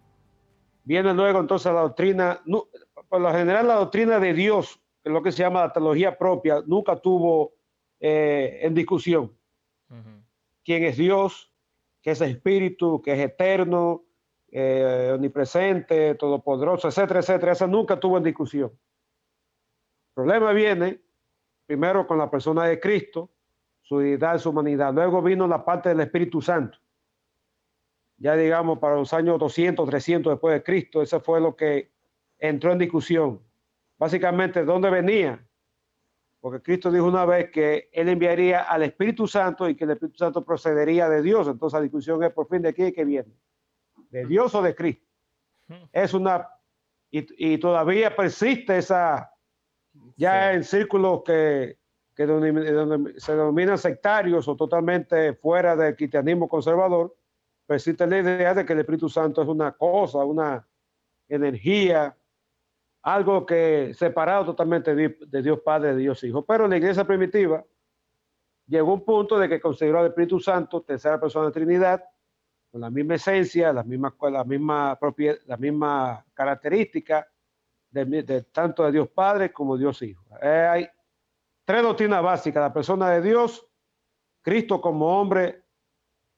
viene 0.84 1.16
luego 1.16 1.40
entonces 1.40 1.74
la 1.74 1.82
doctrina, 1.82 2.40
no, 2.46 2.68
por 3.08 3.22
lo 3.22 3.32
general 3.32 3.68
la 3.68 3.74
doctrina 3.74 4.20
de 4.20 4.36
Dios, 4.36 4.80
que 5.02 5.10
es 5.10 5.14
lo 5.14 5.24
que 5.24 5.32
se 5.32 5.42
llama 5.42 5.62
la 5.62 5.74
teología 5.74 6.16
propia, 6.16 6.62
nunca 6.68 6.96
tuvo 6.96 7.54
eh, 8.00 8.60
en 8.62 8.76
discusión. 8.76 9.36
Uh 9.90 9.96
-huh. 9.96 10.24
¿Quién 10.64 10.84
es 10.84 10.98
Dios? 10.98 11.52
¿Qué 12.04 12.12
es 12.12 12.22
espíritu? 12.22 13.02
¿Qué 13.02 13.14
es 13.14 13.20
eterno? 13.20 14.04
Eh, 14.52 15.12
omnipresente, 15.16 16.14
todopoderoso, 16.14 16.88
etcétera, 16.88 17.22
etcétera. 17.22 17.54
Esa 17.54 17.66
nunca 17.66 18.00
tuvo 18.00 18.18
en 18.18 18.26
discusión. 18.26 18.70
El 18.70 20.14
problema 20.14 20.52
viene 20.52 21.02
primero 21.66 22.06
con 22.06 22.20
la 22.20 22.30
persona 22.30 22.66
de 22.66 22.80
Cristo, 22.80 23.32
su 23.82 23.98
deidad 23.98 24.38
su 24.38 24.52
humanidad. 24.52 24.94
Luego 24.94 25.20
vino 25.24 25.48
la 25.48 25.66
parte 25.66 25.90
del 25.90 26.02
Espíritu 26.02 26.44
Santo 26.44 26.78
ya 28.20 28.36
digamos 28.36 28.80
para 28.80 28.96
los 28.96 29.14
años 29.14 29.40
200, 29.40 29.90
300 29.90 30.34
después 30.34 30.54
de 30.54 30.64
Cristo, 30.64 31.02
eso 31.02 31.20
fue 31.20 31.40
lo 31.40 31.56
que 31.56 31.92
entró 32.38 32.72
en 32.72 32.80
discusión. 32.80 33.42
Básicamente, 33.98 34.60
¿de 34.60 34.66
dónde 34.66 34.90
venía? 34.90 35.46
Porque 36.42 36.62
Cristo 36.62 36.92
dijo 36.92 37.06
una 37.06 37.26
vez 37.26 37.50
que 37.52 37.90
Él 37.92 38.08
enviaría 38.10 38.62
al 38.62 38.84
Espíritu 38.84 39.28
Santo 39.28 39.68
y 39.68 39.76
que 39.76 39.84
el 39.86 39.92
Espíritu 39.92 40.18
Santo 40.18 40.46
procedería 40.46 41.10
de 41.10 41.22
Dios. 41.22 41.48
Entonces 41.48 41.78
la 41.78 41.84
discusión 41.84 42.24
es 42.24 42.32
por 42.32 42.48
fin 42.48 42.62
de 42.62 42.74
quién 42.74 42.94
que 42.94 43.04
viene, 43.04 43.34
de 44.10 44.26
Dios 44.26 44.54
o 44.56 44.62
de 44.62 44.76
Cristo. 44.76 45.06
Es 45.92 46.14
una, 46.14 46.48
y, 47.12 47.54
y 47.54 47.58
todavía 47.58 48.16
persiste 48.16 48.78
esa, 48.78 49.34
ya 50.16 50.52
sí. 50.52 50.56
en 50.56 50.64
círculos 50.64 51.24
que, 51.26 51.78
que 52.16 52.26
se 53.18 53.32
denominan 53.32 53.78
sectarios 53.78 54.48
o 54.48 54.56
totalmente 54.56 55.34
fuera 55.36 55.76
del 55.76 55.96
cristianismo 55.96 56.50
conservador, 56.50 57.16
persiste 57.70 58.08
la 58.08 58.18
idea 58.18 58.56
de 58.56 58.66
que 58.66 58.74
el 58.74 58.80
Espíritu 58.80 59.08
Santo 59.08 59.44
es 59.44 59.48
una 59.48 59.74
cosa, 59.74 60.26
una 60.26 60.68
energía, 61.28 62.18
algo 63.04 63.46
que 63.46 63.94
separado 63.94 64.44
totalmente 64.44 64.96
de, 64.96 65.42
Dios 65.44 65.60
Padre, 65.60 65.94
de 65.94 66.02
Dios 66.02 66.24
Hijo. 66.24 66.44
Pero 66.44 66.68
la 66.68 66.78
iglesia 66.78 67.06
primitiva 67.06 67.64
llegó 68.66 68.92
un 68.92 69.06
punto 69.06 69.38
de 69.38 69.48
que 69.48 69.62
consideró 69.62 70.00
al 70.00 70.08
Espíritu 70.08 70.40
Santo 70.40 70.82
tercera 70.82 71.20
persona 71.20 71.46
de 71.46 71.52
Trinidad, 71.52 72.04
con 72.72 72.82
la 72.82 72.90
misma 72.90 73.14
esencia, 73.14 73.72
la 73.72 73.84
misma, 73.84 74.16
la 74.32 74.44
misma, 74.44 74.98
propiedad, 75.00 75.38
la 75.46 75.58
misma 75.58 76.26
característica 76.34 77.28
de, 77.92 78.24
de, 78.24 78.42
tanto 78.46 78.84
de 78.84 78.94
Dios 78.94 79.10
Padre 79.10 79.54
como 79.54 79.78
Dios 79.78 80.02
Hijo. 80.02 80.26
Eh, 80.42 80.68
hay 80.72 80.90
tres 81.66 81.84
doctrinas 81.84 82.24
básicas, 82.24 82.64
la 82.64 82.74
persona 82.74 83.12
de 83.12 83.22
Dios, 83.22 83.64
Cristo 84.42 84.82
como 84.82 85.22
hombre 85.22 85.59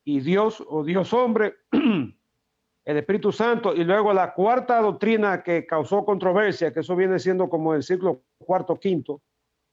y 0.03 0.19
Dios 0.19 0.63
o 0.67 0.83
Dios 0.83 1.13
hombre, 1.13 1.55
el 1.71 2.97
Espíritu 2.97 3.31
Santo, 3.31 3.73
y 3.73 3.83
luego 3.83 4.13
la 4.13 4.33
cuarta 4.33 4.81
doctrina 4.81 5.43
que 5.43 5.65
causó 5.65 6.03
controversia, 6.03 6.73
que 6.73 6.79
eso 6.79 6.95
viene 6.95 7.19
siendo 7.19 7.49
como 7.49 7.73
el 7.73 7.83
ciclo 7.83 8.23
cuarto, 8.37 8.79
quinto, 8.79 9.21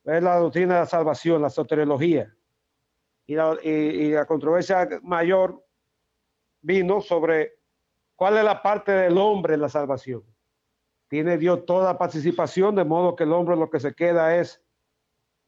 es 0.04 0.22
la 0.22 0.36
doctrina 0.36 0.74
de 0.74 0.80
la 0.80 0.86
salvación, 0.86 1.42
la 1.42 1.50
soteriología. 1.50 2.34
Y 3.26 3.34
la, 3.34 3.58
y, 3.62 3.68
y 3.68 4.10
la 4.12 4.24
controversia 4.24 4.88
mayor 5.02 5.62
vino 6.62 7.00
sobre 7.00 7.58
cuál 8.16 8.38
es 8.38 8.44
la 8.44 8.62
parte 8.62 8.92
del 8.92 9.18
hombre 9.18 9.54
en 9.54 9.60
la 9.60 9.68
salvación. 9.68 10.24
Tiene 11.08 11.38
Dios 11.38 11.64
toda 11.66 11.98
participación, 11.98 12.74
de 12.74 12.84
modo 12.84 13.16
que 13.16 13.24
el 13.24 13.32
hombre 13.32 13.56
lo 13.56 13.70
que 13.70 13.80
se 13.80 13.94
queda 13.94 14.36
es 14.36 14.62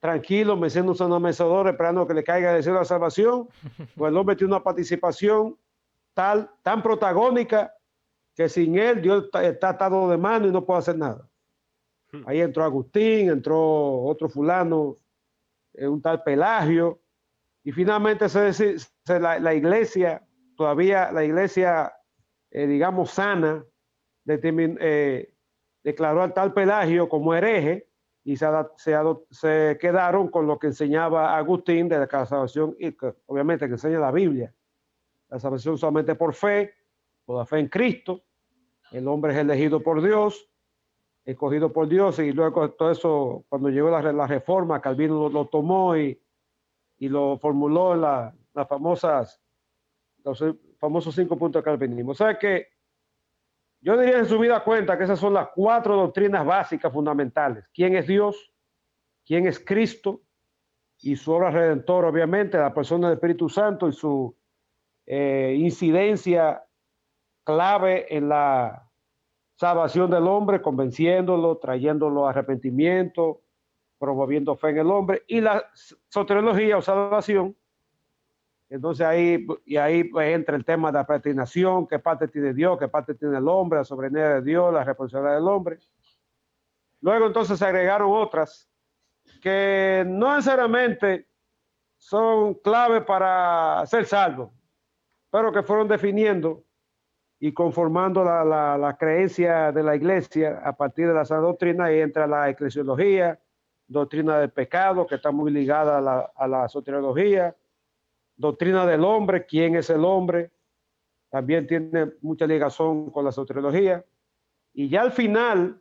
tranquilo, 0.00 0.56
meciéndose 0.56 1.04
en 1.04 1.10
una 1.10 1.20
mecedora, 1.20 1.70
esperando 1.70 2.06
que 2.06 2.14
le 2.14 2.24
caiga 2.24 2.54
del 2.54 2.62
cielo 2.62 2.78
la 2.78 2.84
salvación, 2.84 3.48
pues 3.96 4.10
el 4.10 4.16
hombre 4.16 4.34
tiene 4.34 4.54
una 4.54 4.62
participación 4.62 5.56
tal, 6.14 6.50
tan 6.62 6.82
protagónica 6.82 7.74
que 8.34 8.48
sin 8.48 8.78
él 8.78 9.02
Dios 9.02 9.28
está 9.42 9.68
atado 9.68 10.08
de 10.08 10.16
mano 10.16 10.48
y 10.48 10.50
no 10.50 10.64
puede 10.64 10.78
hacer 10.80 10.96
nada. 10.96 11.28
Ahí 12.26 12.40
entró 12.40 12.64
Agustín, 12.64 13.28
entró 13.28 14.02
otro 14.02 14.28
fulano, 14.28 14.96
eh, 15.74 15.86
un 15.86 16.02
tal 16.02 16.22
Pelagio, 16.22 17.00
y 17.62 17.72
finalmente 17.72 18.28
se, 18.28 18.52
se, 18.52 19.20
la, 19.20 19.38
la, 19.38 19.54
iglesia, 19.54 20.26
todavía 20.56 21.12
la 21.12 21.24
iglesia, 21.24 21.92
eh, 22.50 22.66
digamos, 22.66 23.10
sana, 23.10 23.64
determin, 24.24 24.76
eh, 24.80 25.34
declaró 25.84 26.22
al 26.22 26.34
tal 26.34 26.52
Pelagio 26.52 27.08
como 27.08 27.34
hereje, 27.34 27.89
y 28.24 28.36
se, 28.36 28.46
se, 28.76 28.94
se, 29.30 29.78
quedaron 29.80 30.28
con 30.28 30.46
lo 30.46 30.58
que 30.58 30.68
enseñaba 30.68 31.36
Agustín 31.36 31.88
de 31.88 31.98
la 31.98 32.26
salvación, 32.26 32.76
y 32.78 32.92
que, 32.92 33.14
obviamente 33.26 33.66
que 33.66 33.72
enseña 33.72 33.98
la 33.98 34.12
Biblia. 34.12 34.54
La 35.28 35.38
salvación 35.38 35.78
solamente 35.78 36.14
por 36.14 36.34
fe, 36.34 36.74
por 37.24 37.38
la 37.38 37.46
fe 37.46 37.60
en 37.60 37.68
Cristo. 37.68 38.22
El 38.90 39.06
hombre 39.08 39.32
es 39.32 39.38
elegido 39.38 39.82
por 39.82 40.02
Dios, 40.02 40.48
escogido 41.24 41.72
por 41.72 41.88
Dios, 41.88 42.18
y 42.18 42.32
luego 42.32 42.70
todo 42.72 42.90
eso, 42.90 43.44
cuando 43.48 43.68
llegó 43.70 43.90
la, 43.90 44.12
la 44.12 44.26
reforma, 44.26 44.80
Calvino 44.80 45.14
lo, 45.14 45.28
lo, 45.28 45.46
tomó 45.46 45.96
y, 45.96 46.20
y 46.98 47.08
lo 47.08 47.38
formuló 47.38 47.94
en 47.94 48.00
la, 48.02 48.34
las 48.52 48.68
famosas, 48.68 49.40
los 50.24 50.44
famosos 50.78 51.14
cinco 51.14 51.36
puntos 51.38 51.60
de 51.60 51.64
calvinismo. 51.64 52.12
O 52.12 52.14
sea 52.14 52.38
que 52.38 52.68
yo 53.82 53.96
diría 53.96 54.18
en 54.18 54.26
su 54.26 54.38
vida 54.38 54.62
cuenta 54.62 54.98
que 54.98 55.04
esas 55.04 55.18
son 55.18 55.34
las 55.34 55.48
cuatro 55.54 55.96
doctrinas 55.96 56.44
básicas 56.44 56.92
fundamentales. 56.92 57.64
¿Quién 57.72 57.96
es 57.96 58.06
Dios? 58.06 58.52
¿Quién 59.24 59.46
es 59.46 59.58
Cristo? 59.58 60.20
Y 60.98 61.16
su 61.16 61.32
obra 61.32 61.50
redentora, 61.50 62.08
obviamente, 62.08 62.58
la 62.58 62.74
persona 62.74 63.08
del 63.08 63.16
Espíritu 63.16 63.48
Santo 63.48 63.88
y 63.88 63.92
su 63.92 64.36
eh, 65.06 65.56
incidencia 65.58 66.62
clave 67.42 68.14
en 68.14 68.28
la 68.28 68.90
salvación 69.56 70.10
del 70.10 70.26
hombre, 70.26 70.60
convenciéndolo, 70.60 71.56
trayéndolo 71.56 72.26
a 72.26 72.30
arrepentimiento, 72.30 73.42
promoviendo 73.98 74.56
fe 74.56 74.70
en 74.70 74.78
el 74.78 74.90
hombre. 74.90 75.22
Y 75.26 75.40
la 75.40 75.64
soteriología 76.08 76.76
o 76.76 76.82
salvación, 76.82 77.56
entonces 78.70 79.04
ahí, 79.04 79.44
y 79.66 79.76
ahí 79.76 80.04
pues, 80.04 80.32
entra 80.32 80.54
el 80.54 80.64
tema 80.64 80.92
de 80.92 80.98
la 80.98 81.06
predestinación, 81.06 81.88
qué 81.88 81.98
parte 81.98 82.28
tiene 82.28 82.54
Dios, 82.54 82.78
qué 82.78 82.86
parte 82.86 83.14
tiene 83.16 83.36
el 83.36 83.48
hombre, 83.48 83.80
la 83.80 83.84
soberanía 83.84 84.34
de 84.34 84.42
Dios, 84.42 84.72
la 84.72 84.84
responsabilidad 84.84 85.34
del 85.34 85.48
hombre. 85.48 85.78
Luego 87.00 87.26
entonces 87.26 87.58
se 87.58 87.64
agregaron 87.64 88.12
otras 88.12 88.70
que 89.42 90.04
no 90.06 90.36
necesariamente 90.36 91.26
son 91.96 92.54
clave 92.54 93.00
para 93.00 93.84
ser 93.86 94.06
salvo, 94.06 94.54
pero 95.30 95.52
que 95.52 95.64
fueron 95.64 95.88
definiendo 95.88 96.62
y 97.40 97.52
conformando 97.52 98.22
la, 98.22 98.44
la, 98.44 98.78
la, 98.78 98.96
creencia 98.96 99.72
de 99.72 99.82
la 99.82 99.96
iglesia 99.96 100.60
a 100.64 100.76
partir 100.76 101.08
de 101.08 101.14
la 101.14 101.24
sana 101.24 101.40
doctrina 101.40 101.92
y 101.92 102.00
entra 102.00 102.26
la 102.26 102.48
eclesiología, 102.50 103.40
doctrina 103.88 104.38
del 104.38 104.50
pecado, 104.50 105.06
que 105.06 105.16
está 105.16 105.32
muy 105.32 105.50
ligada 105.50 105.98
a 105.98 106.00
la, 106.00 106.32
a 106.36 106.46
la 106.46 106.68
soteriología, 106.68 107.56
doctrina 108.40 108.86
del 108.86 109.04
hombre, 109.04 109.44
quién 109.46 109.76
es 109.76 109.90
el 109.90 110.04
hombre, 110.04 110.50
también 111.30 111.66
tiene 111.66 112.12
mucha 112.22 112.46
ligación 112.46 113.10
con 113.10 113.24
la 113.24 113.32
soteriología. 113.32 114.04
Y 114.72 114.88
ya 114.88 115.02
al 115.02 115.12
final, 115.12 115.80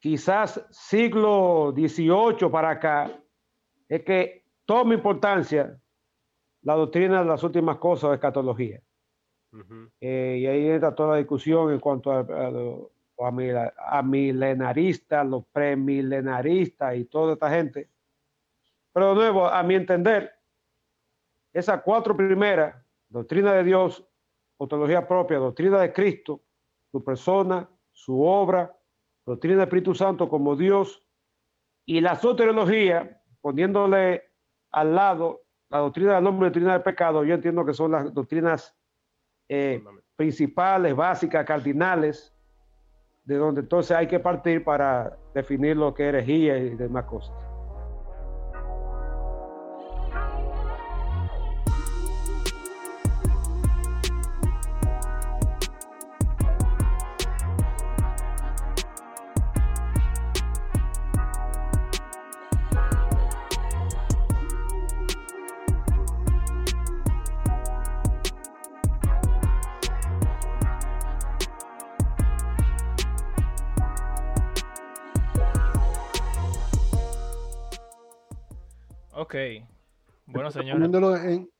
quizás 0.00 0.66
siglo 0.70 1.72
XVIII 1.74 2.50
para 2.50 2.70
acá, 2.70 3.22
es 3.88 4.02
que 4.02 4.44
toma 4.66 4.94
importancia 4.94 5.80
la 6.62 6.74
doctrina 6.74 7.20
de 7.20 7.26
las 7.26 7.42
últimas 7.44 7.78
cosas 7.78 8.10
de 8.10 8.16
escatología. 8.16 8.82
Eh, 10.00 10.38
y 10.40 10.46
ahí 10.46 10.68
entra 10.68 10.94
toda 10.94 11.12
la 11.12 11.16
discusión 11.18 11.72
en 11.72 11.80
cuanto 11.80 12.10
a, 12.12 12.18
a, 12.20 12.50
lo- 12.50 12.90
a 13.20 13.30
mila- 13.30 13.72
a 13.78 14.02
milenaristas, 14.02 15.26
los 15.26 15.44
premilenaristas 15.46 16.96
y 16.96 17.04
toda 17.06 17.32
esta 17.34 17.48
gente. 17.50 17.88
Pero 18.92 19.10
de 19.10 19.14
nuevo, 19.14 19.46
a 19.46 19.62
mi 19.62 19.74
entender, 19.76 20.32
esas 21.58 21.82
cuatro 21.82 22.16
primeras, 22.16 22.76
doctrina 23.08 23.52
de 23.52 23.64
Dios, 23.64 24.06
ontología 24.56 25.06
propia, 25.06 25.38
doctrina 25.38 25.80
de 25.80 25.92
Cristo, 25.92 26.42
su 26.90 27.02
persona, 27.02 27.68
su 27.92 28.22
obra, 28.22 28.76
doctrina 29.26 29.56
del 29.56 29.64
Espíritu 29.64 29.94
Santo 29.94 30.28
como 30.28 30.56
Dios, 30.56 31.04
y 31.84 32.00
la 32.00 32.16
soteriología, 32.16 33.22
poniéndole 33.40 34.22
al 34.70 34.94
lado 34.94 35.42
la 35.70 35.78
doctrina 35.78 36.14
del 36.14 36.26
hombre 36.26 36.38
y 36.38 36.42
la 36.42 36.48
doctrina 36.48 36.72
del 36.74 36.82
pecado, 36.82 37.24
yo 37.24 37.34
entiendo 37.34 37.64
que 37.64 37.74
son 37.74 37.92
las 37.92 38.12
doctrinas 38.12 38.76
eh, 39.48 39.82
principales, 40.16 40.94
básicas, 40.94 41.44
cardinales, 41.44 42.34
de 43.24 43.36
donde 43.36 43.60
entonces 43.60 43.96
hay 43.96 44.06
que 44.06 44.20
partir 44.20 44.64
para 44.64 45.18
definir 45.34 45.76
lo 45.76 45.92
que 45.92 46.04
es 46.04 46.08
herejía 46.08 46.56
y 46.58 46.70
demás 46.76 47.04
cosas. 47.04 47.47
Bueno, 80.54 80.90
señores. 80.90 81.24
En, 81.24 81.50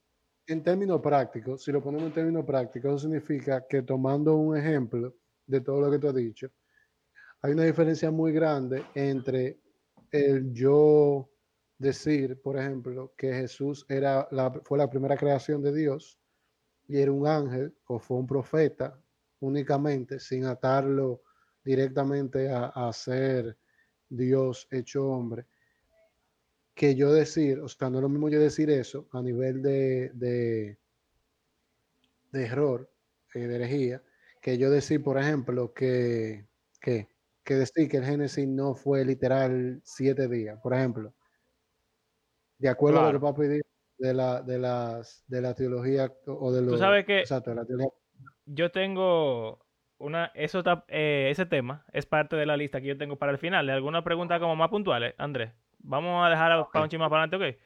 en 0.46 0.62
términos 0.62 1.00
prácticos, 1.00 1.62
si 1.62 1.72
lo 1.72 1.82
ponemos 1.82 2.06
en 2.06 2.12
términos 2.12 2.44
prácticos, 2.44 2.92
eso 2.92 2.98
significa 3.00 3.66
que 3.66 3.82
tomando 3.82 4.34
un 4.36 4.56
ejemplo 4.56 5.14
de 5.46 5.60
todo 5.60 5.80
lo 5.80 5.90
que 5.90 5.98
tú 5.98 6.08
has 6.08 6.14
dicho, 6.14 6.50
hay 7.42 7.52
una 7.52 7.64
diferencia 7.64 8.10
muy 8.10 8.32
grande 8.32 8.84
entre 8.94 9.60
el 10.10 10.52
yo 10.52 11.30
decir, 11.76 12.40
por 12.40 12.58
ejemplo, 12.58 13.12
que 13.16 13.32
Jesús 13.32 13.84
era 13.88 14.26
la, 14.30 14.50
fue 14.64 14.78
la 14.78 14.88
primera 14.88 15.16
creación 15.16 15.62
de 15.62 15.72
Dios 15.72 16.18
y 16.88 16.98
era 16.98 17.12
un 17.12 17.26
ángel 17.26 17.76
o 17.86 17.98
fue 17.98 18.16
un 18.16 18.26
profeta 18.26 18.98
únicamente, 19.40 20.18
sin 20.18 20.46
atarlo 20.46 21.22
directamente 21.62 22.50
a, 22.50 22.66
a 22.66 22.92
ser 22.92 23.56
Dios 24.08 24.66
hecho 24.70 25.06
hombre 25.06 25.46
que 26.78 26.94
yo 26.94 27.12
decir, 27.12 27.58
o 27.58 27.66
sea, 27.68 27.90
no 27.90 27.98
es 27.98 28.02
lo 28.02 28.08
mismo 28.08 28.28
yo 28.28 28.38
decir 28.38 28.70
eso 28.70 29.08
a 29.12 29.20
nivel 29.20 29.62
de, 29.62 30.12
de, 30.14 30.78
de 32.30 32.44
error, 32.46 32.88
eh, 33.34 33.40
de 33.40 33.56
herejía, 33.56 34.00
que 34.40 34.58
yo 34.58 34.70
decir, 34.70 35.02
por 35.02 35.18
ejemplo, 35.18 35.74
que, 35.74 36.46
que, 36.80 37.08
que 37.42 37.54
decir 37.56 37.88
que 37.88 37.96
el 37.96 38.04
Génesis 38.04 38.46
no 38.46 38.76
fue 38.76 39.04
literal 39.04 39.80
siete 39.82 40.28
días, 40.28 40.60
por 40.62 40.72
ejemplo. 40.72 41.12
De 42.58 42.68
acuerdo 42.68 43.00
a 43.00 43.02
lo 43.02 43.08
que 43.08 43.18
Claro. 43.18 43.34
papi 43.34 43.48
dijo 43.48 43.66
de 43.98 44.14
la, 44.14 44.40
de 44.42 44.58
las, 44.60 45.24
de 45.26 45.40
la 45.40 45.54
teología 45.54 46.12
o 46.26 46.52
de 46.52 46.62
los... 46.62 46.78
sabes 46.78 47.04
que- 47.04 47.18
Exacto, 47.20 47.50
de 47.50 47.56
la 47.56 47.64
teología. 47.64 47.90
Yo 48.46 48.70
tengo 48.70 49.66
una. 49.98 50.26
Eso 50.34 50.58
está- 50.60 50.84
eh, 50.86 51.26
ese 51.30 51.44
tema 51.44 51.84
es 51.92 52.06
parte 52.06 52.36
de 52.36 52.46
la 52.46 52.56
lista 52.56 52.80
que 52.80 52.86
yo 52.86 52.96
tengo 52.96 53.16
para 53.16 53.32
el 53.32 53.38
final. 53.38 53.66
¿De 53.66 53.72
alguna 53.72 54.04
pregunta 54.04 54.38
como 54.38 54.54
más 54.54 54.70
puntuales, 54.70 55.14
Andrés? 55.18 55.50
Vamos 55.88 56.26
a 56.26 56.30
dejar 56.30 56.52
a- 56.52 56.68
para 56.68 56.82
un 56.84 56.88
chisme 56.90 57.04
más 57.04 57.10
para 57.10 57.22
adelante, 57.24 57.36
¿ok? 57.50 57.56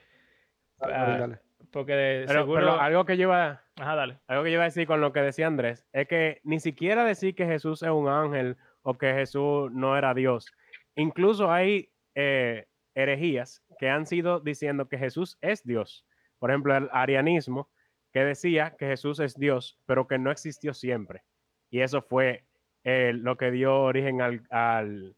Dale, 0.79 0.95
Ah, 0.95 1.19
dale. 1.19 1.39
Porque 1.71 1.93
de 1.93 2.25
Pero, 2.27 2.41
seguro. 2.41 2.61
pero 2.61 2.81
algo 2.81 3.05
que 3.05 3.17
yo 3.17 3.23
iba, 3.25 3.63
Ajá, 3.81 3.95
dale. 3.95 4.19
algo 4.27 4.45
que 4.45 4.51
yo 4.51 4.55
iba 4.55 4.63
a 4.65 4.67
decir 4.67 4.87
con 4.87 5.01
lo 5.01 5.13
que 5.13 5.21
decía 5.21 5.47
Andrés 5.47 5.87
es 5.93 6.07
que 6.07 6.41
ni 6.45 6.61
siquiera 6.61 7.05
decir 7.05 7.35
que 7.35 7.47
Jesús 7.47 7.83
es 7.83 7.89
un 7.91 8.09
ángel 8.09 8.57
o 8.83 8.99
que 8.99 9.13
Jesús 9.15 9.73
no 9.73 9.97
era 9.97 10.13
Dios. 10.15 10.53
Incluso 10.97 11.51
hay 11.51 11.91
eh, 12.15 12.67
herejías 12.95 13.65
que 13.79 13.89
han 13.89 14.05
sido 14.07 14.41
diciendo 14.41 14.89
que 14.89 14.99
Jesús 14.99 15.39
es 15.41 15.65
Dios. 15.65 16.05
Por 16.39 16.51
ejemplo, 16.51 16.77
el 16.77 16.91
arianismo 16.93 17.71
que 18.13 18.23
decía 18.25 18.77
que 18.79 18.87
Jesús 18.87 19.19
es 19.21 19.35
Dios, 19.39 19.81
pero 19.87 20.07
que 20.07 20.19
no 20.19 20.31
existió 20.31 20.75
siempre. 20.75 21.23
Y 21.71 21.81
eso 21.81 22.03
fue 22.03 22.45
eh, 22.85 23.13
lo 23.15 23.37
que 23.39 23.51
dio 23.51 23.81
origen 23.81 24.21
al, 24.21 24.43
al, 24.51 25.17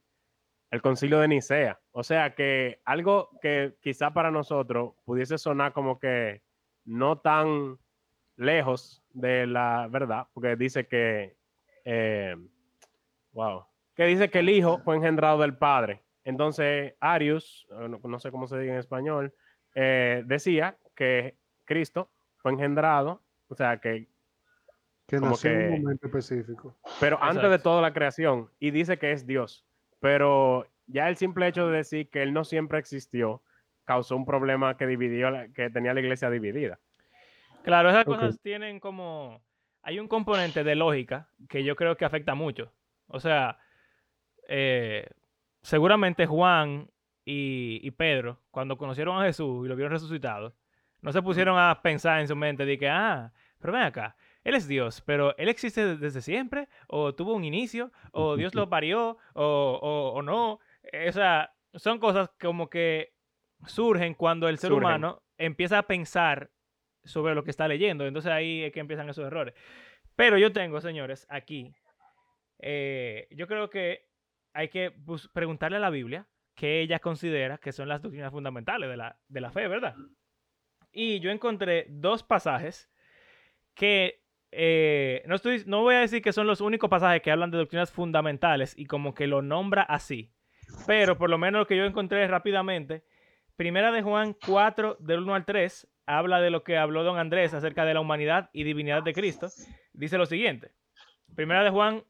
al 0.75 0.83
concilio 0.83 1.21
de 1.21 1.29
Nicea. 1.29 1.79
O 1.93 2.03
sea 2.03 2.35
que 2.35 2.81
algo 2.85 3.31
que 3.41 3.77
quizá 3.81 4.13
para 4.13 4.33
nosotros 4.33 4.95
pudiese 5.05 5.39
sonar 5.39 5.73
como 5.73 6.01
que 6.01 6.43
no 6.85 7.19
tan 7.19 7.79
lejos 8.37 9.01
de 9.13 9.47
la 9.47 9.87
verdad, 9.89 10.27
porque 10.35 10.57
dice 10.57 10.89
que, 10.89 11.37
eh, 11.85 12.35
wow, 13.33 13.67
que 13.95 14.05
dice 14.07 14.31
que 14.31 14.41
el 14.41 14.49
hijo 14.49 14.81
fue 14.81 14.97
engendrado 14.97 15.39
del 15.39 15.57
padre. 15.57 16.03
Entonces, 16.25 16.95
Arius, 16.99 17.69
no, 17.71 18.01
no 18.03 18.19
sé 18.19 18.33
cómo 18.33 18.49
se 18.49 18.59
dice 18.59 18.73
en 18.73 18.79
español, 18.81 19.33
eh, 19.77 20.25
decía 20.27 20.77
que 20.97 21.37
Cristo 21.65 22.11
fue 22.39 22.51
engendrado, 22.51 23.23
o 23.47 23.55
sea, 23.55 23.79
que, 23.79 24.09
Que 25.07 25.21
nació 25.21 25.51
en 25.53 25.59
que- 25.59 25.69
un 25.77 25.83
momento 25.83 26.07
específico. 26.09 26.77
pero 26.99 27.23
antes 27.23 27.49
de 27.49 27.59
toda 27.61 27.81
la 27.81 27.93
creación, 27.93 28.51
y 28.59 28.73
dice 28.73 28.99
que 28.99 29.13
es 29.13 29.25
Dios. 29.25 29.65
Pero 30.05 30.67
ya 30.87 31.09
el 31.09 31.17
simple 31.17 31.49
hecho 31.49 31.67
de 31.67 31.79
decir 31.79 32.11
que 32.11 32.23
él 32.23 32.35
no 32.35 32.45
siempre 32.45 32.79
existió 32.79 33.41
causó 33.87 34.17
un 34.17 34.27
problema 34.27 34.77
que 34.77 34.87
dividió, 34.87 35.31
la- 35.31 35.49
que 35.49 35.71
tenía 35.71 35.95
la 35.95 36.01
iglesia 36.01 36.29
dividida. 36.29 36.79
Claro, 37.63 37.89
esas 37.89 38.05
cosas 38.05 38.39
tienen 38.43 38.81
como. 38.81 39.41
Hay 39.83 39.99
un 39.99 40.07
componente 40.07 40.63
de 40.63 40.75
lógica 40.75 41.31
que 41.49 41.65
yo 41.65 41.75
creo 41.75 41.97
que 41.97 42.05
afecta 42.05 42.35
mucho. 42.35 42.71
O 43.07 43.19
sea, 43.19 43.57
eh, 44.47 45.09
seguramente 45.63 46.27
Juan 46.27 46.91
y, 47.25 47.81
y 47.83 47.91
Pedro, 47.93 48.41
cuando 48.51 48.77
conocieron 48.77 49.19
a 49.19 49.25
Jesús 49.25 49.65
y 49.65 49.69
lo 49.71 49.75
vieron 49.75 49.93
resucitado, 49.93 50.55
no 51.01 51.13
se 51.13 51.23
pusieron 51.23 51.59
a 51.59 51.81
pensar 51.81 52.21
en 52.21 52.29
su 52.29 52.37
mente 52.37 52.67
de 52.67 52.77
que, 52.79 52.91
ah, 52.91 53.33
pero 53.59 53.73
ven 53.73 53.83
acá, 53.85 54.17
él 54.45 54.55
es 54.55 54.69
Dios, 54.69 55.03
pero 55.07 55.37
él 55.39 55.49
existe 55.49 55.85
de- 55.85 55.97
desde 55.97 56.21
siempre, 56.21 56.69
o 56.87 57.15
tuvo 57.15 57.35
un 57.35 57.45
inicio, 57.45 57.91
o 58.13 58.37
Dios 58.37 58.55
lo 58.55 58.69
parió, 58.69 59.19
o, 59.35 59.43
o- 59.83 60.13
o 60.15 60.23
no. 60.23 60.61
Eh, 60.93 61.09
O 61.09 61.13
sea, 61.13 61.53
son 61.75 61.99
cosas 61.99 62.31
como 62.41 62.69
que 62.71 63.13
surgen 63.67 64.15
cuando 64.15 64.49
el 64.49 64.59
ser 64.59 64.69
Surgen. 64.69 64.85
humano 64.87 65.23
empieza 65.39 65.79
a 65.79 65.83
pensar 65.87 66.51
sobre 67.05 67.35
lo 67.35 67.43
que 67.45 67.51
está 67.51 67.67
leyendo. 67.67 68.07
Entonces 68.07 68.31
ahí 68.31 68.63
es 68.65 68.73
que 68.73 68.81
empiezan 68.81 69.09
esos 69.09 69.27
errores. 69.27 69.55
Pero 70.17 70.39
yo 70.39 70.53
tengo, 70.53 70.81
señores, 70.81 71.27
aquí, 71.29 71.75
eh, 72.61 73.27
yo 73.31 73.47
creo 73.47 73.69
que 73.71 74.07
hay 74.53 74.69
que 74.69 74.93
preguntarle 75.33 75.79
a 75.79 75.81
la 75.81 75.91
Biblia 75.91 76.27
qué 76.55 76.81
ella 76.81 77.01
considera 77.01 77.59
que 77.59 77.73
son 77.73 77.89
las 77.89 78.01
doctrinas 78.03 78.31
fundamentales 78.31 78.89
de 78.89 78.97
la, 78.97 79.19
de 79.29 79.41
la 79.41 79.51
fe, 79.51 79.67
¿verdad? 79.67 79.97
Y 80.93 81.19
yo 81.21 81.31
encontré 81.31 81.87
dos 81.89 82.23
pasajes 82.23 82.89
que 83.75 84.23
eh, 84.57 85.23
no, 85.27 85.35
estoy, 85.35 85.63
no 85.67 85.83
voy 85.83 85.97
a 85.97 86.01
decir 86.01 86.23
que 86.23 86.33
son 86.33 86.47
los 86.47 86.61
únicos 86.61 86.89
pasajes 86.89 87.23
que 87.23 87.31
hablan 87.31 87.51
de 87.51 87.59
doctrinas 87.59 87.93
fundamentales 87.93 88.75
y 88.77 88.87
como 88.87 89.15
que 89.15 89.27
lo 89.27 89.43
nombra 89.43 89.83
así, 89.83 90.33
pero 90.87 91.19
por 91.19 91.31
lo 91.31 91.39
menos 91.39 91.61
lo 91.61 91.67
que 91.67 91.77
yo 91.77 91.85
encontré 91.85 92.27
rápidamente, 92.27 93.05
Primera 93.57 93.93
de 93.93 94.03
Juan 94.03 94.35
4, 94.45 94.97
del 94.99 95.21
1 95.21 95.35
al 95.37 95.45
3, 95.45 95.89
habla 96.07 96.41
de 96.41 96.51
lo 96.51 96.65
que 96.65 96.77
habló 96.77 97.05
don 97.05 97.19
Andrés 97.19 97.55
acerca 97.55 97.85
de 97.85 97.95
la 97.95 98.01
humanidad 98.01 98.51
y 98.53 98.65
divinidad 98.65 99.05
de 99.05 99.13
Cristo. 99.13 99.47
Dice 99.93 100.19
lo 100.19 100.27
siguiente. 100.27 100.73
Primera 101.37 101.63
de 101.63 101.71
Juan 101.71 102.03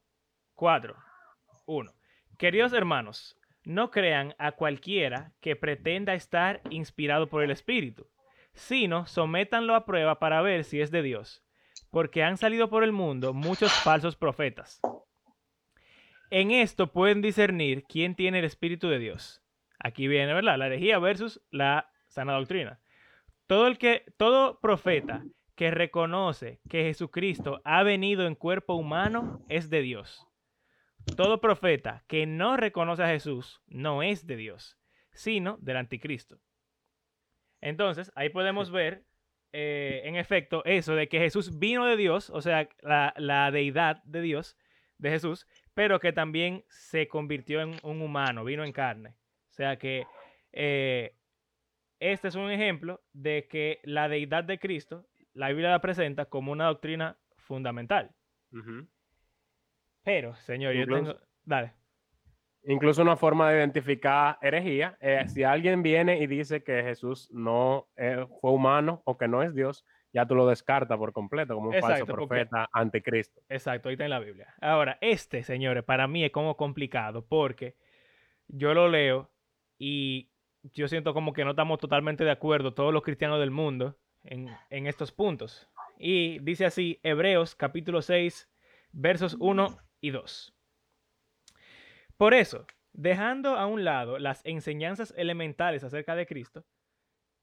4, 0.55 0.97
1. 1.67 1.93
Queridos 2.39 2.73
hermanos, 2.73 3.39
no 3.63 3.91
crean 3.91 4.35
a 4.39 4.53
cualquiera 4.53 5.33
que 5.43 5.55
pretenda 5.55 6.15
estar 6.15 6.63
inspirado 6.71 7.29
por 7.29 7.43
el 7.43 7.51
Espíritu, 7.51 8.09
sino 8.55 9.07
sométanlo 9.07 9.75
a 9.75 9.85
prueba 9.85 10.19
para 10.19 10.41
ver 10.41 10.65
si 10.65 10.81
es 10.81 10.91
de 10.91 11.03
Dios, 11.03 11.44
porque 11.95 12.25
han 12.25 12.37
salido 12.39 12.69
por 12.69 12.83
el 12.83 12.91
mundo 12.91 13.33
muchos 13.33 13.73
falsos 13.73 14.17
profetas. 14.17 14.81
En 16.29 16.51
esto 16.51 16.91
pueden 16.91 17.23
discernir 17.23 17.85
quién 17.85 18.17
tiene 18.17 18.41
el 18.41 18.45
Espíritu 18.45 18.89
de 18.89 18.99
Dios. 18.99 19.45
Aquí 19.79 20.09
viene, 20.09 20.35
¿verdad? 20.35 20.59
La 20.59 20.67
herejía 20.67 20.99
versus 20.99 21.41
la 21.53 21.89
sana 22.09 22.33
doctrina. 22.33 22.81
Todo 23.47 23.69
el 23.69 23.79
que, 23.79 24.13
todo 24.17 24.59
profeta 24.59 25.25
que 25.55 25.71
reconoce 25.71 26.61
que 26.69 26.83
Jesucristo 26.83 27.63
ha 27.65 27.85
venido 27.85 28.27
en 28.27 28.35
cuerpo 28.35 28.75
humano 28.75 29.45
es 29.49 29.71
de 29.71 29.83
Dios. 29.83 30.27
Todo 31.17 31.41
profeta 31.41 32.03
que 32.09 32.27
no 32.27 32.57
reconoce 32.57 33.05
a 33.05 33.09
Jesús 33.09 33.63
no 33.69 34.03
es 34.03 34.27
de 34.27 34.35
Dios, 34.35 34.77
sino 35.13 35.59
del 35.61 35.77
anticristo. 35.77 36.41
Entonces, 37.61 38.11
ahí 38.17 38.31
podemos 38.31 38.73
ver, 38.73 39.05
eh, 39.57 40.03
en 40.09 40.17
efecto, 40.17 40.65
eso 40.65 40.97
de 40.97 41.09
que 41.09 41.21
Jesús 41.21 41.61
vino 41.61 41.87
de 41.87 41.97
Dios, 41.97 42.29
o 42.29 42.41
sea, 42.41 42.69
la, 42.83 43.51
deidad 43.53 44.03
de 44.03 44.21
Dios, 44.21 44.59
de 44.99 45.11
Jesús, 45.11 45.47
pero 45.75 46.01
que 46.01 46.13
también 46.13 46.65
se 46.69 47.07
convirtió 47.07 47.61
en 47.61 47.77
un 47.85 48.03
humano, 48.03 48.43
vino 48.43 48.65
en 48.65 48.73
carne. 48.73 49.11
O 49.51 49.53
sea 49.53 49.77
que 49.77 50.09
eh, 50.51 51.15
este 52.01 52.27
es 52.27 52.35
un 52.35 52.51
ejemplo 52.51 53.01
de 53.13 53.47
que 53.47 53.79
la 53.85 54.09
deidad 54.09 54.43
de 54.43 54.59
Cristo, 54.59 55.07
la 55.35 55.51
Biblia 55.51 55.71
la 55.71 55.81
presenta 55.81 56.25
como 56.25 56.51
una 56.51 56.67
doctrina 56.67 57.17
fundamental. 57.37 58.11
Pero, 60.03 60.35
señor, 60.35 60.75
yo 60.75 60.85
tengo... 60.85 61.17
Dale. 61.45 61.75
Incluso 62.67 63.03
una 63.03 63.17
forma 63.17 63.51
de 63.51 63.59
identificar 63.59 64.39
herejía. 64.41 64.97
Eh, 65.01 65.25
si 65.29 65.43
alguien 65.43 65.83
viene 65.83 66.19
y 66.19 66.27
dice 66.27 66.63
que 66.63 66.83
Jesús 66.83 67.31
no 67.33 67.89
eh, 67.97 68.27
fue 68.41 68.53
humano 68.53 69.03
o 69.05 69.19
que 69.19 69.29
no 69.29 69.43
es 69.43 69.55
Dios, 69.55 69.85
ya 70.13 70.27
tú 70.27 70.35
lo 70.35 70.47
descartas 70.47 70.97
por 70.97 71.13
completo 71.13 71.55
como 71.55 71.71
un 71.71 71.81
falso 71.81 72.07
profeta 72.07 72.69
anticristo. 72.73 73.43
Exacto, 73.49 73.89
ahí 73.89 73.95
está 73.95 74.05
en 74.05 74.11
la 74.11 74.21
Biblia. 74.21 74.55
Ahora, 74.61 74.97
este, 75.01 75.43
señores, 75.43 75.85
para 75.85 76.07
mí 76.07 76.25
es 76.25 76.31
como 76.31 76.57
complicado 76.57 77.27
porque 77.27 77.77
yo 78.49 78.73
lo 78.73 78.89
leo 78.89 79.31
y 79.77 80.31
yo 80.63 80.89
siento 80.89 81.13
como 81.13 81.33
que 81.33 81.45
no 81.45 81.51
estamos 81.51 81.81
totalmente 81.81 82.25
de 82.25 82.31
acuerdo 82.31 82.73
todos 82.73 82.93
los 82.93 83.03
cristianos 83.03 83.41
del 83.41 83.51
mundo 83.51 83.99
en, 84.23 84.49
en 84.71 84.87
estos 84.87 85.13
puntos. 85.13 85.69
Y 85.99 86.39
dice 86.39 86.65
así, 86.65 87.01
Hebreos 87.03 87.55
capítulo 87.55 88.01
6, 88.01 88.49
versos 88.93 89.37
1 89.41 89.77
y 90.01 90.11
2. 90.11 90.54
Por 92.17 92.35
eso, 92.35 92.67
dejando 92.93 93.57
a 93.57 93.67
un 93.67 93.85
lado 93.85 94.19
las 94.19 94.41
enseñanzas 94.45 95.13
elementales 95.17 95.83
acerca 95.85 96.15
de 96.15 96.27
Cristo, 96.27 96.65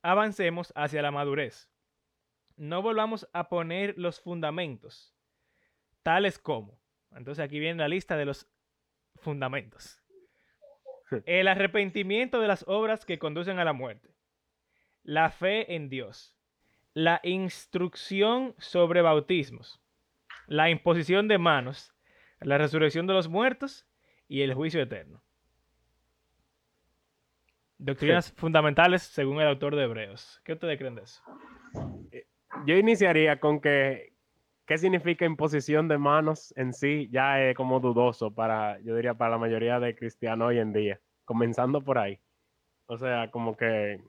avancemos 0.01 0.71
hacia 0.75 1.01
la 1.01 1.12
madurez. 1.12 1.69
No 2.55 2.81
volvamos 2.81 3.27
a 3.34 3.49
poner 3.49 3.97
los 3.97 4.21
fundamentos, 4.21 5.15
tales 6.03 6.39
como, 6.39 6.79
entonces 7.12 7.43
aquí 7.43 7.60
viene 7.60 7.81
la 7.81 7.88
lista 7.88 8.17
de 8.17 8.25
los 8.25 8.47
fundamentos. 9.15 10.01
El 11.25 11.47
arrepentimiento 11.47 12.39
de 12.39 12.47
las 12.47 12.63
obras 12.67 13.05
que 13.05 13.19
conducen 13.19 13.60
a 13.60 13.65
la 13.65 13.73
muerte, 13.73 14.15
la 15.03 15.29
fe 15.31 15.75
en 15.75 15.89
Dios, 15.89 16.38
la 16.93 17.19
instrucción 17.23 18.55
sobre 18.57 19.01
bautismos, 19.01 19.81
la 20.47 20.69
imposición 20.69 21.27
de 21.27 21.38
manos, 21.38 21.93
la 22.39 22.57
resurrección 22.57 23.07
de 23.07 23.13
los 23.13 23.27
muertos 23.27 23.88
y 24.32 24.44
el 24.44 24.54
juicio 24.54 24.82
eterno. 24.82 25.22
Doctrinas 27.78 28.32
fundamentales 28.32 29.02
según 29.02 29.41
el 29.41 29.48
autor 29.50 29.76
de 29.76 29.84
Hebreos. 29.84 30.39
¿Qué 30.46 30.54
ustedes 30.54 30.78
creen 30.78 30.96
de 30.96 31.02
eso? 31.02 31.22
Eh, 32.13 32.28
yo 32.65 32.78
iniciaría 32.78 33.41
con 33.41 33.60
que 33.60 34.13
qué 34.65 34.78
significa 34.78 35.26
imposición 35.26 35.89
de 35.89 35.98
manos 35.98 36.54
en 36.56 36.72
sí 36.72 37.10
ya 37.12 37.41
es 37.41 37.58
como 37.58 37.82
dudoso 37.82 38.34
para, 38.34 38.80
yo 38.80 38.96
diría, 38.96 39.15
para 39.15 39.32
la 39.32 39.38
mayoría 39.38 39.82
de 39.82 39.98
cristianos 39.98 40.48
hoy 40.48 40.60
en 40.60 40.72
día, 40.72 41.02
comenzando 41.26 41.82
por 41.82 41.98
ahí. 41.98 42.17
O 42.86 42.98
sea, 42.98 43.30
como 43.32 43.58
que 43.58 44.00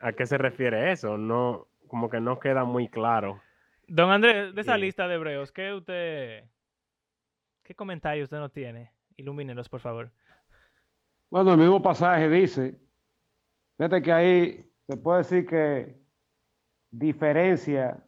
a 0.00 0.12
qué 0.12 0.26
se 0.26 0.36
refiere 0.36 0.92
eso, 0.92 1.16
no, 1.16 1.66
como 1.86 2.10
que 2.10 2.20
no 2.20 2.38
queda 2.38 2.64
muy 2.64 2.88
claro. 2.88 3.40
Don 3.88 4.10
Andrés, 4.10 4.54
de 4.54 4.60
esa 4.60 4.76
lista 4.76 5.08
de 5.08 5.14
hebreos, 5.14 5.50
¿qué 5.50 5.72
usted, 5.72 6.44
qué 7.62 7.74
comentario 7.74 8.24
usted 8.24 8.36
nos 8.36 8.52
tiene? 8.52 8.91
Ilumínenos, 9.16 9.68
por 9.68 9.80
favor. 9.80 10.12
Bueno, 11.30 11.52
el 11.52 11.58
mismo 11.58 11.82
pasaje 11.82 12.28
dice, 12.28 12.78
fíjate 13.76 14.02
que 14.02 14.12
ahí 14.12 14.72
se 14.86 14.96
puede 14.96 15.18
decir 15.18 15.46
que 15.46 16.02
diferencia, 16.90 18.06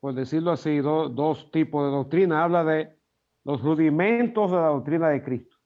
por 0.00 0.14
decirlo 0.14 0.52
así, 0.52 0.78
dos 0.78 1.50
tipos 1.50 1.84
de 1.84 1.90
doctrina. 1.90 2.44
Habla 2.44 2.64
de 2.64 2.96
los 3.44 3.60
rudimentos 3.62 4.50
de 4.50 4.56
la 4.56 4.68
doctrina 4.68 5.08
de 5.08 5.22
Cristo. 5.22 5.56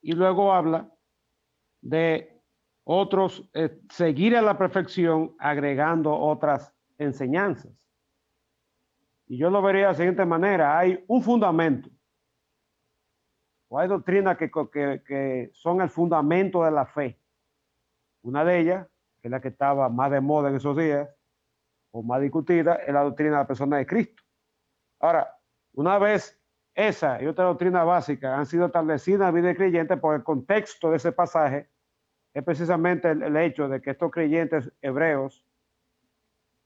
Y 0.00 0.12
luego 0.12 0.52
habla 0.52 0.92
de 1.80 2.42
otros, 2.84 3.48
eh, 3.54 3.80
seguir 3.90 4.36
a 4.36 4.42
la 4.42 4.56
perfección 4.56 5.34
agregando 5.38 6.14
otras 6.14 6.74
enseñanzas. 6.96 7.72
Y 9.26 9.38
yo 9.38 9.50
lo 9.50 9.60
vería 9.60 9.82
de 9.82 9.88
la 9.88 9.94
siguiente 9.94 10.24
manera, 10.24 10.78
hay 10.78 11.04
un 11.06 11.22
fundamento 11.22 11.90
o 13.68 13.78
hay 13.78 13.88
doctrinas 13.88 14.36
que, 14.38 15.50
son 15.52 15.80
el 15.80 15.90
fundamento 15.90 16.64
de 16.64 16.70
la 16.70 16.86
fe. 16.86 17.18
Una 18.22 18.44
de 18.44 18.58
ellas, 18.58 18.86
que 19.20 19.28
es 19.28 19.30
la 19.30 19.40
que 19.40 19.48
estaba 19.48 19.88
más 19.88 20.10
de 20.10 20.20
moda 20.20 20.48
en 20.48 20.56
esos 20.56 20.76
días, 20.76 21.08
o 21.90 22.02
más 22.02 22.20
discutida, 22.20 22.76
es 22.76 22.92
la 22.92 23.02
doctrina 23.02 23.32
de 23.32 23.36
la 23.36 23.46
persona 23.46 23.76
de 23.76 23.86
Cristo. 23.86 24.22
Ahora, 25.00 25.38
una 25.74 25.98
vez 25.98 26.40
esa 26.74 27.22
y 27.22 27.26
otra 27.26 27.44
doctrina 27.44 27.84
básica 27.84 28.36
han 28.36 28.46
sido 28.46 28.66
establecidas 28.66 29.20
en 29.20 29.26
la 29.26 29.30
vida 29.32 29.48
de 29.48 29.56
creyente 29.56 29.96
por 29.96 30.14
el 30.14 30.22
contexto 30.22 30.90
de 30.90 30.96
ese 30.96 31.12
pasaje, 31.12 31.68
es 32.32 32.44
precisamente 32.44 33.10
el, 33.10 33.22
el 33.22 33.36
hecho 33.36 33.68
de 33.68 33.80
que 33.80 33.90
estos 33.90 34.10
creyentes 34.10 34.70
hebreos, 34.80 35.44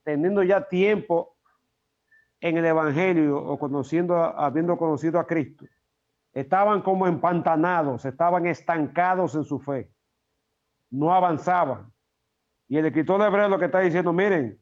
teniendo 0.03 0.43
ya 0.43 0.67
tiempo 0.67 1.35
en 2.41 2.57
el 2.57 2.65
Evangelio 2.65 3.37
o 3.37 3.57
conociendo, 3.57 4.15
habiendo 4.15 4.77
conocido 4.77 5.19
a 5.19 5.25
Cristo, 5.25 5.65
estaban 6.33 6.81
como 6.81 7.07
empantanados, 7.07 8.05
estaban 8.05 8.45
estancados 8.47 9.35
en 9.35 9.43
su 9.43 9.59
fe, 9.59 9.91
no 10.89 11.13
avanzaban. 11.13 11.91
Y 12.67 12.77
el 12.77 12.85
escritor 12.85 13.21
de 13.21 13.27
Hebreo 13.27 13.49
lo 13.49 13.59
que 13.59 13.65
está 13.65 13.79
diciendo, 13.79 14.11
miren, 14.11 14.59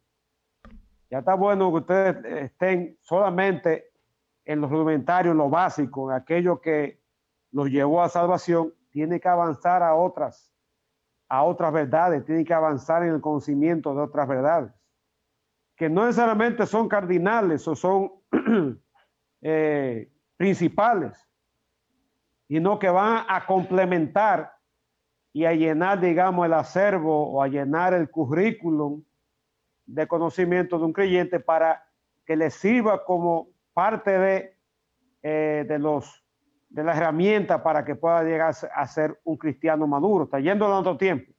ya 1.09 1.19
está 1.19 1.33
bueno 1.33 1.71
que 1.71 1.77
ustedes 1.77 2.25
estén 2.43 2.97
solamente 3.01 3.91
en 4.45 4.61
los 4.61 4.69
rudimentarios, 4.69 5.31
en 5.31 5.37
lo 5.37 5.49
básico, 5.49 6.09
en 6.09 6.17
aquello 6.17 6.59
que 6.59 7.01
los 7.51 7.69
llevó 7.69 8.01
a 8.01 8.09
salvación, 8.09 8.73
tiene 8.89 9.19
que 9.19 9.29
avanzar 9.29 9.83
a 9.83 9.95
otras, 9.95 10.53
a 11.29 11.43
otras 11.43 11.71
verdades, 11.71 12.25
tiene 12.25 12.43
que 12.43 12.53
avanzar 12.53 13.03
en 13.03 13.13
el 13.13 13.21
conocimiento 13.21 13.93
de 13.93 14.01
otras 14.01 14.27
verdades, 14.27 14.73
que 15.75 15.89
no 15.89 16.05
necesariamente 16.05 16.65
son 16.65 16.87
cardinales 16.89 17.67
o 17.67 17.75
son 17.75 18.11
eh, 19.41 20.11
principales, 20.37 21.30
sino 22.51 22.79
que 22.79 22.89
van 22.89 23.23
a 23.29 23.45
complementar 23.45 24.51
y 25.31 25.45
a 25.45 25.53
llenar, 25.53 26.01
digamos, 26.01 26.45
el 26.45 26.51
acervo 26.51 27.31
o 27.31 27.41
a 27.41 27.47
llenar 27.47 27.93
el 27.93 28.11
currículum 28.11 29.05
de 29.85 30.05
conocimiento 30.05 30.77
de 30.77 30.83
un 30.83 30.91
creyente 30.91 31.39
para 31.39 31.81
que 32.25 32.35
le 32.35 32.49
sirva 32.49 33.05
como 33.05 33.47
parte 33.71 34.19
de, 34.19 34.57
eh, 35.23 35.63
de, 35.65 35.79
los, 35.79 36.25
de 36.67 36.83
la 36.83 36.91
herramienta 36.91 37.63
para 37.63 37.85
que 37.85 37.95
pueda 37.95 38.21
llegar 38.21 38.53
a 38.75 38.85
ser 38.87 39.17
un 39.23 39.37
cristiano 39.37 39.87
maduro. 39.87 40.25
Está 40.25 40.41
yendo 40.41 40.65
en 40.65 40.73
otro 40.73 40.97
tiempo. 40.97 41.31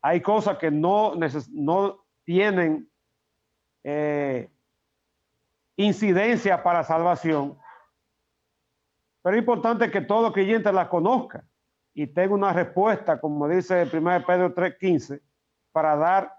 Hay 0.00 0.22
cosas 0.22 0.56
que 0.56 0.70
no, 0.70 1.12
no 1.50 2.02
tienen 2.24 2.90
eh, 3.84 4.50
incidencia 5.76 6.62
para 6.62 6.82
salvación, 6.82 7.58
pero 9.26 9.38
es 9.38 9.42
importante 9.42 9.90
que 9.90 10.02
todo 10.02 10.32
creyente 10.32 10.72
la 10.72 10.88
conozca 10.88 11.44
y 11.92 12.06
tenga 12.06 12.32
una 12.32 12.52
respuesta, 12.52 13.20
como 13.20 13.48
dice 13.48 13.82
el 13.82 13.90
1 13.92 14.24
Pedro 14.24 14.54
3:15, 14.54 15.20
para 15.72 15.96
dar 15.96 16.32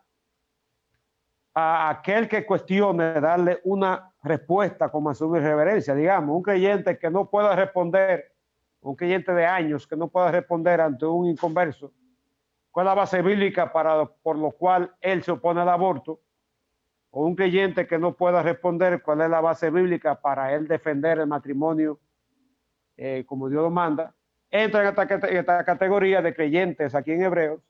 a 1.53 1.89
aquel 1.89 2.29
que 2.29 2.45
cuestione, 2.45 3.19
darle 3.19 3.59
una 3.65 4.09
respuesta 4.23 4.87
como 4.87 5.09
a 5.09 5.15
su 5.15 5.29
reverencia. 5.33 5.93
Digamos, 5.95 6.33
un 6.33 6.41
creyente 6.41 6.97
que 6.97 7.09
no 7.09 7.29
pueda 7.29 7.57
responder, 7.57 8.33
un 8.79 8.95
creyente 8.95 9.33
de 9.33 9.45
años 9.45 9.85
que 9.85 9.97
no 9.97 10.07
pueda 10.07 10.31
responder 10.31 10.79
ante 10.79 11.05
un 11.05 11.27
inconverso, 11.27 11.91
¿cuál 12.71 12.85
es 12.85 12.91
la 12.91 12.95
base 12.95 13.21
bíblica 13.21 13.69
para, 13.73 14.05
por 14.05 14.37
lo 14.37 14.51
cual 14.51 14.95
él 15.01 15.23
se 15.23 15.31
opone 15.31 15.59
al 15.59 15.67
aborto? 15.67 16.21
O 17.09 17.25
un 17.25 17.35
creyente 17.35 17.85
que 17.85 17.99
no 17.99 18.13
pueda 18.15 18.41
responder 18.41 19.01
cuál 19.03 19.19
es 19.19 19.29
la 19.29 19.41
base 19.41 19.71
bíblica 19.71 20.21
para 20.21 20.53
él 20.53 20.69
defender 20.69 21.19
el 21.19 21.27
matrimonio 21.27 21.99
eh, 22.97 23.23
como 23.25 23.49
Dios 23.49 23.63
lo 23.63 23.69
manda, 23.69 24.13
entran 24.49 24.85
en 24.85 25.37
esta, 25.37 25.63
categoría 25.63 26.21
de 26.21 26.33
creyentes 26.33 26.95
aquí 26.95 27.11
en 27.11 27.21
Hebreos, 27.21 27.61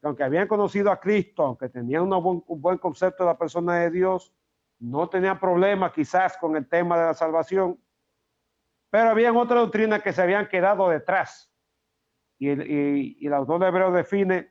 que 0.00 0.06
aunque 0.06 0.22
habían 0.24 0.48
conocido 0.48 0.90
a 0.90 1.00
Cristo, 1.00 1.42
aunque 1.44 1.68
tenían 1.68 2.12
un 2.12 2.44
buen 2.46 2.78
concepto 2.78 3.24
de 3.24 3.30
la 3.30 3.38
persona 3.38 3.76
de 3.76 3.90
Dios, 3.90 4.32
no 4.78 5.08
tenían 5.08 5.38
problemas 5.38 5.92
quizás 5.92 6.36
con 6.38 6.56
el 6.56 6.66
tema 6.68 6.98
de 6.98 7.06
la 7.06 7.14
salvación, 7.14 7.78
pero 8.90 9.10
habían 9.10 9.36
otras 9.36 9.60
doctrinas 9.60 10.02
que 10.02 10.12
se 10.12 10.22
habían 10.22 10.48
quedado 10.48 10.88
detrás. 10.88 11.46
y 12.38 12.48
y- 12.50 13.16
y 13.20 13.26
el 13.26 13.34
autor 13.34 13.60
de 13.60 13.66
Hebreo 13.68 13.92
define 13.92 14.50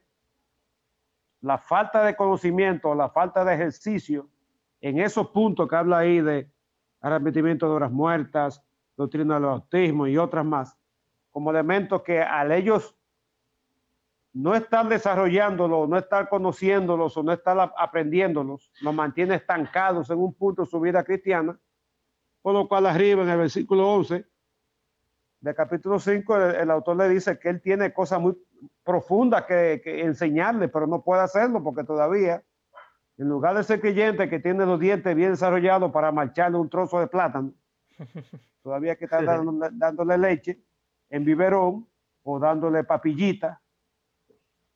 la 1.41 1.57
falta 1.57 2.03
de 2.03 2.15
conocimiento, 2.15 2.93
la 2.93 3.09
falta 3.09 3.43
de 3.43 3.55
ejercicio 3.55 4.29
en 4.81 4.99
esos 4.99 5.29
puntos 5.29 5.67
que 5.67 5.75
habla 5.75 5.97
ahí 5.99 6.21
de 6.21 6.51
arrepentimiento 7.01 7.67
de 7.67 7.73
obras 7.73 7.91
muertas, 7.91 8.63
doctrina 8.99 9.35
del 9.35 9.43
bautismo 9.45 10.07
y 10.07 10.17
otras 10.17 10.45
más, 10.45 10.77
como 11.31 11.51
elementos 11.51 12.01
que 12.03 12.21
al 12.21 12.51
ellos 12.51 12.95
no 14.33 14.53
estar 14.55 14.87
desarrollándolos, 14.87 15.87
no 15.87 15.97
estar 15.97 16.27
conociéndolos 16.27 17.15
o 17.15 17.23
no 17.23 17.31
estar 17.31 17.57
a- 17.57 17.73
aprendiéndolos, 17.77 18.71
nos 18.81 18.93
mantiene 18.93 19.35
estancados 19.35 20.09
en 20.09 20.19
un 20.19 20.33
punto 20.33 20.63
de 20.63 20.67
su 20.67 20.79
vida 20.81 21.03
cristiana, 21.03 21.57
por 22.41 22.53
lo 22.53 22.67
cual 22.67 22.85
arriba 22.87 23.23
en 23.23 23.29
el 23.29 23.37
versículo 23.37 23.87
11 23.89 24.25
del 25.39 25.55
capítulo 25.55 25.97
5, 25.99 26.35
el, 26.37 26.55
el 26.55 26.69
autor 26.71 26.97
le 26.97 27.07
dice 27.09 27.39
que 27.39 27.47
él 27.49 27.61
tiene 27.61 27.93
cosas 27.93 28.19
muy 28.19 28.37
profundas 28.83 29.45
que, 29.45 29.79
que 29.81 30.01
enseñarle, 30.01 30.67
pero 30.67 30.85
no 30.87 31.01
puede 31.01 31.21
hacerlo 31.21 31.63
porque 31.63 31.85
todavía, 31.85 32.43
en 33.17 33.29
lugar 33.29 33.55
de 33.55 33.63
ser 33.63 33.79
creyente 33.79 34.29
que 34.29 34.39
tiene 34.39 34.65
los 34.65 34.77
dientes 34.79 35.15
bien 35.15 35.31
desarrollados 35.31 35.89
para 35.93 36.11
marcharle 36.11 36.57
un 36.57 36.69
trozo 36.69 36.99
de 36.99 37.07
plátano, 37.07 37.53
todavía 38.61 38.95
que 38.95 39.05
está 39.05 39.21
dándole, 39.21 39.69
dándole 39.73 40.17
leche 40.17 40.61
en 41.09 41.25
biberón 41.25 41.87
o 42.23 42.39
dándole 42.39 42.83
papillita, 42.83 43.61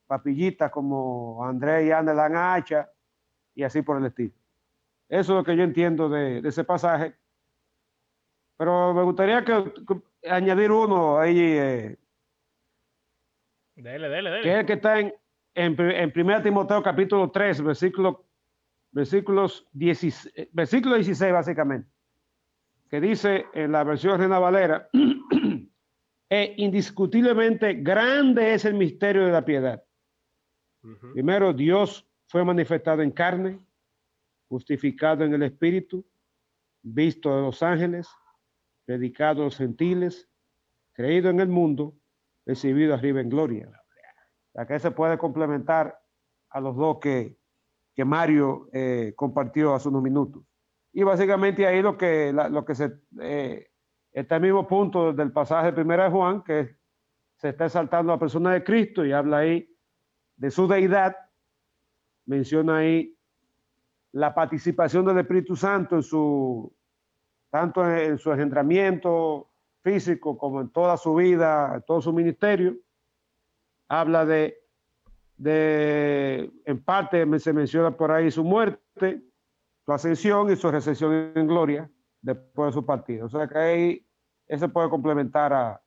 papillita 0.07 0.69
como 0.71 1.43
André 1.45 1.85
y 1.85 1.91
Ana 1.91 2.13
dan 2.13 2.35
hacha 2.35 2.89
y 3.55 3.63
así 3.63 3.81
por 3.81 3.97
el 3.97 4.05
estilo. 4.05 4.33
Eso 5.09 5.33
es 5.33 5.37
lo 5.37 5.43
que 5.43 5.55
yo 5.55 5.63
entiendo 5.63 6.09
de, 6.09 6.41
de 6.41 6.49
ese 6.49 6.63
pasaje. 6.63 7.15
Pero 8.57 8.93
me 8.93 9.03
gustaría 9.03 9.43
que, 9.43 9.73
que 9.87 10.29
añadir 10.29 10.71
uno 10.71 11.19
ahí, 11.19 11.39
eh, 11.39 11.99
Dele, 13.75 14.07
dele, 14.07 14.29
que 14.29 14.37
es 14.37 14.43
dele. 14.43 14.59
el 14.59 14.65
que 14.65 14.73
está 14.73 14.99
en, 14.99 15.13
en, 15.55 15.79
en 15.79 16.13
1 16.15 16.41
Timoteo 16.43 16.83
capítulo 16.83 17.31
3, 17.31 17.61
versículo, 17.63 18.25
versículos 18.91 19.67
16, 19.73 20.33
eh, 20.35 20.49
versículo 20.53 20.95
16 20.95 21.33
básicamente, 21.33 21.89
que 22.93 23.01
dice 23.01 23.47
en 23.55 23.71
la 23.71 23.83
versión 23.83 24.19
Reina 24.19 24.37
Valera, 24.37 24.87
e 26.29 26.53
indiscutiblemente 26.57 27.73
grande 27.73 28.53
es 28.53 28.65
el 28.65 28.75
misterio 28.75 29.25
de 29.25 29.31
la 29.31 29.43
piedad. 29.43 29.83
Primero, 31.13 31.53
Dios 31.53 32.07
fue 32.27 32.45
manifestado 32.45 33.01
en 33.01 33.09
carne, 33.09 33.59
justificado 34.47 35.23
en 35.23 35.33
el 35.33 35.41
Espíritu, 35.41 36.05
visto 36.83 37.35
de 37.35 37.41
los 37.41 37.63
ángeles, 37.63 38.07
predicado 38.85 39.41
a 39.41 39.45
los 39.45 39.57
gentiles, 39.57 40.29
creído 40.91 41.31
en 41.31 41.39
el 41.39 41.47
mundo, 41.47 41.95
recibido 42.45 42.93
arriba 42.93 43.21
en 43.21 43.29
gloria. 43.29 43.71
Sea, 44.51 44.67
que 44.67 44.77
se 44.77 44.91
puede 44.91 45.17
complementar 45.17 45.99
a 46.51 46.61
los 46.61 46.75
dos 46.75 46.99
que, 46.99 47.39
que 47.95 48.05
Mario 48.05 48.69
eh, 48.71 49.13
compartió 49.15 49.73
hace 49.73 49.89
unos 49.89 50.03
minutos. 50.03 50.43
Y 50.93 51.03
básicamente 51.03 51.65
ahí 51.65 51.81
lo 51.81 51.97
que, 51.97 52.31
lo 52.31 52.63
que 52.63 52.75
se, 52.75 53.01
eh, 53.19 53.71
está 54.11 54.35
el 54.35 54.43
mismo 54.43 54.67
punto 54.67 55.11
del 55.11 55.31
pasaje 55.31 55.67
de 55.67 55.73
primera 55.73 56.05
de 56.05 56.11
Juan, 56.11 56.43
que 56.43 56.77
se 57.37 57.49
está 57.49 57.65
exaltando 57.65 58.11
a 58.11 58.15
la 58.15 58.19
persona 58.19 58.53
de 58.53 58.63
Cristo 58.63 59.03
y 59.03 59.11
habla 59.11 59.39
ahí 59.39 59.75
de 60.35 60.51
su 60.51 60.67
deidad, 60.67 61.15
menciona 62.25 62.77
ahí 62.77 63.17
la 64.11 64.35
participación 64.35 65.05
del 65.05 65.17
Espíritu 65.17 65.55
Santo 65.55 65.95
en 65.95 66.03
su, 66.03 66.71
tanto 67.49 67.89
en, 67.89 68.19
su 68.19 68.31
engendramiento 68.31 69.51
físico 69.81 70.37
como 70.37 70.61
en 70.61 70.69
toda 70.69 70.95
su 70.95 71.15
vida, 71.15 71.73
en 71.75 71.81
todo 71.81 72.01
su 72.01 72.13
ministerio. 72.13 72.77
Habla 73.89 74.25
de, 74.25 74.59
de 75.37 76.51
en 76.65 76.83
parte 76.83 77.27
se 77.39 77.51
menciona 77.51 77.97
por 77.97 78.11
ahí 78.11 78.29
su 78.29 78.43
muerte, 78.43 79.23
su 79.85 79.91
ascensión 79.91 80.51
y 80.51 80.55
su 80.55 80.71
recepción 80.71 81.31
en 81.35 81.47
gloria 81.47 81.89
después 82.21 82.67
de 82.67 82.73
su 82.73 82.85
partida. 82.85 83.25
O 83.25 83.29
sea 83.29 83.47
que 83.47 83.57
ahí 83.57 84.07
ese 84.47 84.69
puede 84.69 84.89
complementar 84.89 85.53
a, 85.53 85.81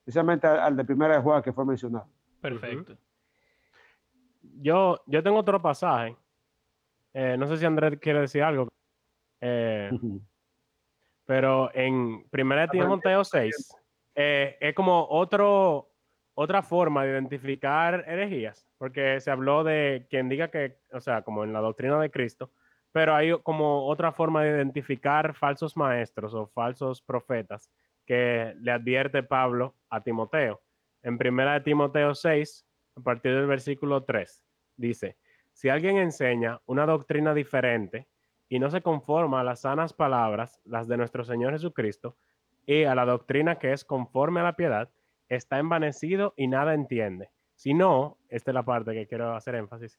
especialmente 0.00 0.46
al, 0.46 0.76
de 0.76 0.84
primera 0.84 1.16
de 1.16 1.22
Juan 1.22 1.42
que 1.42 1.52
fue 1.52 1.64
mencionado. 1.64 2.08
Perfecto. 2.40 2.96
Yo, 4.60 5.00
yo 5.06 5.22
tengo 5.22 5.38
otro 5.38 5.60
pasaje. 5.62 6.16
Eh, 7.14 7.36
no 7.38 7.46
sé 7.46 7.56
si 7.56 7.64
Andrés 7.64 7.98
quiere 8.00 8.20
decir 8.20 8.42
algo. 8.42 8.68
Eh, 9.40 9.90
pero 11.24 11.70
en 11.74 12.24
1 12.30 12.68
Timoteo 12.70 13.24
6 13.24 13.74
eh, 14.14 14.56
es 14.60 14.74
como 14.74 15.06
otro, 15.08 15.90
otra 16.34 16.62
forma 16.62 17.04
de 17.04 17.10
identificar 17.10 18.04
herejías, 18.06 18.66
porque 18.78 19.20
se 19.20 19.30
habló 19.30 19.64
de 19.64 20.06
quien 20.10 20.28
diga 20.28 20.48
que, 20.48 20.78
o 20.92 21.00
sea, 21.00 21.22
como 21.22 21.44
en 21.44 21.52
la 21.52 21.60
doctrina 21.60 22.00
de 22.00 22.10
Cristo, 22.10 22.50
pero 22.92 23.14
hay 23.14 23.32
como 23.42 23.86
otra 23.86 24.12
forma 24.12 24.44
de 24.44 24.50
identificar 24.50 25.34
falsos 25.34 25.76
maestros 25.76 26.34
o 26.34 26.46
falsos 26.46 27.02
profetas 27.02 27.70
que 28.06 28.54
le 28.60 28.70
advierte 28.70 29.22
Pablo 29.22 29.74
a 29.88 30.02
Timoteo. 30.02 30.60
En 31.02 31.14
1 31.14 31.62
Timoteo 31.62 32.14
6, 32.14 32.66
a 32.96 33.00
partir 33.00 33.34
del 33.34 33.46
versículo 33.46 34.04
3, 34.04 34.44
dice, 34.76 35.16
si 35.52 35.68
alguien 35.68 35.96
enseña 35.96 36.60
una 36.66 36.86
doctrina 36.86 37.34
diferente, 37.34 38.08
y 38.52 38.58
no 38.58 38.68
se 38.70 38.82
conforma 38.82 39.40
a 39.40 39.44
las 39.44 39.60
sanas 39.60 39.94
palabras, 39.94 40.60
las 40.64 40.86
de 40.86 40.98
nuestro 40.98 41.24
Señor 41.24 41.52
Jesucristo, 41.52 42.18
y 42.66 42.84
a 42.84 42.94
la 42.94 43.06
doctrina 43.06 43.58
que 43.58 43.72
es 43.72 43.82
conforme 43.82 44.40
a 44.40 44.42
la 44.42 44.56
piedad, 44.56 44.90
está 45.30 45.58
envanecido 45.58 46.34
y 46.36 46.48
nada 46.48 46.74
entiende. 46.74 47.30
Si 47.54 47.72
no, 47.72 48.18
esta 48.28 48.50
es 48.50 48.54
la 48.54 48.62
parte 48.62 48.92
que 48.92 49.06
quiero 49.06 49.34
hacer 49.34 49.54
énfasis, 49.54 49.98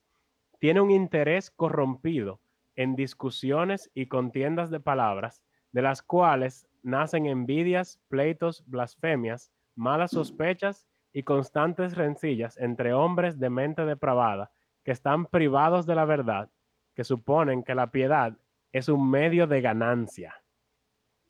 tiene 0.59 0.81
un 0.81 0.91
interés 0.91 1.49
corrompido 1.49 2.41
en 2.75 2.95
discusiones 2.95 3.91
y 3.93 4.07
contiendas 4.07 4.69
de 4.69 4.79
palabras, 4.79 5.43
de 5.71 5.81
las 5.81 6.01
cuales 6.01 6.67
nacen 6.81 7.25
envidias, 7.25 7.99
pleitos, 8.07 8.63
blasfemias, 8.67 9.51
malas 9.75 10.11
sospechas 10.11 10.87
y 11.13 11.23
constantes 11.23 11.95
rencillas 11.95 12.57
entre 12.57 12.93
hombres 12.93 13.39
de 13.39 13.49
mente 13.49 13.85
depravada, 13.85 14.51
que 14.83 14.91
están 14.91 15.25
privados 15.25 15.85
de 15.85 15.95
la 15.95 16.05
verdad, 16.05 16.49
que 16.95 17.03
suponen 17.03 17.63
que 17.63 17.75
la 17.75 17.91
piedad 17.91 18.37
es 18.71 18.89
un 18.89 19.09
medio 19.09 19.47
de 19.47 19.61
ganancia. 19.61 20.35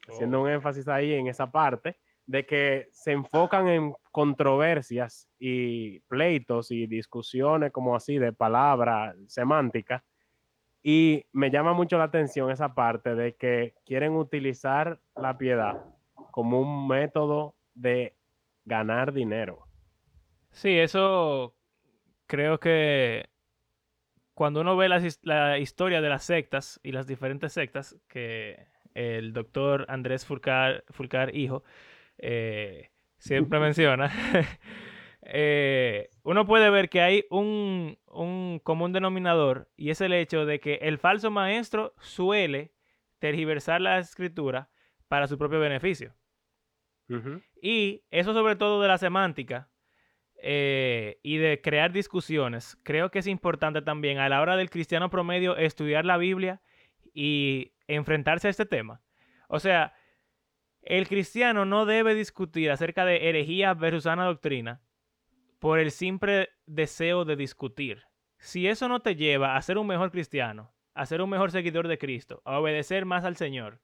Haciendo 0.07 0.41
un 0.41 0.49
énfasis 0.49 0.87
ahí 0.87 1.13
en 1.13 1.27
esa 1.27 1.51
parte 1.51 1.97
de 2.25 2.45
que 2.45 2.89
se 2.91 3.11
enfocan 3.11 3.67
en 3.67 3.93
controversias 4.11 5.29
y 5.39 5.99
pleitos 6.01 6.71
y 6.71 6.87
discusiones 6.87 7.71
como 7.71 7.95
así 7.95 8.17
de 8.17 8.33
palabra 8.33 9.15
semántica. 9.27 10.03
Y 10.83 11.25
me 11.31 11.49
llama 11.49 11.73
mucho 11.73 11.97
la 11.97 12.05
atención 12.05 12.51
esa 12.51 12.75
parte 12.75 13.15
de 13.15 13.35
que 13.35 13.73
quieren 13.85 14.13
utilizar 14.15 14.99
la 15.15 15.37
piedad 15.37 15.85
como 16.31 16.59
un 16.59 16.87
método 16.87 17.55
de 17.73 18.15
ganar 18.65 19.13
dinero. 19.13 19.65
Sí, 20.51 20.77
eso 20.77 21.55
creo 22.27 22.59
que 22.59 23.29
cuando 24.33 24.61
uno 24.61 24.75
ve 24.75 24.87
his- 25.01 25.19
la 25.23 25.57
historia 25.59 26.01
de 26.01 26.09
las 26.09 26.23
sectas 26.23 26.79
y 26.83 26.91
las 26.91 27.07
diferentes 27.07 27.53
sectas 27.53 27.95
que 28.07 28.67
el 28.93 29.33
doctor 29.33 29.85
Andrés 29.89 30.25
Fulcar, 30.25 30.83
Fulcar 30.89 31.35
hijo, 31.35 31.63
eh, 32.17 32.89
siempre 33.17 33.59
menciona, 33.59 34.11
eh, 35.25 36.09
uno 36.23 36.45
puede 36.45 36.69
ver 36.69 36.89
que 36.89 37.01
hay 37.01 37.25
un, 37.29 37.97
un 38.07 38.59
común 38.63 38.91
denominador 38.91 39.69
y 39.77 39.89
es 39.89 40.01
el 40.01 40.13
hecho 40.13 40.45
de 40.45 40.59
que 40.59 40.75
el 40.81 40.97
falso 40.97 41.31
maestro 41.31 41.93
suele 41.99 42.73
tergiversar 43.19 43.79
la 43.81 43.99
escritura 43.99 44.69
para 45.07 45.27
su 45.27 45.37
propio 45.37 45.59
beneficio. 45.59 46.13
Y 47.61 48.01
eso 48.09 48.33
sobre 48.33 48.55
todo 48.55 48.81
de 48.81 48.87
la 48.87 48.97
semántica 48.97 49.69
eh, 50.41 51.19
y 51.21 51.37
de 51.37 51.61
crear 51.61 51.91
discusiones, 51.91 52.75
creo 52.81 53.11
que 53.11 53.19
es 53.19 53.27
importante 53.27 53.83
también 53.83 54.17
a 54.17 54.29
la 54.29 54.41
hora 54.41 54.55
del 54.57 54.71
cristiano 54.71 55.11
promedio 55.11 55.55
estudiar 55.55 56.05
la 56.05 56.17
Biblia 56.17 56.61
y 57.13 57.73
enfrentarse 57.87 58.47
a 58.47 58.51
este 58.51 58.65
tema. 58.65 59.01
O 59.47 59.59
sea, 59.59 59.93
el 60.81 61.07
cristiano 61.07 61.65
no 61.65 61.85
debe 61.85 62.15
discutir 62.15 62.71
acerca 62.71 63.05
de 63.05 63.29
herejía 63.29 63.75
versus 63.75 64.03
sana 64.03 64.25
doctrina 64.25 64.81
por 65.63 65.79
el 65.79 65.91
simple 65.91 66.49
deseo 66.65 67.23
de 67.23 67.37
discutir. 67.37 68.03
Si 68.37 68.67
eso 68.67 68.89
no 68.89 68.99
te 68.99 69.15
lleva 69.15 69.55
a 69.55 69.61
ser 69.61 69.77
un 69.77 69.87
mejor 69.87 70.11
cristiano, 70.11 70.73
a 70.93 71.05
ser 71.05 71.21
un 71.21 71.29
mejor 71.29 71.51
seguidor 71.51 71.87
de 71.87 71.97
Cristo, 71.97 72.41
a 72.43 72.59
obedecer 72.59 73.05
más 73.05 73.23
al 73.23 73.37
Señor, 73.37 73.79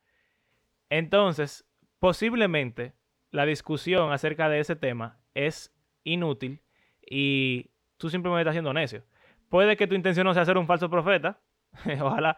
entonces 0.89 1.65
posiblemente 1.99 2.95
la 3.31 3.45
discusión 3.45 4.11
acerca 4.11 4.49
de 4.49 4.59
ese 4.59 4.75
tema 4.75 5.21
es 5.33 5.73
inútil 6.03 6.59
y 7.01 7.71
tú 7.95 8.09
simplemente 8.09 8.41
estás 8.41 8.55
siendo 8.55 8.73
necio. 8.73 9.05
Puede 9.47 9.77
que 9.77 9.87
tu 9.87 9.95
intención 9.95 10.25
no 10.25 10.33
sea 10.33 10.43
ser 10.43 10.57
un 10.57 10.67
falso 10.67 10.89
profeta, 10.89 11.39
ojalá, 12.01 12.35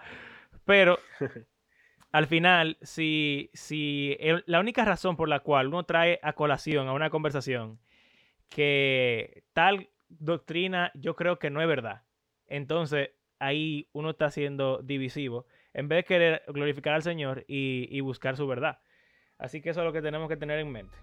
pero 0.66 1.00
al 2.12 2.28
final, 2.28 2.78
si, 2.84 3.50
si 3.56 4.16
el- 4.20 4.44
la 4.46 4.60
única 4.60 4.86
razón 4.86 5.16
por 5.18 5.30
la 5.30 5.40
cual 5.40 5.66
uno 5.70 5.82
trae 5.84 6.20
a 6.22 6.34
colación 6.34 6.88
a 6.88 6.94
una 6.94 7.10
conversación 7.10 7.80
que 8.52 9.46
tal 9.54 9.90
doctrina 10.10 10.92
yo 10.94 11.16
creo 11.16 11.40
que 11.40 11.50
no 11.50 11.62
es 11.62 11.68
verdad. 11.68 12.04
Entonces 12.46 13.12
ahí 13.40 13.90
uno 13.94 14.12
está 14.12 14.30
siendo 14.30 14.82
divisivo 14.84 15.48
en 15.74 15.88
vez 15.88 16.00
de 16.00 16.04
querer 16.04 16.44
glorificar 16.48 16.94
al 16.94 17.02
Señor 17.02 17.46
y, 17.48 17.88
y 17.90 18.02
buscar 18.02 18.36
su 18.36 18.46
verdad. 18.46 18.80
Así 19.38 19.62
que 19.62 19.72
eso 19.72 19.80
es 19.80 19.86
lo 19.86 19.94
que 19.94 20.02
tenemos 20.02 20.30
que 20.30 20.38
tener 20.38 20.60
en 20.60 20.72
mente. 20.72 20.98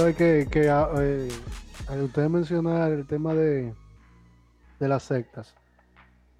Sabes 0.00 0.16
que, 0.16 0.48
que 0.50 0.68
ah, 0.70 0.90
eh, 1.02 1.28
al 1.88 2.04
usted 2.04 2.28
mencionar 2.30 2.90
el 2.92 3.06
tema 3.06 3.34
de, 3.34 3.74
de 4.78 4.88
las 4.88 5.02
sectas 5.02 5.54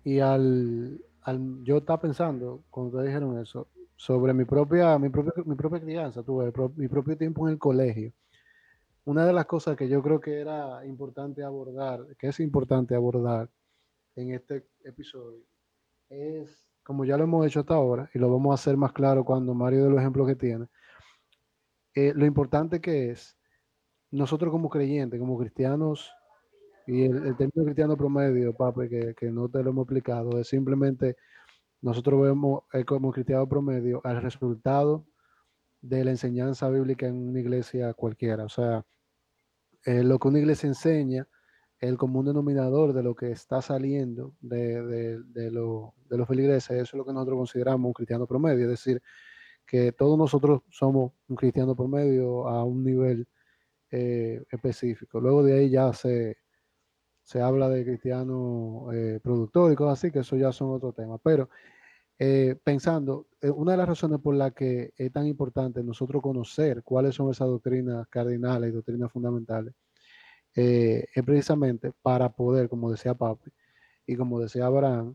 y 0.03 0.21
al, 0.21 1.05
al 1.23 1.63
yo 1.65 1.79
estaba 1.79 2.01
pensando 2.01 2.65
cuando 2.71 2.91
ustedes 2.97 3.09
dijeron 3.15 3.39
eso 3.39 3.69
sobre 3.97 4.33
mi 4.33 4.47
propia 4.47 4.99
mi 4.99 5.11
propia 5.11 5.33
mi 5.45 5.57
propia 5.57 5.81
crianza, 5.81 6.23
tuve 6.23 6.53
mi 6.77 6.89
propio 6.89 7.19
tiempo 7.19 7.47
en 7.47 7.53
el 7.55 7.59
colegio. 7.59 8.13
Una 9.05 9.27
de 9.27 9.33
las 9.35 9.47
cosas 9.47 9.77
que 9.77 9.89
yo 9.89 10.03
creo 10.03 10.21
que 10.21 10.41
era 10.41 10.87
importante 10.87 11.43
abordar, 11.45 12.01
que 12.19 12.29
es 12.29 12.41
importante 12.41 12.95
abordar 12.95 13.51
en 14.17 14.35
este 14.35 14.67
episodio, 14.85 15.45
es 16.09 16.67
como 16.85 17.05
ya 17.05 17.19
lo 17.19 17.25
hemos 17.25 17.47
hecho 17.47 17.61
hasta 17.61 17.75
ahora 17.75 18.11
y 18.15 18.19
lo 18.19 18.31
vamos 18.31 18.53
a 18.53 18.55
hacer 18.55 18.77
más 18.79 18.93
claro 18.93 19.25
cuando 19.25 19.55
Mario 19.55 19.85
dé 19.85 19.91
los 19.91 20.01
ejemplos 20.01 20.27
que 20.29 20.37
tiene. 20.37 20.67
eh, 21.95 22.13
lo 22.15 22.27
importante 22.27 22.81
que 22.81 23.11
es 23.11 23.37
nosotros 24.11 24.51
como 24.51 24.69
creyentes, 24.69 25.19
como 25.21 25.39
cristianos, 25.39 26.13
y 26.87 27.05
el, 27.05 27.27
el 27.27 27.37
término 27.37 27.65
cristiano 27.65 27.97
promedio, 27.97 28.55
papi, 28.55 28.89
que, 28.89 29.15
que 29.15 29.31
no 29.31 29.49
te 29.49 29.63
lo 29.63 29.71
hemos 29.71 29.85
explicado, 29.85 30.39
es 30.39 30.49
simplemente 30.49 31.17
nosotros 31.83 32.21
vemos 32.21 32.63
eh, 32.73 32.85
como 32.85 33.13
cristiano 33.13 33.49
promedio 33.49 34.01
al 34.05 34.23
resultado 34.23 35.07
de 35.81 36.05
la 36.05 36.11
enseñanza 36.11 36.69
bíblica 36.69 37.07
en 37.07 37.29
una 37.29 37.41
iglesia 37.41 37.95
cualquiera. 37.95 38.45
O 38.45 38.49
sea, 38.49 38.85
eh, 39.87 40.03
lo 40.03 40.19
que 40.19 40.29
una 40.29 40.41
iglesia 40.41 40.67
enseña, 40.67 41.27
el 41.79 41.97
común 41.97 42.27
denominador 42.27 42.93
de 42.93 43.03
lo 43.03 43.15
que 43.15 43.31
está 43.31 43.63
saliendo 43.63 44.35
de, 44.41 44.83
de, 44.83 45.23
de, 45.25 45.51
lo, 45.51 45.95
de 46.11 46.19
los 46.19 46.29
feligreses, 46.29 46.73
eso 46.73 46.83
es 46.83 46.95
lo 46.95 47.07
que 47.07 47.13
nosotros 47.15 47.39
consideramos 47.39 47.87
un 47.89 47.95
cristiano 47.95 48.27
promedio, 48.27 48.65
es 48.65 48.71
decir, 48.71 49.03
que 49.67 49.93
todos 49.93 50.19
nosotros 50.19 50.63
somos 50.71 51.13
un 51.29 51.37
cristiano 51.37 51.75
promedio 51.75 52.49
a 52.49 52.65
un 52.65 52.85
nivel 52.85 53.27
eh, 53.91 54.43
específico. 54.51 55.21
Luego 55.21 55.43
de 55.43 55.59
ahí 55.59 55.71
ya 55.71 55.93
se, 55.93 56.39
se 57.31 57.41
habla 57.41 57.69
de 57.69 57.85
cristiano 57.85 58.89
eh, 58.93 59.21
productor 59.23 59.73
y 59.73 59.77
cosas 59.77 60.01
así, 60.01 60.11
que 60.11 60.19
eso 60.19 60.37
ya 60.37 60.51
son 60.51 60.71
otro 60.71 60.93
tema. 60.93 61.17
Pero 61.19 61.49
eh, 62.19 62.57
pensando, 62.65 63.29
eh, 63.41 63.51
una 63.51 63.71
de 63.73 63.79
las 63.79 63.89
razones 63.89 64.19
por 64.21 64.35
las 64.35 64.53
que 64.53 64.93
es 64.97 65.13
tan 65.13 65.29
importante 65.29 65.85
nosotros 65.85 66.23
conocer 66.23 66.83
cuáles 66.83 67.15
son 67.15 67.31
esas 67.31 67.47
doctrinas 67.47 68.09
cardinales 68.09 68.71
y 68.71 68.73
doctrinas 68.73 69.13
fundamentales, 69.13 69.75
es 70.53 71.25
precisamente 71.25 71.93
para 72.03 72.31
poder, 72.31 72.69
como 72.69 72.91
decía 72.91 73.15
Papi 73.15 73.53
y 74.07 74.17
como 74.17 74.41
decía 74.41 74.67
Abraham, 74.67 75.15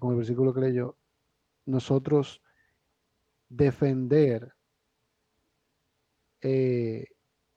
con 0.00 0.10
el 0.10 0.16
versículo 0.16 0.52
que 0.52 0.60
leyó, 0.60 0.96
nosotros 1.66 2.42
defender 3.48 4.52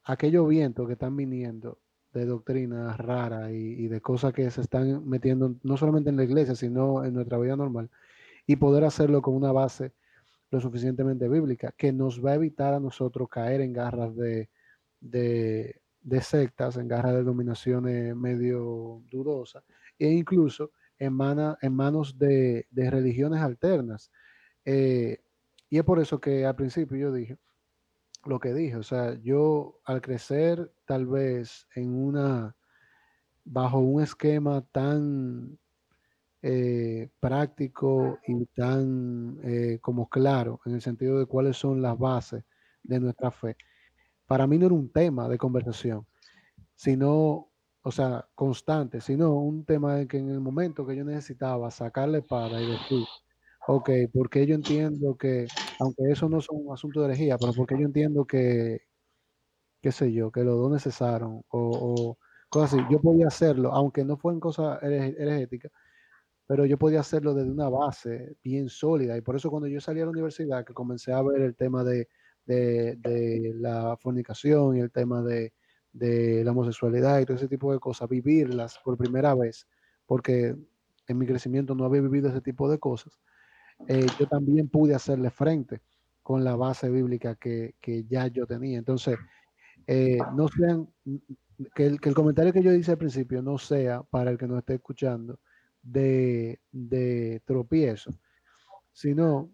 aquellos 0.06 0.48
vientos 0.48 0.88
que 0.88 0.94
están 0.94 1.18
viniendo 1.18 1.80
de 2.14 2.26
doctrinas 2.26 2.98
raras 2.98 3.52
y, 3.52 3.88
de 3.88 4.00
cosas 4.00 4.32
que 4.32 4.50
se 4.50 4.62
están 4.62 5.08
metiendo 5.08 5.56
no 5.64 5.76
solamente 5.76 6.10
en 6.10 6.16
la 6.16 6.24
iglesia, 6.24 6.56
sino 6.56 7.04
en 7.04 7.14
nuestra 7.14 7.38
vida 7.38 7.58
normal, 7.58 7.90
y 8.48 8.56
poder 8.56 8.86
hacerlo 8.86 9.22
con 9.22 9.36
una 9.36 9.52
base 9.52 9.94
lo 10.52 10.62
suficientemente 10.62 11.28
bíblica, 11.28 11.74
que 11.76 11.92
nos 11.92 12.24
va 12.24 12.32
a 12.32 12.36
evitar 12.36 12.74
a 12.74 12.80
nosotros 12.80 13.28
caer 13.28 13.60
en 13.62 13.74
garras 13.74 14.16
de, 14.16 14.50
de, 15.02 16.22
sectas, 16.22 16.78
en 16.78 16.88
garras 16.88 17.16
de 17.16 17.24
dominaciones 17.24 18.16
medio 18.16 19.04
dudosas, 19.12 19.64
e 20.00 20.08
incluso 20.08 20.72
en, 21.00 21.18
en 21.62 21.74
manos 21.74 22.18
de, 22.18 22.68
de, 22.72 22.90
religiones 22.92 23.42
alternas. 23.42 24.12
Eh, 24.64 25.20
y 25.70 25.80
es 25.80 25.84
por 25.84 26.00
eso 26.00 26.22
que 26.22 26.46
al 26.46 26.56
principio 26.56 26.98
yo 26.98 27.12
dije, 27.12 27.38
lo 28.26 28.40
que 28.40 28.54
dije, 28.54 28.76
o 28.76 28.84
sea, 28.84 29.16
yo 29.22 29.80
al 29.86 30.02
crecer 30.02 30.74
tal 30.86 31.06
vez 31.06 31.68
en 31.76 31.94
una, 31.96 32.56
bajo 33.44 33.80
un 33.80 34.02
esquema 34.02 34.62
tan 34.72 35.60
eh, 36.42 37.10
práctico 37.20 38.20
y 38.28 38.46
tan 38.48 39.40
eh, 39.44 39.80
como 39.82 40.10
claro 40.10 40.60
en 40.66 40.74
el 40.74 40.82
sentido 40.82 41.20
de 41.20 41.26
cuáles 41.26 41.58
son 41.58 41.82
las 41.82 41.98
bases 41.98 42.44
de 42.84 43.00
nuestra 43.00 43.32
fe, 43.32 43.58
para 44.26 44.48
mí 44.48 44.58
no 44.58 44.68
era 44.68 44.76
un 44.76 44.92
tema 44.92 45.28
de 45.30 45.38
conversación, 45.38 46.06
sino, 46.76 47.52
o 47.84 47.92
sea, 47.92 48.28
constante, 48.36 49.02
sino 49.02 49.34
un 49.34 49.66
tema 49.66 49.96
de 49.96 50.08
que 50.08 50.18
en 50.18 50.30
el 50.30 50.40
momento 50.40 50.86
que 50.86 50.96
yo 50.96 51.04
necesitaba 51.06 51.70
sacarle 51.72 52.22
para 52.22 52.62
y 52.62 52.72
decir, 52.72 53.06
ok, 53.68 53.90
porque 54.14 54.46
yo 54.46 54.56
entiendo 54.56 55.16
que, 55.18 55.48
aunque 55.80 56.04
eso 56.12 56.30
no 56.30 56.40
es 56.40 56.50
un 56.50 56.72
asunto 56.74 57.02
de 57.02 57.08
herejía, 57.08 57.38
pero 57.38 57.54
porque 57.54 57.76
yo 57.80 57.86
entiendo 57.86 58.26
que, 58.26 58.82
qué 59.82 59.92
sé 59.92 60.12
yo, 60.14 60.32
que 60.32 60.44
los 60.44 60.58
dones 60.58 60.84
cesaron 60.84 61.44
o, 61.50 61.60
o 62.12 62.18
cosas 62.50 62.74
así, 62.74 62.84
yo 62.92 63.00
podía 63.02 63.28
hacerlo, 63.28 63.72
aunque 63.74 64.04
no 64.06 64.18
fueran 64.18 64.40
cosas 64.40 64.82
heregéticas, 64.84 65.72
pero 66.48 66.66
yo 66.66 66.78
podía 66.78 67.00
hacerlo 67.00 67.34
desde 67.34 67.52
una 67.52 67.70
base 67.70 68.38
bien 68.44 68.70
sólida. 68.70 69.18
Y 69.18 69.22
por 69.22 69.36
eso 69.36 69.50
cuando 69.50 69.68
yo 69.68 69.82
salí 69.82 70.02
a 70.02 70.06
la 70.06 70.12
universidad, 70.12 70.66
que 70.66 70.74
comencé 70.74 71.12
a 71.12 71.22
ver 71.24 71.42
el 71.42 71.56
tema 71.56 71.84
de, 71.84 72.08
de, 72.46 72.96
de 72.98 73.54
la 73.56 73.98
fornicación 73.98 74.78
y 74.78 74.80
el 74.80 74.92
tema 74.92 75.24
de, 75.24 75.54
de, 75.94 76.44
la 76.44 76.52
homosexualidad 76.52 77.20
y 77.20 77.26
todo 77.26 77.38
ese 77.38 77.48
tipo 77.48 77.72
de 77.74 77.80
cosas, 77.80 78.10
vivirlas 78.10 78.80
por 78.84 78.98
primera 78.98 79.34
vez, 79.34 79.68
porque 80.06 80.56
en 81.08 81.18
mi 81.18 81.26
crecimiento 81.26 81.74
no 81.76 81.86
había 81.86 82.02
vivido 82.02 82.30
ese 82.30 82.42
tipo 82.42 82.70
de 82.70 82.80
cosas, 82.80 83.20
eh, 83.88 84.06
yo 84.20 84.28
también 84.28 84.68
pude 84.70 84.96
hacerle 84.96 85.30
frente 85.30 85.82
con 86.22 86.44
la 86.44 86.56
base 86.56 86.90
bíblica 86.90 87.36
que, 87.36 87.76
que 87.80 88.04
ya 88.06 88.28
yo 88.28 88.48
tenía. 88.48 88.78
Entonces, 88.78 89.18
eh, 89.88 90.18
no 90.36 90.48
sean, 90.48 90.88
que 91.76 91.86
el, 91.86 92.02
que 92.02 92.10
el 92.10 92.16
comentario 92.16 92.52
que 92.52 92.64
yo 92.64 92.72
hice 92.74 92.92
al 92.92 92.98
principio 92.98 93.42
no 93.42 93.58
sea 93.58 94.02
para 94.04 94.32
el 94.32 94.38
que 94.38 94.48
nos 94.48 94.58
esté 94.60 94.76
escuchando, 94.76 95.40
de, 95.86 96.60
de 96.72 97.42
tropiezo, 97.46 98.12
sino, 98.92 99.52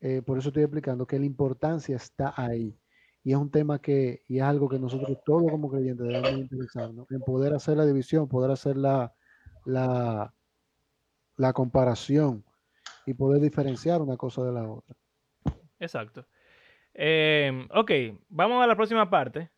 eh, 0.00 0.22
por 0.22 0.38
eso 0.38 0.48
estoy 0.48 0.62
explicando 0.62 1.06
que 1.06 1.18
la 1.18 1.26
importancia 1.26 1.96
está 1.96 2.32
ahí. 2.36 2.74
Y 3.22 3.32
es 3.32 3.36
un 3.36 3.50
tema 3.50 3.78
que, 3.80 4.22
y 4.28 4.38
es 4.38 4.42
algo 4.42 4.68
que 4.68 4.78
nosotros 4.78 5.18
todos 5.24 5.50
como 5.50 5.70
creyentes 5.70 6.06
debemos 6.06 6.32
interesarnos, 6.32 7.10
en 7.10 7.20
poder 7.20 7.54
hacer 7.54 7.76
la 7.76 7.86
división, 7.86 8.28
poder 8.28 8.50
hacer 8.50 8.76
la, 8.76 9.12
la, 9.64 10.34
la 11.36 11.52
comparación 11.52 12.44
y 13.06 13.14
poder 13.14 13.40
diferenciar 13.40 14.00
una 14.02 14.16
cosa 14.16 14.42
de 14.44 14.52
la 14.52 14.68
otra. 14.68 14.96
Exacto. 15.78 16.26
Eh, 16.94 17.66
ok, 17.70 17.90
vamos 18.28 18.62
a 18.62 18.66
la 18.66 18.76
próxima 18.76 19.10
parte. 19.10 19.50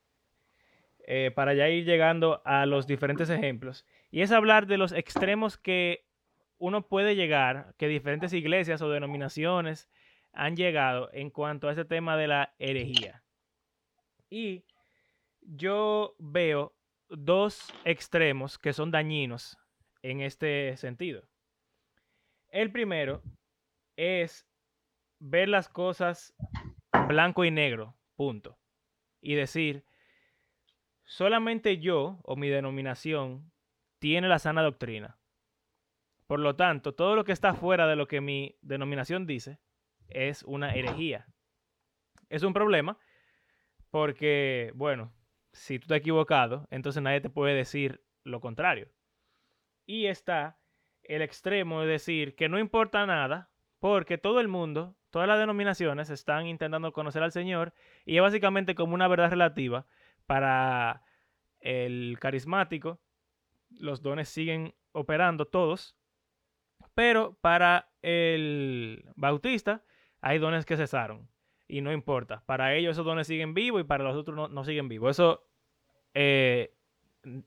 Eh, 1.09 1.31
para 1.31 1.55
ya 1.55 1.69
ir 1.69 1.85
llegando 1.85 2.43
a 2.45 2.67
los 2.67 2.89
diferentes 2.89 3.31
ejemplos. 3.31 3.87
Y 4.11 4.23
es 4.23 4.33
hablar 4.33 4.67
de 4.67 4.77
los 4.77 4.91
extremos 4.91 5.57
que 5.57 6.05
uno 6.59 6.89
puede 6.89 7.15
llegar, 7.15 7.75
que 7.79 7.87
diferentes 7.87 8.33
iglesias 8.33 8.83
o 8.83 8.91
denominaciones 8.91 9.89
han 10.33 10.57
llegado 10.57 11.09
en 11.13 11.31
cuanto 11.31 11.69
a 11.69 11.73
ese 11.73 11.85
tema 11.85 12.17
de 12.17 12.27
la 12.27 12.55
herejía. 12.59 13.23
Y 14.29 14.65
yo 15.43 16.17
veo 16.19 16.75
dos 17.09 17.73
extremos 17.85 18.59
que 18.59 18.73
son 18.73 18.91
dañinos 18.91 19.57
en 20.03 20.23
este 20.23 20.77
sentido. 20.77 21.23
El 22.49 22.73
primero 22.73 23.23
es 23.97 24.47
ver 25.19 25.49
las 25.49 25.69
cosas 25.69 26.35
blanco 27.09 27.45
y 27.45 27.51
negro, 27.51 27.97
punto. 28.15 28.59
Y 29.21 29.35
decir, 29.35 29.85
solamente 31.05 31.79
yo 31.79 32.21
o 32.23 32.37
mi 32.37 32.49
denominación 32.49 33.51
tiene 33.99 34.29
la 34.29 34.39
sana 34.39 34.63
doctrina. 34.63 35.19
Por 36.27 36.41
lo 36.41 36.57
tanto, 36.57 36.95
todo 36.95 37.17
lo 37.17 37.25
que 37.25 37.33
está 37.33 37.55
fuera 37.55 37.87
de 37.87 37.97
lo 37.97 38.09
que 38.09 38.21
mi 38.21 38.57
denominación 38.61 39.27
dice 39.27 39.59
es 40.09 40.43
una 40.43 40.75
herejía. 40.75 41.27
Es 42.29 42.43
un 42.43 42.53
problema 42.53 42.99
porque, 43.91 44.73
bueno, 44.75 45.13
si 45.53 45.79
tú 45.79 45.87
te 45.87 45.95
has 45.95 46.01
equivocado, 46.01 46.67
entonces 46.71 47.03
nadie 47.03 47.21
te 47.21 47.31
puede 47.31 47.55
decir 47.55 48.05
lo 48.25 48.41
contrario. 48.41 48.91
Y 49.87 50.07
está 50.07 50.59
el 51.05 51.23
extremo 51.23 51.81
de 51.81 51.87
decir 51.87 52.35
que 52.35 52.49
no 52.49 52.59
importa 52.59 53.07
nada 53.07 53.51
porque 53.79 54.19
todo 54.19 54.41
el 54.41 54.49
mundo, 54.49 54.97
todas 55.11 55.29
las 55.29 55.39
denominaciones 55.39 56.11
están 56.11 56.47
intentando 56.47 56.93
conocer 56.93 57.23
al 57.23 57.33
Señor 57.33 57.73
y 58.05 58.17
es 58.17 58.23
básicamente 58.23 58.75
como 58.75 58.95
una 58.95 59.09
verdad 59.09 59.31
relativa 59.31 59.87
para 60.27 61.03
el 61.61 62.17
carismático. 62.21 63.01
Los 63.71 64.03
dones 64.03 64.29
siguen 64.29 64.75
operando 64.93 65.47
todos, 65.47 65.97
pero 66.95 67.37
para 67.41 67.91
el 68.03 69.05
bautista 69.17 69.83
hay 70.21 70.39
dones 70.39 70.65
que 70.65 70.77
cesaron 70.77 71.29
y 71.69 71.81
no 71.81 71.93
importa. 71.93 72.43
Para 72.47 72.75
ellos 72.75 72.93
esos 72.93 73.05
dones 73.05 73.27
siguen 73.27 73.55
vivos 73.55 73.81
y 73.81 73.85
para 73.85 74.05
los 74.05 74.17
otros 74.17 74.51
no, 74.51 74.65
siguen 74.65 74.89
vivos. 74.89 75.11
Eso 75.11 75.47
eh, 76.15 76.73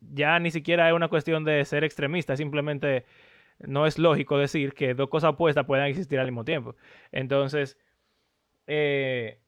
ya 0.02 0.40
ni 0.40 0.52
siquiera 0.52 0.88
es 0.88 0.94
una 0.94 1.08
cuestión 1.08 1.44
de 1.44 1.64
ser 1.66 1.84
extremista, 1.84 2.36
simplemente 2.36 3.06
no 3.60 3.86
es 3.86 4.00
lógico 4.00 4.38
decir 4.38 4.74
que 4.74 4.94
dos 4.94 5.10
cosas 5.10 5.32
opuestas 5.32 5.66
puedan 5.66 5.88
existir 5.88 6.20
al 6.20 6.28
mismo 6.28 6.46
tiempo. 6.46 6.76
Entonces, 7.12 7.78
eh, 8.68 9.40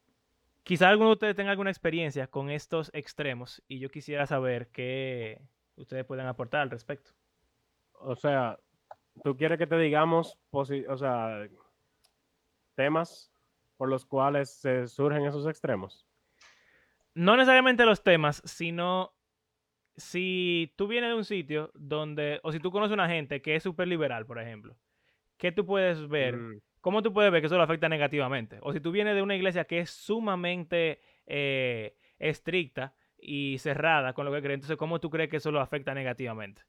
quizá 0.63 0.89
alguno 0.89 1.09
de 1.09 1.13
ustedes 1.13 1.35
tenga 1.35 1.51
alguna 1.51 1.69
experiencia 1.69 2.27
con 2.27 2.49
estos 2.49 2.91
extremos 2.93 3.63
y 3.67 3.79
yo 3.79 3.89
quisiera 3.89 4.25
saber 4.25 4.67
qué 4.69 5.41
ustedes 5.75 6.05
pueden 6.05 6.27
aportar 6.27 6.61
al 6.61 6.69
respecto. 6.69 7.11
O 7.93 8.15
sea, 8.15 8.59
tú 9.23 9.37
quieres 9.37 9.57
que 9.57 9.67
te 9.67 9.77
digamos, 9.77 10.37
o 10.51 10.65
sea, 10.65 11.47
temas 12.75 13.31
por 13.77 13.89
los 13.89 14.05
cuales 14.05 14.49
se 14.49 14.87
surgen 14.87 15.25
esos 15.25 15.47
extremos. 15.47 16.05
No 17.13 17.35
necesariamente 17.35 17.85
los 17.85 18.03
temas, 18.03 18.41
sino 18.45 19.13
si 20.01 20.73
tú 20.75 20.87
vienes 20.87 21.09
de 21.09 21.15
un 21.15 21.25
sitio 21.25 21.71
donde, 21.73 22.39
o 22.43 22.51
si 22.51 22.59
tú 22.59 22.71
conoces 22.71 22.91
a 22.91 22.95
una 22.95 23.07
gente 23.07 23.41
que 23.41 23.55
es 23.55 23.63
súper 23.63 23.87
liberal, 23.87 24.25
por 24.25 24.39
ejemplo, 24.39 24.75
¿qué 25.37 25.51
tú 25.51 25.65
puedes 25.65 26.07
ver? 26.07 26.37
Mm. 26.37 26.61
¿Cómo 26.81 27.01
tú 27.01 27.13
puedes 27.13 27.31
ver 27.31 27.41
que 27.41 27.47
eso 27.47 27.57
lo 27.57 27.63
afecta 27.63 27.87
negativamente? 27.87 28.57
O 28.61 28.73
si 28.73 28.79
tú 28.79 28.91
vienes 28.91 29.15
de 29.15 29.21
una 29.21 29.35
iglesia 29.35 29.65
que 29.65 29.79
es 29.79 29.91
sumamente 29.91 30.99
eh, 31.27 31.95
estricta 32.17 32.95
y 33.17 33.57
cerrada 33.59 34.13
con 34.13 34.25
lo 34.25 34.31
que 34.31 34.41
cree, 34.41 34.55
entonces 34.55 34.77
¿cómo 34.77 34.99
tú 34.99 35.09
crees 35.09 35.29
que 35.29 35.37
eso 35.37 35.51
lo 35.51 35.61
afecta 35.61 35.93
negativamente? 35.93 36.63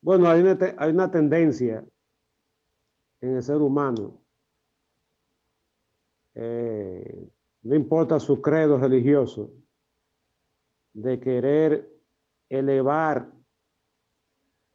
Bueno, 0.00 0.28
hay 0.28 0.40
una, 0.40 0.58
hay 0.78 0.90
una 0.90 1.10
tendencia 1.10 1.84
en 3.20 3.36
el 3.36 3.42
ser 3.42 3.56
humano, 3.56 4.22
eh, 6.34 7.28
no 7.62 7.74
importa 7.74 8.20
su 8.20 8.40
credo 8.40 8.78
religioso, 8.78 9.50
de 10.92 11.18
querer 11.18 11.93
elevar 12.48 13.30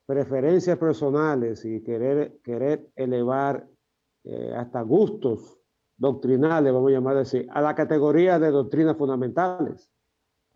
preferencias 0.05 0.77
personales 0.77 1.63
y 1.65 1.83
querer, 1.83 2.39
querer 2.43 2.89
elevar 2.95 3.67
eh, 4.23 4.53
hasta 4.55 4.81
gustos 4.81 5.59
doctrinales, 5.97 6.73
vamos 6.73 6.89
a 6.89 6.93
llamar 6.93 7.17
así, 7.17 7.45
a 7.51 7.61
la 7.61 7.75
categoría 7.75 8.39
de 8.39 8.49
doctrinas 8.49 8.97
fundamentales. 8.97 9.91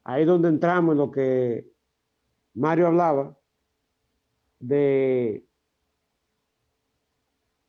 Ahí 0.05 0.26
donde 0.26 0.49
entramos 0.49 0.93
en 0.93 0.97
lo 0.97 1.11
que 1.11 1.70
Mario 2.55 2.88
hablaba 2.88 3.38
de 4.59 5.45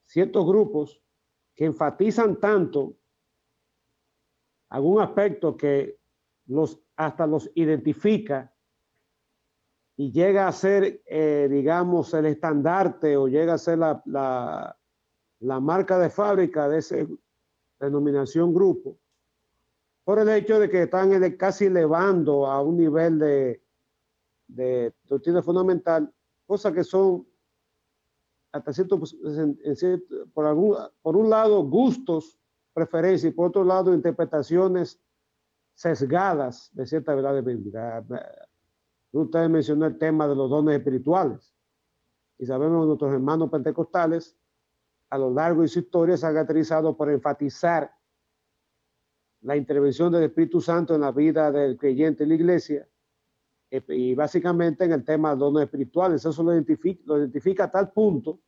ciertos 0.07 0.47
grupos 0.47 1.03
que 1.55 1.65
enfatizan 1.65 2.39
tanto 2.39 2.97
algún 4.69 5.03
aspecto 5.03 5.57
que 5.57 5.99
los, 6.47 6.81
hasta 6.97 7.27
los 7.27 7.51
identifica 7.55 8.54
y 9.97 10.11
llega 10.11 10.49
a 10.49 10.53
ser, 10.53 11.03
eh, 11.07 11.49
digamos, 11.51 12.13
el 12.15 12.27
estandarte 12.27 13.17
o 13.17 13.29
llega 13.29 13.55
a 13.55 13.59
ser 13.59 13.79
la, 13.79 14.03
la, 15.41 15.61
marca 15.61 15.99
de 15.99 16.11
fábrica 16.11 16.69
de 16.69 16.79
esa 16.79 16.97
denominación 17.79 18.53
grupo, 18.53 18.99
por 20.05 20.19
el 20.19 20.29
hecho 20.31 20.59
de 20.59 20.69
que 20.69 20.83
están 20.83 21.37
casi 21.37 21.67
elevando 21.67 22.47
a 22.47 22.61
un 22.61 22.77
nivel 22.77 23.19
de, 23.19 23.63
de 24.49 24.93
fundamental, 25.43 26.13
cosas 26.47 26.73
que 26.73 26.85
son 26.85 27.27
hasta 28.55 28.73
cierto, 28.73 29.01
por, 30.33 30.47
algún, 30.47 30.77
por 31.03 31.17
un 31.17 31.29
lado, 31.29 31.65
gustos, 31.65 32.39
preferencias, 32.73 33.33
y 33.33 33.35
por 33.35 33.49
otro 33.49 33.65
lado, 33.65 33.93
interpretaciones 33.93 35.01
sesgadas 35.75 36.71
de 36.73 36.87
cierta 36.87 37.17
verdad 37.17 37.43
bíblica. 37.43 38.05
Usted 39.21 39.49
mencionó 39.49 39.87
el 39.87 39.97
tema 39.97 40.27
de 40.27 40.35
los 40.35 40.51
dones 40.51 40.77
espirituales. 40.77 41.55
Y 42.37 42.47
sabemos 42.47 42.83
que 42.83 42.87
nuestros 42.89 43.13
hermanos 43.13 43.49
pentecostales, 43.49 44.37
a 45.09 45.19
lo 45.19 45.33
largo 45.33 45.63
de 45.63 45.69
su 45.69 45.79
historia, 45.79 46.17
se 46.17 46.27
han 46.27 46.35
caracterizado 46.35 46.97
por 46.97 47.11
enfatizar 47.11 47.95
la 49.43 49.57
intervención 49.57 50.11
del 50.11 50.25
Espíritu 50.25 50.61
Santo 50.61 50.97
en 50.97 51.03
la 51.03 51.13
vida 51.13 51.53
del 51.53 51.77
creyente 51.77 52.25
en 52.25 52.31
la 52.31 52.35
iglesia 52.35 52.89
y 53.71 54.15
básicamente 54.15 54.85
en 54.85 54.93
el 54.93 55.05
tema 55.05 55.31
de 55.31 55.37
dones 55.37 55.65
espirituales. 55.65 56.25
Eso 56.25 56.43
lo 56.43 56.53
identifica, 56.53 57.03
lo 57.07 57.19
identifica 57.19 57.65
a 57.65 57.71
tal 57.71 57.93
punto 57.93 58.41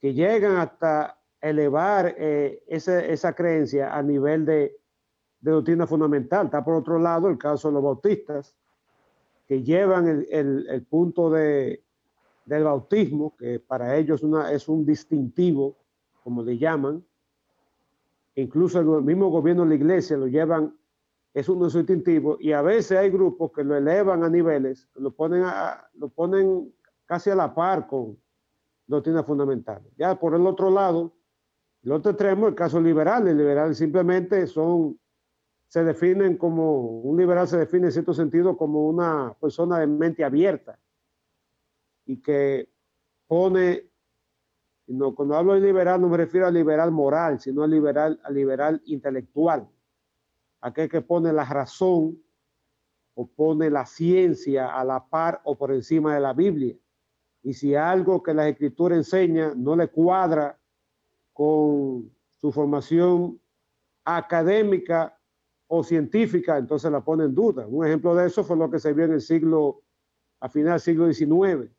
que 0.00 0.12
llegan 0.12 0.56
hasta 0.56 1.20
elevar 1.40 2.16
eh, 2.18 2.64
esa, 2.66 3.32
creencia 3.32 3.96
a 3.96 4.02
nivel 4.02 4.44
de, 4.44 4.80
de 5.38 5.50
doctrina 5.52 5.86
fundamental. 5.86 6.46
Está 6.46 6.64
por 6.64 6.74
otro 6.74 6.98
lado 6.98 7.28
el 7.28 7.38
caso 7.38 7.68
de 7.68 7.74
los 7.74 7.82
bautistas, 7.82 8.56
que 9.48 9.62
llevan 9.62 10.26
el, 10.30 10.86
punto 10.90 11.30
de, 11.30 11.82
del 12.44 12.64
bautismo, 12.64 13.34
que 13.34 13.58
para 13.58 13.96
ellos 13.96 14.22
una, 14.22 14.52
es 14.52 14.68
un 14.68 14.84
distintivo, 14.84 15.78
como 16.22 16.42
le 16.42 16.58
llaman. 16.58 17.02
Incluso 18.34 18.78
el 18.78 19.02
mismo 19.02 19.30
gobierno 19.30 19.62
de 19.62 19.70
la 19.70 19.74
iglesia 19.76 20.18
lo 20.18 20.26
llevan, 20.26 20.78
es 21.32 21.48
un 21.48 21.66
distintivo, 21.66 22.36
y 22.38 22.52
a 22.52 22.60
veces 22.60 22.98
hay 22.98 23.08
grupos 23.08 23.50
que 23.52 23.64
lo 23.64 23.74
elevan 23.74 24.22
a 24.22 24.28
niveles, 24.28 24.86
lo 24.94 25.12
ponen, 25.12 25.44
a, 25.44 25.88
lo 25.94 26.10
ponen 26.10 26.70
casi 27.06 27.30
a 27.30 27.34
la 27.34 27.54
par 27.54 27.86
con 27.86 28.18
doctrina 28.86 29.22
fundamental. 29.22 29.82
Ya 29.96 30.18
por 30.18 30.34
el 30.34 30.46
otro 30.46 30.70
lado, 30.70 31.14
el 31.82 31.92
otro 31.92 32.10
extremo, 32.10 32.48
el 32.48 32.54
caso 32.54 32.80
liberal, 32.80 33.26
el 33.28 33.38
liberal 33.38 33.74
simplemente 33.74 34.46
son 34.46 34.98
se 35.68 35.84
definen 35.84 36.38
como, 36.38 37.00
un 37.00 37.18
liberal 37.18 37.46
se 37.46 37.58
define 37.58 37.86
en 37.86 37.92
cierto 37.92 38.14
sentido 38.14 38.56
como 38.56 38.88
una 38.88 39.36
persona 39.38 39.78
de 39.78 39.86
mente 39.86 40.24
abierta 40.24 40.78
y 42.06 42.22
que 42.22 42.72
pone, 43.26 43.90
cuando 45.14 45.36
hablo 45.36 45.52
de 45.52 45.60
liberal 45.60 46.00
no 46.00 46.08
me 46.08 46.16
refiero 46.16 46.46
al 46.46 46.54
liberal 46.54 46.90
moral, 46.90 47.38
sino 47.38 47.62
al 47.62 47.70
liberal, 47.70 48.18
al 48.24 48.34
liberal 48.34 48.80
intelectual, 48.86 49.68
aquel 50.62 50.88
que 50.88 51.02
pone 51.02 51.34
la 51.34 51.44
razón 51.44 52.18
o 53.14 53.26
pone 53.26 53.68
la 53.68 53.84
ciencia 53.84 54.74
a 54.74 54.82
la 54.84 55.06
par 55.06 55.42
o 55.44 55.58
por 55.58 55.70
encima 55.72 56.14
de 56.14 56.20
la 56.20 56.32
Biblia. 56.32 56.74
Y 57.42 57.52
si 57.52 57.74
algo 57.74 58.22
que 58.22 58.32
la 58.32 58.48
escritura 58.48 58.96
enseña 58.96 59.52
no 59.54 59.76
le 59.76 59.88
cuadra 59.88 60.58
con 61.34 62.10
su 62.36 62.52
formación 62.52 63.38
académica 64.04 65.17
o 65.68 65.84
científica, 65.84 66.56
entonces 66.56 66.90
la 66.90 67.02
pone 67.02 67.24
en 67.24 67.34
duda. 67.34 67.66
Un 67.66 67.86
ejemplo 67.86 68.14
de 68.14 68.26
eso 68.26 68.42
fue 68.42 68.56
lo 68.56 68.70
que 68.70 68.78
se 68.78 68.92
vio 68.92 69.04
en 69.04 69.12
el 69.12 69.20
siglo, 69.20 69.82
a 70.40 70.48
final 70.48 70.72
del 70.72 70.80
siglo 70.80 71.12
XIX, 71.12 71.70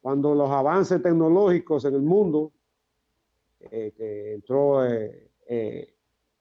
cuando 0.00 0.34
los 0.34 0.50
avances 0.50 1.00
tecnológicos 1.02 1.84
en 1.84 1.94
el 1.94 2.02
mundo, 2.02 2.52
eh, 3.60 3.92
que 3.96 4.34
entró 4.34 4.84
eh, 4.84 5.30
eh, 5.46 5.94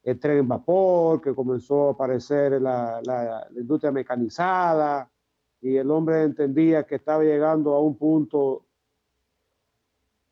el 0.04 0.20
tren 0.20 0.40
en 0.40 0.48
vapor, 0.48 1.22
que 1.22 1.36
comenzó 1.36 1.90
a 1.90 1.92
aparecer 1.92 2.60
la, 2.62 3.02
la, 3.04 3.48
industria 3.56 3.92
mecanizada, 3.92 5.12
y 5.62 5.76
el 5.76 5.92
hombre 5.92 6.24
entendía 6.24 6.84
que 6.84 6.96
estaba 6.96 7.24
llegando 7.24 7.74
a 7.74 7.82
un 7.82 7.98
punto 7.98 8.66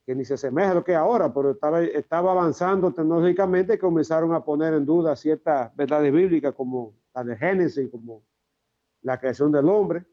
que 0.07 0.15
ni 0.15 0.23
se 0.23 0.35
asemeja 0.35 0.71
a 0.71 0.73
lo 0.73 0.85
que 0.85 0.93
es 0.93 0.97
ahora, 0.97 1.33
pero 1.33 1.51
estaba, 1.51 1.83
estaba 1.83 2.31
avanzando 2.31 2.93
tecnológicamente 2.93 3.73
y 3.73 3.77
comenzaron 3.77 4.33
a 4.33 4.41
poner 4.41 4.73
en 4.73 4.85
duda 4.85 5.17
ciertas 5.17 5.75
verdades 5.75 6.13
bíblicas 6.13 6.53
como 6.53 6.93
la 7.13 7.25
de 7.25 7.35
Génesis, 7.35 7.89
como 7.91 8.23
la 9.01 9.19
creación 9.19 9.51
del 9.51 9.67
hombre. 9.67 10.05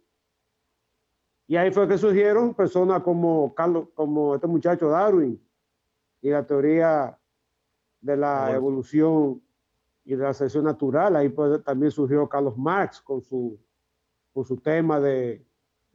Y 1.46 1.54
ahí 1.54 1.70
fue 1.70 1.86
que 1.86 1.96
surgieron 1.96 2.54
personas 2.54 3.04
como 3.04 3.54
Carlos, 3.54 3.86
como 3.94 4.34
este 4.34 4.48
muchacho 4.48 4.88
Darwin 4.88 5.40
y 6.20 6.28
la 6.28 6.44
teoría 6.44 7.16
de 8.00 8.16
la 8.16 8.50
evolución 8.50 9.40
y 10.04 10.16
de 10.16 10.24
la 10.24 10.34
selección 10.34 10.64
natural. 10.64 11.14
Ahí 11.14 11.28
pues 11.28 11.62
también 11.62 11.92
surgió 11.92 12.28
Carlos 12.28 12.58
Marx 12.58 13.00
con 13.00 13.22
su, 13.22 13.60
con 14.32 14.44
su 14.44 14.56
tema 14.56 14.98
de 14.98 15.46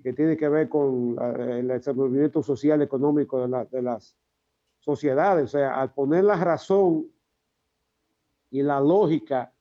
que 0.02 0.14
tiene 0.14 0.38
que 0.38 0.48
ver 0.48 0.70
con 0.70 1.18
el 1.40 1.68
desenvolvimiento 1.68 2.42
social 2.42 2.82
económico 2.82 3.48
de, 3.48 3.82
las 3.82 4.16
sociedades. 4.80 5.46
O 5.46 5.48
sea, 5.48 5.80
al 5.80 5.94
poner 5.94 6.24
la 6.24 6.36
razón 6.36 7.08
y 8.50 8.62
la 8.62 8.80
lógica 8.80 9.54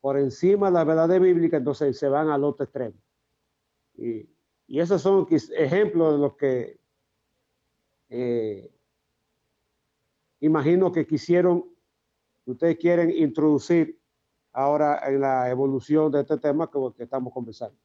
por 0.00 0.18
encima 0.18 0.68
de 0.68 0.74
la 0.74 0.84
verdad 0.84 1.20
bíblica, 1.20 1.56
entonces 1.56 1.98
se 1.98 2.08
van 2.08 2.28
al 2.28 2.44
otro 2.44 2.64
extremo. 2.64 2.96
Y, 3.96 4.28
y 4.66 4.80
esos 4.80 5.02
son 5.02 5.26
ejemplos 5.30 6.12
de 6.14 6.18
lo 6.18 6.36
que 6.36 6.80
eh, 8.10 8.70
imagino 10.40 10.90
que 10.90 11.06
quisieron, 11.06 11.64
ustedes 12.44 12.76
quieren 12.76 13.10
introducir 13.10 14.00
ahora 14.52 15.00
en 15.08 15.20
la 15.20 15.48
evolución 15.48 16.10
de 16.10 16.20
este 16.20 16.38
tema 16.38 16.68
que 16.70 17.04
estamos 17.04 17.32
conversando. 17.32 17.76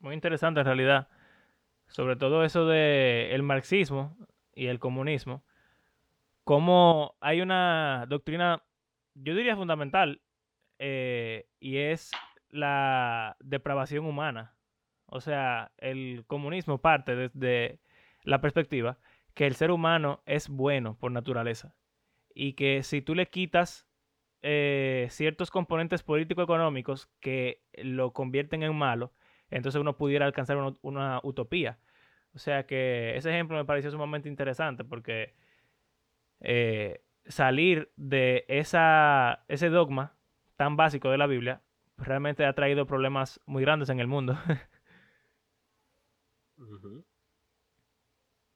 Muy 0.00 0.14
interesante 0.14 0.60
en 0.60 0.66
realidad. 0.66 1.08
Sobre 1.88 2.16
todo 2.16 2.44
eso 2.44 2.66
de 2.66 3.34
el 3.34 3.42
marxismo 3.42 4.16
y 4.54 4.66
el 4.66 4.78
comunismo. 4.78 5.44
Cómo 6.44 7.16
hay 7.20 7.40
una 7.40 8.06
doctrina, 8.08 8.62
yo 9.14 9.34
diría 9.34 9.56
fundamental, 9.56 10.20
eh, 10.78 11.46
y 11.60 11.78
es 11.78 12.10
la 12.50 13.36
depravación 13.40 14.04
humana. 14.06 14.54
O 15.06 15.20
sea, 15.20 15.72
el 15.78 16.24
comunismo 16.26 16.78
parte 16.78 17.16
desde 17.16 17.80
la 18.22 18.40
perspectiva 18.40 18.98
que 19.34 19.46
el 19.46 19.54
ser 19.54 19.70
humano 19.70 20.22
es 20.26 20.48
bueno 20.48 20.96
por 20.98 21.12
naturaleza 21.12 21.74
y 22.34 22.54
que 22.54 22.82
si 22.82 23.02
tú 23.02 23.14
le 23.14 23.26
quitas 23.26 23.86
eh, 24.42 25.06
ciertos 25.10 25.50
componentes 25.50 26.02
político-económicos 26.02 27.08
que 27.20 27.62
lo 27.74 28.12
convierten 28.12 28.62
en 28.62 28.74
malo, 28.74 29.12
entonces 29.54 29.80
uno 29.80 29.96
pudiera 29.96 30.26
alcanzar 30.26 30.58
una, 30.82 31.20
utopía. 31.22 31.78
O 32.34 32.38
sea 32.38 32.66
que 32.66 33.16
ese 33.16 33.30
ejemplo 33.30 33.56
me 33.56 33.64
pareció 33.64 33.92
sumamente 33.92 34.28
interesante 34.28 34.82
porque 34.82 35.32
eh, 36.40 37.04
salir 37.26 37.92
de 37.96 38.44
esa, 38.48 39.44
ese 39.46 39.68
dogma 39.68 40.16
tan 40.56 40.76
básico 40.76 41.08
de 41.08 41.18
la 41.18 41.28
Biblia 41.28 41.62
realmente 41.96 42.44
ha 42.44 42.52
traído 42.54 42.86
problemas 42.86 43.40
muy 43.46 43.62
grandes 43.62 43.90
en 43.90 44.00
el 44.00 44.08
mundo. 44.08 44.36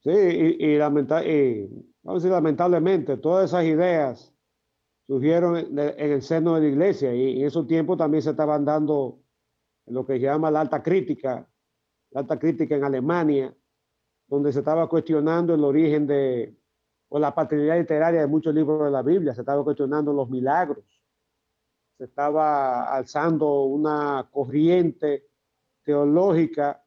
Sí, 0.01 0.11
y, 0.11 0.78
lamentablemente 0.78 3.16
todas 3.16 3.51
esas 3.51 3.64
ideas 3.64 4.32
surgieron 5.07 5.57
en, 5.57 5.76
el 5.78 6.22
seno 6.22 6.55
de 6.55 6.61
la 6.61 6.68
iglesia 6.68 7.12
y 7.12 7.40
en 7.40 7.46
esos 7.46 7.66
tiempos 7.66 7.99
también 7.99 8.22
se 8.22 8.30
estaban 8.30 8.64
dando 8.64 9.18
lo 9.91 10.05
que 10.05 10.14
se 10.14 10.20
llama 10.20 10.51
la 10.51 10.61
alta 10.61 10.82
crítica, 10.82 11.49
la 12.11 12.20
alta 12.20 12.39
crítica 12.39 12.76
en 12.76 12.84
Alemania, 12.84 13.55
donde 14.26 14.53
se 14.53 14.61
estaba 14.61 14.89
cuestionando 14.89 15.55
el 15.55 15.64
origen 15.64 16.07
de, 16.07 16.57
o 17.09 17.18
la 17.18 17.34
paternidad 17.34 17.78
literaria 17.78 18.20
de 18.20 18.26
muchos 18.26 18.55
libros 18.55 18.84
de 18.84 18.91
la 18.91 19.03
Biblia, 19.03 19.34
se 19.34 19.41
estaba 19.41 19.64
cuestionando 19.64 20.12
los 20.12 20.28
milagros, 20.28 20.84
se 21.97 22.05
estaba 22.05 22.95
alzando 22.95 23.64
una 23.64 24.28
corriente 24.30 25.26
teológica 25.82 26.84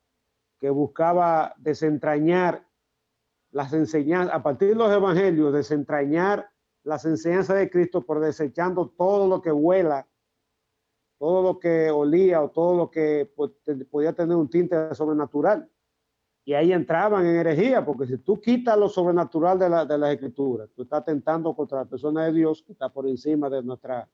que 0.60 0.70
buscaba 0.70 1.56
desentrañar 1.58 2.68
las 3.52 3.74
enseñanzas, 3.74 4.36
a 4.36 4.44
partir 4.44 4.70
de 4.70 4.76
los 4.76 4.92
evangelios, 4.92 5.52
desentrañar 5.52 6.50
las 6.84 7.04
enseñanzas 7.06 7.58
de 7.58 7.70
Cristo 7.70 8.06
por 8.06 8.20
desechando 8.20 8.90
todo 8.90 9.28
lo 9.28 9.42
que 9.42 9.52
huela, 9.52 10.08
todo 11.22 11.44
lo 11.44 11.60
que 11.60 11.92
olía 11.92 12.42
o 12.42 12.50
todo 12.50 12.76
lo 12.76 12.90
que 12.90 13.32
podía 13.92 14.12
tener 14.12 14.36
un 14.36 14.50
tinte 14.50 14.96
sobrenatural. 14.96 15.70
Y 16.44 16.54
ahí 16.54 16.74
entraban 16.74 17.28
en 17.28 17.36
herejía, 17.36 17.86
porque 17.86 18.08
si 18.08 18.18
tú 18.18 18.42
quitas 18.42 18.76
lo 18.76 18.90
sobrenatural 18.90 19.60
de 19.60 19.70
la, 19.70 19.86
de 19.86 20.00
las 20.00 20.14
escrituras, 20.14 20.72
tú 20.76 20.82
estás 20.82 21.06
tentando 21.06 21.56
contra 21.56 21.82
la 21.82 21.86
persona 21.86 22.26
de 22.26 22.34
Dios 22.34 22.64
que 22.64 22.72
está 22.72 22.90
por 22.90 23.08
encima 23.08 23.52
de 23.52 23.62
nuestra, 23.62 24.10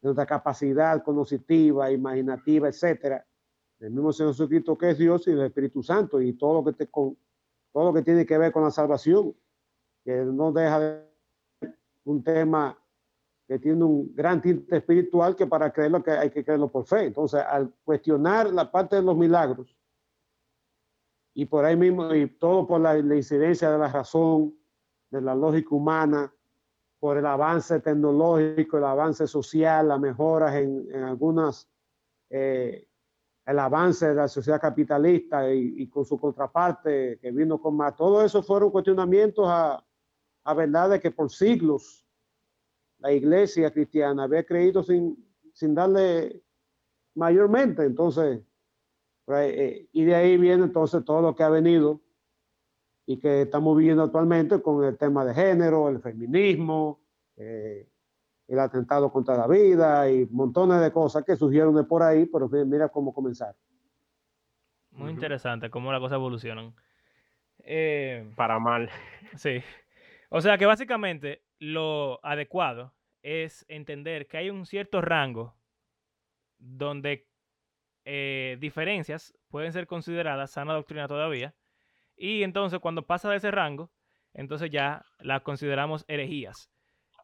de 0.00 0.06
nuestra 0.06 0.24
capacidad 0.24 1.02
cognitiva, 1.02 1.92
imaginativa, 1.92 2.68
etcétera. 2.68 3.26
El 3.78 3.90
mismo 3.90 4.10
Señor 4.10 4.32
Jesucristo 4.32 4.78
que 4.78 4.88
es 4.92 4.96
Dios 4.96 5.28
y 5.28 5.32
el 5.32 5.42
Espíritu 5.42 5.82
Santo 5.82 6.18
y 6.22 6.32
todo 6.32 6.62
lo 6.62 6.64
que 6.64 6.72
te, 6.72 6.90
con, 6.90 7.14
todo 7.74 7.84
lo 7.84 7.92
que 7.92 8.00
tiene 8.00 8.24
que 8.24 8.38
ver 8.38 8.52
con 8.52 8.62
la 8.62 8.70
salvación, 8.70 9.36
que 10.02 10.16
no 10.24 10.50
deja 10.50 10.80
de 10.80 11.10
un 12.04 12.24
tema 12.24 12.79
que 13.50 13.58
tiene 13.58 13.82
un 13.82 14.14
gran 14.14 14.40
tinte 14.40 14.76
espiritual 14.76 15.34
que 15.34 15.44
para 15.44 15.72
creerlo 15.72 16.04
que 16.04 16.12
hay 16.12 16.30
que 16.30 16.44
creerlo 16.44 16.70
por 16.70 16.86
fe. 16.86 17.06
Entonces, 17.06 17.42
al 17.44 17.74
cuestionar 17.82 18.48
la 18.52 18.70
parte 18.70 18.94
de 18.94 19.02
los 19.02 19.16
milagros 19.16 19.76
y 21.34 21.46
por 21.46 21.64
ahí 21.64 21.74
mismo, 21.74 22.14
y 22.14 22.28
todo 22.28 22.64
por 22.64 22.80
la, 22.80 22.96
incidencia 22.96 23.68
de 23.68 23.76
la 23.76 23.88
razón, 23.88 24.54
de 25.10 25.20
la 25.20 25.34
lógica 25.34 25.74
humana, 25.74 26.32
por 27.00 27.16
el 27.16 27.26
avance 27.26 27.80
tecnológico, 27.80 28.78
el 28.78 28.84
avance 28.84 29.26
social, 29.26 29.88
las 29.88 29.98
mejoras 29.98 30.54
en, 30.54 30.86
en 30.88 31.02
algunas 31.02 31.68
eh, 32.28 32.86
el 33.46 33.58
avance 33.58 34.10
de 34.10 34.14
la 34.14 34.28
sociedad 34.28 34.60
capitalista 34.60 35.52
y, 35.52 35.88
con 35.88 36.04
su 36.04 36.20
contraparte 36.20 37.18
que 37.20 37.32
vino 37.32 37.60
con 37.60 37.76
más. 37.76 37.96
Todo 37.96 38.24
eso 38.24 38.44
fueron 38.44 38.70
cuestionamientos 38.70 39.44
a, 39.48 39.84
a 40.44 40.54
verdades 40.54 41.00
que 41.00 41.10
por 41.10 41.32
siglos 41.32 42.06
la 43.00 43.12
iglesia 43.12 43.70
cristiana 43.72 44.24
había 44.24 44.44
creído 44.44 44.82
sin, 44.82 45.16
sin 45.52 45.74
darle 45.74 46.40
mayormente. 47.14 47.84
Entonces, 47.84 48.40
pues, 49.24 49.52
eh, 49.54 49.88
y 49.92 50.04
de 50.04 50.14
ahí 50.14 50.36
viene 50.36 50.64
entonces 50.64 51.04
todo 51.04 51.22
lo 51.22 51.34
que 51.34 51.42
ha 51.42 51.48
venido 51.48 52.00
y 53.06 53.18
que 53.18 53.42
estamos 53.42 53.76
viviendo 53.76 54.04
actualmente 54.04 54.60
con 54.62 54.84
el 54.84 54.96
tema 54.96 55.24
de 55.24 55.34
género, 55.34 55.88
el 55.88 56.00
feminismo, 56.00 57.00
eh, 57.36 57.88
el 58.46 58.58
atentado 58.58 59.12
contra 59.12 59.36
la 59.36 59.46
vida 59.46 60.10
y 60.10 60.26
montones 60.26 60.80
de 60.80 60.92
cosas 60.92 61.24
que 61.24 61.36
surgieron 61.36 61.74
de 61.74 61.84
por 61.84 62.02
ahí, 62.02 62.26
pero 62.26 62.48
mira 62.48 62.88
cómo 62.88 63.14
comenzar. 63.14 63.54
Muy 64.90 65.10
interesante 65.10 65.70
cómo 65.70 65.92
las 65.92 66.00
cosas 66.00 66.16
evolucionan. 66.16 66.74
Eh, 67.60 68.32
Para 68.36 68.58
mal. 68.58 68.90
Sí. 69.36 69.62
O 70.28 70.40
sea 70.40 70.58
que 70.58 70.66
básicamente 70.66 71.42
lo 71.60 72.18
adecuado 72.24 72.94
es 73.22 73.64
entender 73.68 74.26
que 74.26 74.38
hay 74.38 74.50
un 74.50 74.66
cierto 74.66 75.00
rango 75.00 75.54
donde 76.58 77.28
eh, 78.04 78.56
diferencias 78.58 79.34
pueden 79.50 79.72
ser 79.72 79.86
consideradas 79.86 80.50
sana 80.50 80.74
doctrina 80.74 81.06
todavía. 81.06 81.54
Y 82.16 82.42
entonces 82.42 82.80
cuando 82.80 83.06
pasa 83.06 83.30
de 83.30 83.36
ese 83.36 83.50
rango, 83.50 83.90
entonces 84.34 84.70
ya 84.70 85.04
las 85.20 85.42
consideramos 85.42 86.04
herejías. 86.08 86.70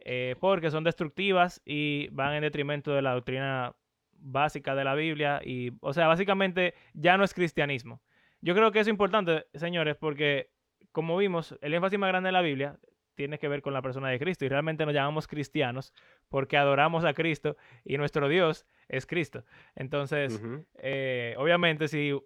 Eh, 0.00 0.36
porque 0.38 0.70
son 0.70 0.84
destructivas 0.84 1.60
y 1.64 2.08
van 2.12 2.34
en 2.34 2.42
detrimento 2.42 2.92
de 2.92 3.02
la 3.02 3.14
doctrina 3.14 3.74
básica 4.12 4.74
de 4.74 4.84
la 4.84 4.94
Biblia. 4.94 5.40
Y, 5.44 5.72
o 5.80 5.92
sea, 5.92 6.06
básicamente 6.06 6.74
ya 6.92 7.16
no 7.16 7.24
es 7.24 7.34
cristianismo. 7.34 8.02
Yo 8.40 8.54
creo 8.54 8.70
que 8.70 8.80
es 8.80 8.88
importante, 8.88 9.46
señores, 9.54 9.96
porque 9.96 10.50
como 10.92 11.16
vimos, 11.16 11.58
el 11.60 11.74
énfasis 11.74 11.98
más 11.98 12.08
grande 12.08 12.28
de 12.28 12.32
la 12.32 12.42
Biblia 12.42 12.78
tiene 13.16 13.38
que 13.38 13.48
ver 13.48 13.62
con 13.62 13.72
la 13.72 13.82
persona 13.82 14.08
de 14.08 14.18
Cristo 14.18 14.44
y 14.44 14.48
realmente 14.48 14.84
nos 14.86 14.94
llamamos 14.94 15.26
cristianos 15.26 15.92
porque 16.28 16.56
adoramos 16.56 17.04
a 17.04 17.14
Cristo 17.14 17.56
y 17.84 17.96
nuestro 17.96 18.28
Dios 18.28 18.66
es 18.88 19.06
Cristo. 19.06 19.44
Entonces, 19.74 20.40
eh, 20.78 21.34
obviamente, 21.38 21.88
si 21.88 22.16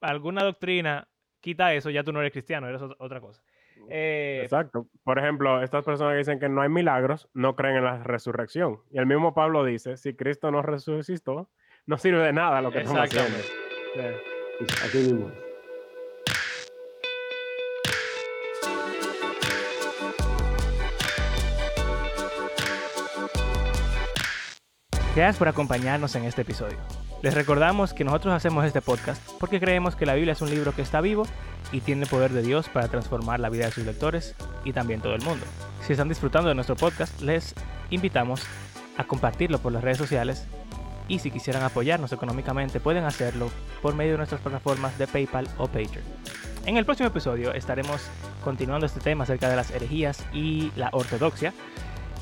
alguna 0.00 0.42
doctrina 0.42 1.06
quita 1.40 1.74
eso, 1.74 1.90
ya 1.90 2.02
tú 2.02 2.12
no 2.12 2.20
eres 2.20 2.32
cristiano, 2.32 2.68
eres 2.68 2.82
otra 2.98 3.20
cosa. 3.20 3.42
Eh, 3.88 4.40
Exacto. 4.42 4.88
Por 5.04 5.18
ejemplo, 5.18 5.62
estas 5.62 5.84
personas 5.84 6.14
que 6.14 6.18
dicen 6.18 6.38
que 6.38 6.48
no 6.48 6.62
hay 6.62 6.68
milagros, 6.68 7.28
no 7.32 7.56
creen 7.56 7.76
en 7.76 7.84
la 7.84 8.02
resurrección. 8.02 8.80
Y 8.90 8.98
el 8.98 9.06
mismo 9.06 9.34
Pablo 9.34 9.64
dice, 9.64 9.96
si 9.96 10.14
Cristo 10.14 10.50
no 10.50 10.62
resucitó, 10.62 11.50
no 11.86 11.98
sirve 11.98 12.22
de 12.22 12.32
nada 12.32 12.60
lo 12.60 12.70
que 12.70 12.80
estamos 12.80 13.02
haciendo. 13.02 13.38
Aquí 14.84 14.98
mismo. 14.98 15.49
Gracias 25.20 25.36
por 25.36 25.48
acompañarnos 25.48 26.14
en 26.14 26.24
este 26.24 26.40
episodio. 26.40 26.78
Les 27.22 27.34
recordamos 27.34 27.92
que 27.92 28.04
nosotros 28.04 28.32
hacemos 28.32 28.64
este 28.64 28.80
podcast 28.80 29.20
porque 29.38 29.60
creemos 29.60 29.94
que 29.94 30.06
la 30.06 30.14
Biblia 30.14 30.32
es 30.32 30.40
un 30.40 30.48
libro 30.48 30.74
que 30.74 30.80
está 30.80 31.02
vivo 31.02 31.24
y 31.72 31.80
tiene 31.80 32.04
el 32.04 32.08
poder 32.08 32.32
de 32.32 32.40
Dios 32.40 32.70
para 32.70 32.88
transformar 32.88 33.38
la 33.38 33.50
vida 33.50 33.66
de 33.66 33.70
sus 33.70 33.84
lectores 33.84 34.34
y 34.64 34.72
también 34.72 35.02
todo 35.02 35.14
el 35.14 35.20
mundo. 35.20 35.44
Si 35.86 35.92
están 35.92 36.08
disfrutando 36.08 36.48
de 36.48 36.54
nuestro 36.54 36.74
podcast, 36.74 37.20
les 37.20 37.54
invitamos 37.90 38.46
a 38.96 39.04
compartirlo 39.04 39.58
por 39.58 39.72
las 39.72 39.84
redes 39.84 39.98
sociales 39.98 40.46
y 41.06 41.18
si 41.18 41.30
quisieran 41.30 41.64
apoyarnos 41.64 42.14
económicamente 42.14 42.80
pueden 42.80 43.04
hacerlo 43.04 43.50
por 43.82 43.94
medio 43.94 44.12
de 44.12 44.18
nuestras 44.18 44.40
plataformas 44.40 44.96
de 44.96 45.06
PayPal 45.06 45.46
o 45.58 45.66
Patreon. 45.66 46.06
En 46.64 46.78
el 46.78 46.86
próximo 46.86 47.10
episodio 47.10 47.52
estaremos 47.52 48.00
continuando 48.42 48.86
este 48.86 49.00
tema 49.00 49.24
acerca 49.24 49.50
de 49.50 49.56
las 49.56 49.70
herejías 49.70 50.24
y 50.32 50.72
la 50.76 50.88
ortodoxia 50.94 51.52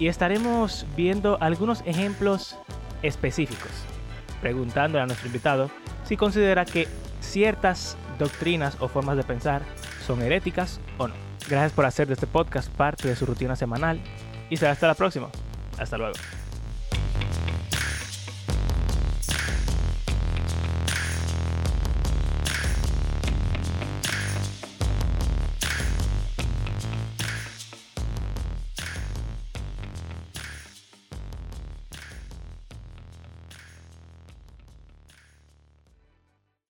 y 0.00 0.08
estaremos 0.08 0.84
viendo 0.96 1.38
algunos 1.40 1.82
ejemplos 1.86 2.58
específicos 3.02 3.70
preguntándole 4.40 5.02
a 5.02 5.06
nuestro 5.06 5.26
invitado 5.26 5.70
si 6.04 6.16
considera 6.16 6.64
que 6.64 6.88
ciertas 7.20 7.96
doctrinas 8.18 8.76
o 8.80 8.88
formas 8.88 9.16
de 9.16 9.24
pensar 9.24 9.62
son 10.06 10.22
heréticas 10.22 10.80
o 10.96 11.08
no. 11.08 11.14
Gracias 11.48 11.72
por 11.72 11.84
hacer 11.84 12.06
de 12.06 12.14
este 12.14 12.26
podcast 12.26 12.70
parte 12.70 13.08
de 13.08 13.16
su 13.16 13.26
rutina 13.26 13.56
semanal 13.56 14.00
y 14.50 14.56
será 14.56 14.72
hasta 14.72 14.86
la 14.86 14.94
próxima. 14.94 15.28
Hasta 15.78 15.98
luego. 15.98 16.14